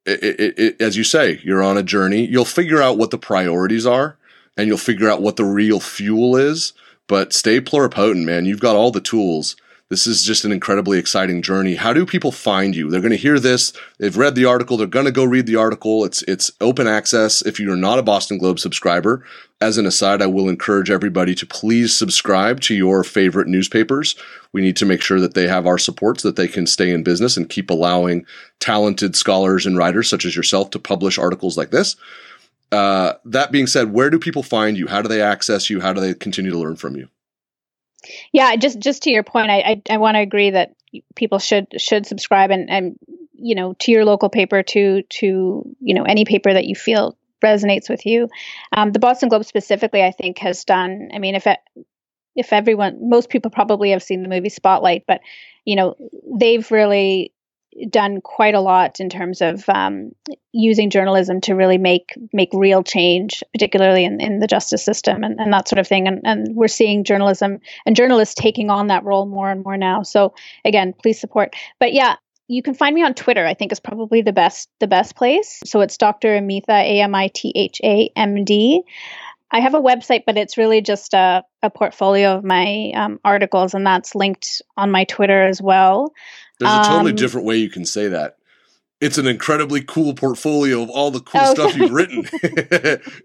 it, 0.07 0.39
it, 0.39 0.59
it, 0.59 0.81
as 0.81 0.95
you 0.95 1.03
say, 1.03 1.41
you're 1.43 1.61
on 1.61 1.77
a 1.77 1.83
journey. 1.83 2.25
You'll 2.25 2.45
figure 2.45 2.81
out 2.81 2.97
what 2.97 3.11
the 3.11 3.17
priorities 3.17 3.85
are 3.85 4.17
and 4.55 4.67
you'll 4.67 4.77
figure 4.77 5.09
out 5.09 5.21
what 5.21 5.35
the 5.35 5.43
real 5.43 5.79
fuel 5.79 6.35
is. 6.37 6.73
But 7.07 7.33
stay 7.33 7.59
pluripotent, 7.59 8.23
man. 8.23 8.45
You've 8.45 8.61
got 8.61 8.75
all 8.75 8.91
the 8.91 9.01
tools. 9.01 9.55
This 9.89 10.05
is 10.05 10.23
just 10.23 10.43
an 10.43 10.51
incredibly 10.51 10.99
exciting 10.99 11.41
journey. 11.41 11.75
How 11.75 11.93
do 11.93 12.05
people 12.05 12.33
find 12.33 12.75
you? 12.75 12.89
They're 12.89 12.99
going 12.99 13.11
to 13.11 13.17
hear 13.17 13.39
this. 13.39 13.71
They've 13.99 14.17
read 14.17 14.35
the 14.35 14.43
article. 14.43 14.75
They're 14.75 14.85
going 14.85 15.05
to 15.05 15.13
go 15.13 15.23
read 15.23 15.45
the 15.45 15.55
article. 15.55 16.03
It's 16.03 16.23
it's 16.23 16.51
open 16.59 16.87
access. 16.87 17.41
If 17.41 17.57
you're 17.57 17.77
not 17.77 17.97
a 17.97 18.03
Boston 18.03 18.37
Globe 18.37 18.59
subscriber, 18.59 19.23
as 19.61 19.77
an 19.77 19.85
aside, 19.85 20.21
I 20.21 20.25
will 20.27 20.49
encourage 20.49 20.91
everybody 20.91 21.33
to 21.35 21.45
please 21.45 21.95
subscribe 21.95 22.59
to 22.61 22.75
your 22.75 23.05
favorite 23.05 23.47
newspapers. 23.47 24.17
We 24.51 24.61
need 24.61 24.75
to 24.75 24.85
make 24.85 25.01
sure 25.01 25.21
that 25.21 25.35
they 25.35 25.47
have 25.47 25.65
our 25.65 25.77
support 25.77 26.19
so 26.19 26.27
that 26.27 26.35
they 26.35 26.49
can 26.49 26.67
stay 26.67 26.91
in 26.91 27.03
business 27.03 27.37
and 27.37 27.49
keep 27.49 27.69
allowing 27.69 28.25
talented 28.59 29.15
scholars 29.15 29.65
and 29.65 29.77
writers 29.77 30.09
such 30.09 30.25
as 30.25 30.35
yourself 30.35 30.69
to 30.71 30.79
publish 30.79 31.17
articles 31.17 31.57
like 31.57 31.71
this. 31.71 31.95
Uh, 32.73 33.13
that 33.23 33.53
being 33.53 33.67
said, 33.67 33.93
where 33.93 34.09
do 34.09 34.19
people 34.19 34.43
find 34.43 34.77
you? 34.77 34.87
How 34.87 35.01
do 35.01 35.07
they 35.07 35.21
access 35.21 35.69
you? 35.69 35.79
How 35.79 35.93
do 35.93 36.01
they 36.01 36.13
continue 36.13 36.51
to 36.51 36.59
learn 36.59 36.75
from 36.75 36.97
you? 36.97 37.07
Yeah, 38.31 38.55
just 38.55 38.79
just 38.79 39.03
to 39.03 39.11
your 39.11 39.23
point, 39.23 39.49
I 39.49 39.59
I, 39.59 39.81
I 39.91 39.97
want 39.97 40.15
to 40.15 40.21
agree 40.21 40.51
that 40.51 40.75
people 41.15 41.39
should 41.39 41.67
should 41.77 42.05
subscribe 42.05 42.51
and 42.51 42.69
and 42.69 42.99
you 43.33 43.55
know 43.55 43.73
to 43.79 43.91
your 43.91 44.05
local 44.05 44.29
paper 44.29 44.63
to 44.63 45.03
to 45.03 45.75
you 45.79 45.93
know 45.93 46.03
any 46.03 46.25
paper 46.25 46.53
that 46.53 46.65
you 46.65 46.75
feel 46.75 47.17
resonates 47.43 47.89
with 47.89 48.05
you. 48.05 48.29
Um, 48.71 48.91
the 48.91 48.99
Boston 48.99 49.29
Globe 49.29 49.45
specifically, 49.45 50.03
I 50.03 50.11
think, 50.11 50.39
has 50.39 50.65
done. 50.65 51.09
I 51.13 51.19
mean, 51.19 51.35
if 51.35 51.45
it, 51.47 51.59
if 52.35 52.51
everyone, 52.53 53.09
most 53.09 53.29
people 53.29 53.51
probably 53.51 53.91
have 53.91 54.03
seen 54.03 54.23
the 54.23 54.29
movie 54.29 54.49
Spotlight, 54.49 55.03
but 55.07 55.21
you 55.65 55.75
know 55.75 55.95
they've 56.39 56.69
really 56.71 57.31
done 57.89 58.21
quite 58.21 58.55
a 58.55 58.59
lot 58.59 58.99
in 58.99 59.09
terms 59.09 59.41
of 59.41 59.67
um, 59.69 60.11
using 60.51 60.89
journalism 60.89 61.41
to 61.41 61.53
really 61.53 61.77
make 61.77 62.13
make 62.33 62.49
real 62.53 62.83
change, 62.83 63.43
particularly 63.53 64.05
in, 64.05 64.19
in 64.19 64.39
the 64.39 64.47
justice 64.47 64.83
system 64.83 65.23
and, 65.23 65.39
and 65.39 65.53
that 65.53 65.67
sort 65.67 65.79
of 65.79 65.87
thing. 65.87 66.07
And, 66.07 66.21
and 66.23 66.55
we're 66.55 66.67
seeing 66.67 67.03
journalism 67.03 67.59
and 67.85 67.95
journalists 67.95 68.35
taking 68.35 68.69
on 68.69 68.87
that 68.87 69.03
role 69.03 69.25
more 69.25 69.49
and 69.49 69.63
more 69.63 69.77
now. 69.77 70.03
So 70.03 70.33
again, 70.65 70.93
please 70.93 71.19
support. 71.19 71.55
But 71.79 71.93
yeah, 71.93 72.15
you 72.47 72.63
can 72.63 72.73
find 72.73 72.95
me 72.95 73.03
on 73.03 73.13
Twitter. 73.13 73.45
I 73.45 73.53
think 73.53 73.71
is 73.71 73.79
probably 73.79 74.21
the 74.21 74.33
best 74.33 74.69
the 74.79 74.87
best 74.87 75.15
place. 75.15 75.61
So 75.65 75.81
it's 75.81 75.97
Dr. 75.97 76.29
Amitha 76.29 76.69
A 76.69 77.01
M 77.01 77.13
I 77.13 77.29
T 77.33 77.53
H 77.55 77.81
A 77.83 78.09
M 78.15 78.43
D. 78.43 78.83
I 79.49 79.61
have 79.61 79.75
a 79.75 79.81
website, 79.81 80.23
but 80.25 80.37
it's 80.37 80.57
really 80.57 80.81
just 80.81 81.13
a, 81.13 81.43
a 81.63 81.69
portfolio 81.69 82.35
of 82.35 82.43
my 82.43 82.91
um, 82.93 83.19
articles, 83.23 83.73
and 83.73 83.85
that's 83.85 84.13
linked 84.13 84.61
on 84.75 84.91
my 84.91 85.05
Twitter 85.05 85.41
as 85.41 85.61
well. 85.61 86.13
There's 86.59 86.71
a 86.71 86.89
totally 86.89 87.11
um, 87.11 87.15
different 87.15 87.45
way 87.45 87.57
you 87.57 87.69
can 87.69 87.85
say 87.85 88.07
that. 88.07 88.37
It's 88.99 89.19
an 89.19 89.27
incredibly 89.27 89.81
cool 89.81 90.15
portfolio 90.15 90.81
of 90.81 90.89
all 90.89 91.11
the 91.11 91.19
cool 91.19 91.41
oh, 91.43 91.53
stuff 91.53 91.77
you've 91.77 91.91
written. 91.91 92.27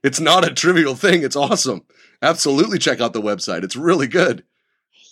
it's 0.05 0.21
not 0.21 0.47
a 0.47 0.53
trivial 0.53 0.95
thing. 0.95 1.23
It's 1.23 1.37
awesome. 1.37 1.83
Absolutely 2.21 2.79
check 2.79 3.01
out 3.01 3.15
the 3.15 3.23
website. 3.23 3.65
It's 3.65 3.77
really 3.77 4.07
good. 4.07 4.45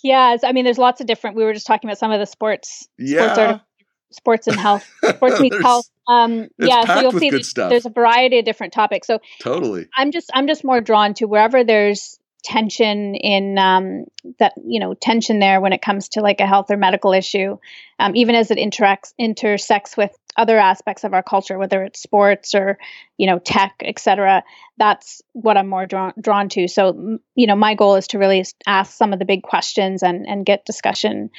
Yeah, 0.03 0.37
I 0.43 0.51
mean, 0.51 0.63
there's 0.63 0.77
lots 0.77 1.01
of 1.01 1.07
different. 1.07 1.35
We 1.35 1.43
were 1.43 1.53
just 1.53 1.67
talking 1.67 1.89
about 1.89 1.97
some 1.97 2.11
of 2.11 2.19
the 2.19 2.25
sports, 2.25 2.87
yeah. 2.97 3.33
sports, 3.33 3.63
sports 4.11 4.47
and 4.47 4.59
health, 4.59 4.87
sports 5.15 5.39
meets 5.39 5.59
health. 5.61 5.89
Um, 6.07 6.47
yeah, 6.57 6.85
so 6.85 7.01
you'll 7.01 7.11
see 7.11 7.29
there's 7.29 7.85
a 7.85 7.89
variety 7.89 8.39
of 8.39 8.45
different 8.45 8.73
topics. 8.73 9.07
So 9.07 9.19
totally, 9.39 9.87
I'm 9.95 10.11
just 10.11 10.29
I'm 10.33 10.47
just 10.47 10.63
more 10.63 10.81
drawn 10.81 11.13
to 11.15 11.25
wherever 11.25 11.63
there's 11.63 12.19
tension 12.43 13.15
in 13.15 13.57
um, 13.57 14.05
that 14.39 14.53
you 14.65 14.79
know 14.79 14.93
tension 14.93 15.39
there 15.39 15.61
when 15.61 15.73
it 15.73 15.81
comes 15.81 16.09
to 16.09 16.21
like 16.21 16.39
a 16.39 16.47
health 16.47 16.71
or 16.71 16.77
medical 16.77 17.13
issue 17.13 17.57
um, 17.99 18.15
even 18.15 18.35
as 18.35 18.51
it 18.51 18.57
interacts 18.57 19.13
intersects 19.17 19.95
with 19.95 20.11
other 20.37 20.57
aspects 20.57 21.03
of 21.03 21.13
our 21.13 21.23
culture 21.23 21.57
whether 21.57 21.83
it's 21.83 22.01
sports 22.01 22.55
or 22.55 22.77
you 23.17 23.27
know 23.27 23.37
tech 23.39 23.75
etc 23.81 24.43
that's 24.77 25.21
what 25.33 25.57
i'm 25.57 25.67
more 25.67 25.85
drawn 25.85 26.13
drawn 26.19 26.49
to. 26.49 26.67
So 26.67 27.19
you 27.35 27.47
know 27.47 27.55
my 27.55 27.75
goal 27.75 27.95
is 27.95 28.07
to 28.07 28.17
really 28.17 28.43
ask 28.65 28.93
some 28.93 29.13
of 29.13 29.19
the 29.19 29.25
big 29.25 29.43
questions 29.43 30.03
and 30.03 30.25
and 30.27 30.45
get 30.45 30.65
discussion 30.65 31.29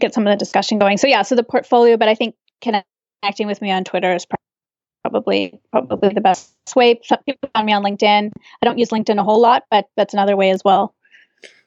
get 0.00 0.14
some 0.14 0.26
of 0.26 0.32
the 0.32 0.36
discussion 0.36 0.78
going. 0.78 0.98
So 0.98 1.06
yeah 1.06 1.22
so 1.22 1.34
the 1.34 1.42
portfolio 1.42 1.96
but 1.96 2.08
i 2.08 2.14
think 2.14 2.34
connecting 2.62 3.46
with 3.46 3.60
me 3.60 3.70
on 3.70 3.84
twitter 3.84 4.14
is 4.14 4.26
probably 5.10 5.58
probably 5.70 6.10
the 6.10 6.20
best 6.20 6.52
way. 6.76 7.00
Some 7.04 7.18
people 7.24 7.48
find 7.54 7.66
me 7.66 7.72
on 7.72 7.82
LinkedIn. 7.82 8.30
I 8.62 8.66
don't 8.66 8.78
use 8.78 8.90
LinkedIn 8.90 9.18
a 9.18 9.24
whole 9.24 9.40
lot, 9.40 9.64
but 9.70 9.86
that's 9.96 10.14
another 10.14 10.36
way 10.36 10.50
as 10.50 10.62
well. 10.64 10.94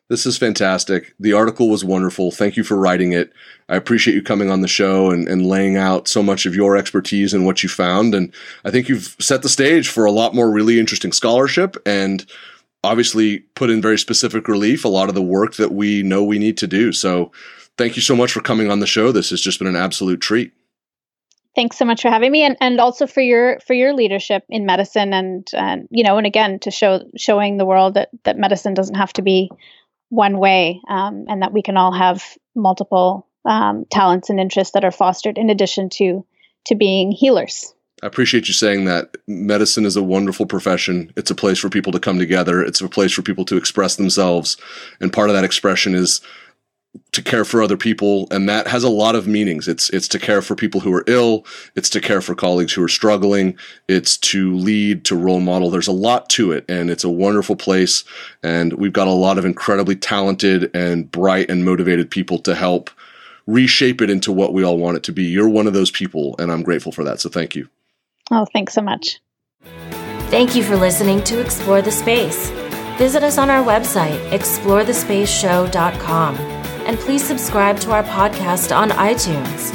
This 0.09 0.25
is 0.25 0.37
fantastic. 0.37 1.15
The 1.21 1.31
article 1.31 1.69
was 1.69 1.85
wonderful. 1.85 2.31
Thank 2.31 2.57
you 2.57 2.65
for 2.65 2.75
writing 2.75 3.13
it. 3.13 3.31
I 3.69 3.77
appreciate 3.77 4.13
you 4.13 4.21
coming 4.21 4.51
on 4.51 4.59
the 4.59 4.67
show 4.67 5.09
and, 5.09 5.25
and 5.27 5.45
laying 5.45 5.77
out 5.77 6.09
so 6.09 6.21
much 6.21 6.45
of 6.45 6.53
your 6.53 6.75
expertise 6.75 7.33
and 7.33 7.45
what 7.45 7.63
you 7.63 7.69
found. 7.69 8.13
And 8.13 8.33
I 8.65 8.71
think 8.71 8.89
you've 8.89 9.15
set 9.21 9.41
the 9.41 9.47
stage 9.47 9.87
for 9.87 10.03
a 10.03 10.11
lot 10.11 10.35
more 10.35 10.51
really 10.51 10.81
interesting 10.81 11.13
scholarship 11.13 11.77
and 11.85 12.25
obviously 12.83 13.39
put 13.55 13.69
in 13.69 13.81
very 13.81 13.97
specific 13.97 14.49
relief 14.49 14.83
a 14.83 14.89
lot 14.89 15.07
of 15.07 15.15
the 15.15 15.21
work 15.21 15.55
that 15.55 15.71
we 15.71 16.03
know 16.03 16.21
we 16.21 16.39
need 16.39 16.57
to 16.57 16.67
do. 16.67 16.91
So 16.91 17.31
thank 17.77 17.95
you 17.95 18.01
so 18.01 18.15
much 18.15 18.33
for 18.33 18.41
coming 18.41 18.69
on 18.69 18.81
the 18.81 18.87
show. 18.87 19.13
This 19.13 19.29
has 19.29 19.39
just 19.39 19.59
been 19.59 19.67
an 19.67 19.77
absolute 19.77 20.19
treat 20.19 20.51
thanks 21.55 21.77
so 21.77 21.85
much 21.85 22.01
for 22.01 22.09
having 22.09 22.31
me 22.31 22.43
and, 22.43 22.57
and 22.61 22.79
also 22.79 23.07
for 23.07 23.21
your 23.21 23.59
for 23.59 23.73
your 23.73 23.93
leadership 23.93 24.43
in 24.49 24.65
medicine 24.65 25.13
and 25.13 25.47
and 25.53 25.87
you 25.91 26.03
know 26.03 26.17
and 26.17 26.27
again 26.27 26.59
to 26.59 26.71
show 26.71 27.01
showing 27.17 27.57
the 27.57 27.65
world 27.65 27.95
that 27.95 28.09
that 28.23 28.37
medicine 28.37 28.73
doesn't 28.73 28.95
have 28.95 29.13
to 29.13 29.21
be 29.21 29.49
one 30.09 30.37
way 30.37 30.81
um, 30.89 31.25
and 31.27 31.41
that 31.41 31.53
we 31.53 31.61
can 31.61 31.77
all 31.77 31.93
have 31.93 32.23
multiple 32.55 33.27
um, 33.45 33.85
talents 33.89 34.29
and 34.29 34.39
interests 34.39 34.73
that 34.73 34.83
are 34.83 34.91
fostered 34.91 35.37
in 35.37 35.49
addition 35.49 35.89
to 35.89 36.25
to 36.65 36.75
being 36.75 37.11
healers 37.11 37.73
I 38.03 38.07
appreciate 38.07 38.47
you 38.47 38.53
saying 38.53 38.85
that. 38.85 39.15
Medicine 39.27 39.85
is 39.85 39.95
a 39.95 40.01
wonderful 40.01 40.47
profession. 40.47 41.13
It's 41.15 41.29
a 41.29 41.35
place 41.35 41.59
for 41.59 41.69
people 41.69 41.91
to 41.91 41.99
come 41.99 42.17
together. 42.17 42.63
It's 42.63 42.81
a 42.81 42.89
place 42.89 43.11
for 43.11 43.21
people 43.21 43.45
to 43.45 43.57
express 43.57 43.95
themselves. 43.95 44.57
And 44.99 45.13
part 45.13 45.29
of 45.29 45.35
that 45.35 45.43
expression 45.43 45.93
is 45.93 46.19
to 47.13 47.21
care 47.21 47.45
for 47.45 47.61
other 47.61 47.77
people 47.77 48.27
and 48.31 48.49
that 48.49 48.67
has 48.67 48.83
a 48.83 48.89
lot 48.89 49.15
of 49.15 49.27
meanings. 49.27 49.67
It's 49.67 49.89
it's 49.89 50.07
to 50.09 50.19
care 50.19 50.41
for 50.41 50.55
people 50.55 50.81
who 50.81 50.93
are 50.93 51.03
ill 51.07 51.45
it's 51.75 51.89
to 51.91 52.01
care 52.01 52.19
for 52.21 52.33
colleagues 52.35 52.73
who 52.73 52.83
are 52.83 52.89
struggling 52.89 53.55
it's 53.87 54.17
to 54.17 54.55
lead 54.55 55.05
to 55.05 55.15
role 55.15 55.39
model. 55.39 55.69
There's 55.69 55.87
a 55.87 55.93
lot 55.93 56.29
to 56.31 56.51
it 56.51 56.65
and 56.67 56.89
it's 56.89 57.03
a 57.03 57.09
wonderful 57.09 57.55
place 57.55 58.03
and 58.43 58.73
we've 58.73 58.93
got 58.93 59.07
a 59.07 59.11
lot 59.11 59.37
of 59.37 59.45
incredibly 59.45 59.95
talented 59.95 60.71
and 60.73 61.11
bright 61.11 61.49
and 61.49 61.65
motivated 61.65 62.11
people 62.11 62.39
to 62.39 62.55
help 62.55 62.89
reshape 63.47 64.01
it 64.01 64.09
into 64.09 64.31
what 64.31 64.53
we 64.53 64.63
all 64.63 64.77
want 64.77 64.97
it 64.97 65.03
to 65.03 65.11
be. 65.11 65.23
You're 65.23 65.49
one 65.49 65.67
of 65.67 65.73
those 65.73 65.91
people 65.91 66.35
and 66.39 66.51
I'm 66.51 66.63
grateful 66.63 66.91
for 66.91 67.03
that 67.05 67.21
so 67.21 67.29
thank 67.29 67.55
you. 67.55 67.69
Oh 68.31 68.45
thanks 68.53 68.73
so 68.73 68.81
much. 68.81 69.21
Thank 70.29 70.55
you 70.55 70.63
for 70.63 70.77
listening 70.77 71.23
to 71.25 71.41
explore 71.41 71.81
the 71.81 71.91
space. 71.91 72.49
Visit 72.97 73.23
us 73.23 73.37
on 73.37 73.49
our 73.49 73.63
website 73.63 74.29
explorethespaceshow.com 74.29 76.60
and 76.85 76.99
please 76.99 77.23
subscribe 77.23 77.79
to 77.79 77.91
our 77.91 78.03
podcast 78.03 78.75
on 78.75 78.89
iTunes. 78.91 79.71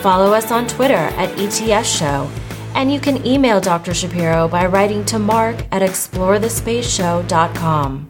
Follow 0.00 0.32
us 0.32 0.50
on 0.50 0.66
Twitter 0.66 0.94
at 0.94 1.30
ETS 1.38 1.88
Show, 1.88 2.28
and 2.74 2.92
you 2.92 2.98
can 3.00 3.24
email 3.26 3.60
Dr. 3.60 3.94
Shapiro 3.94 4.48
by 4.48 4.66
writing 4.66 5.04
to 5.06 5.18
mark 5.18 5.56
at 5.72 5.80
explorethespaceshow.com. 5.82 8.08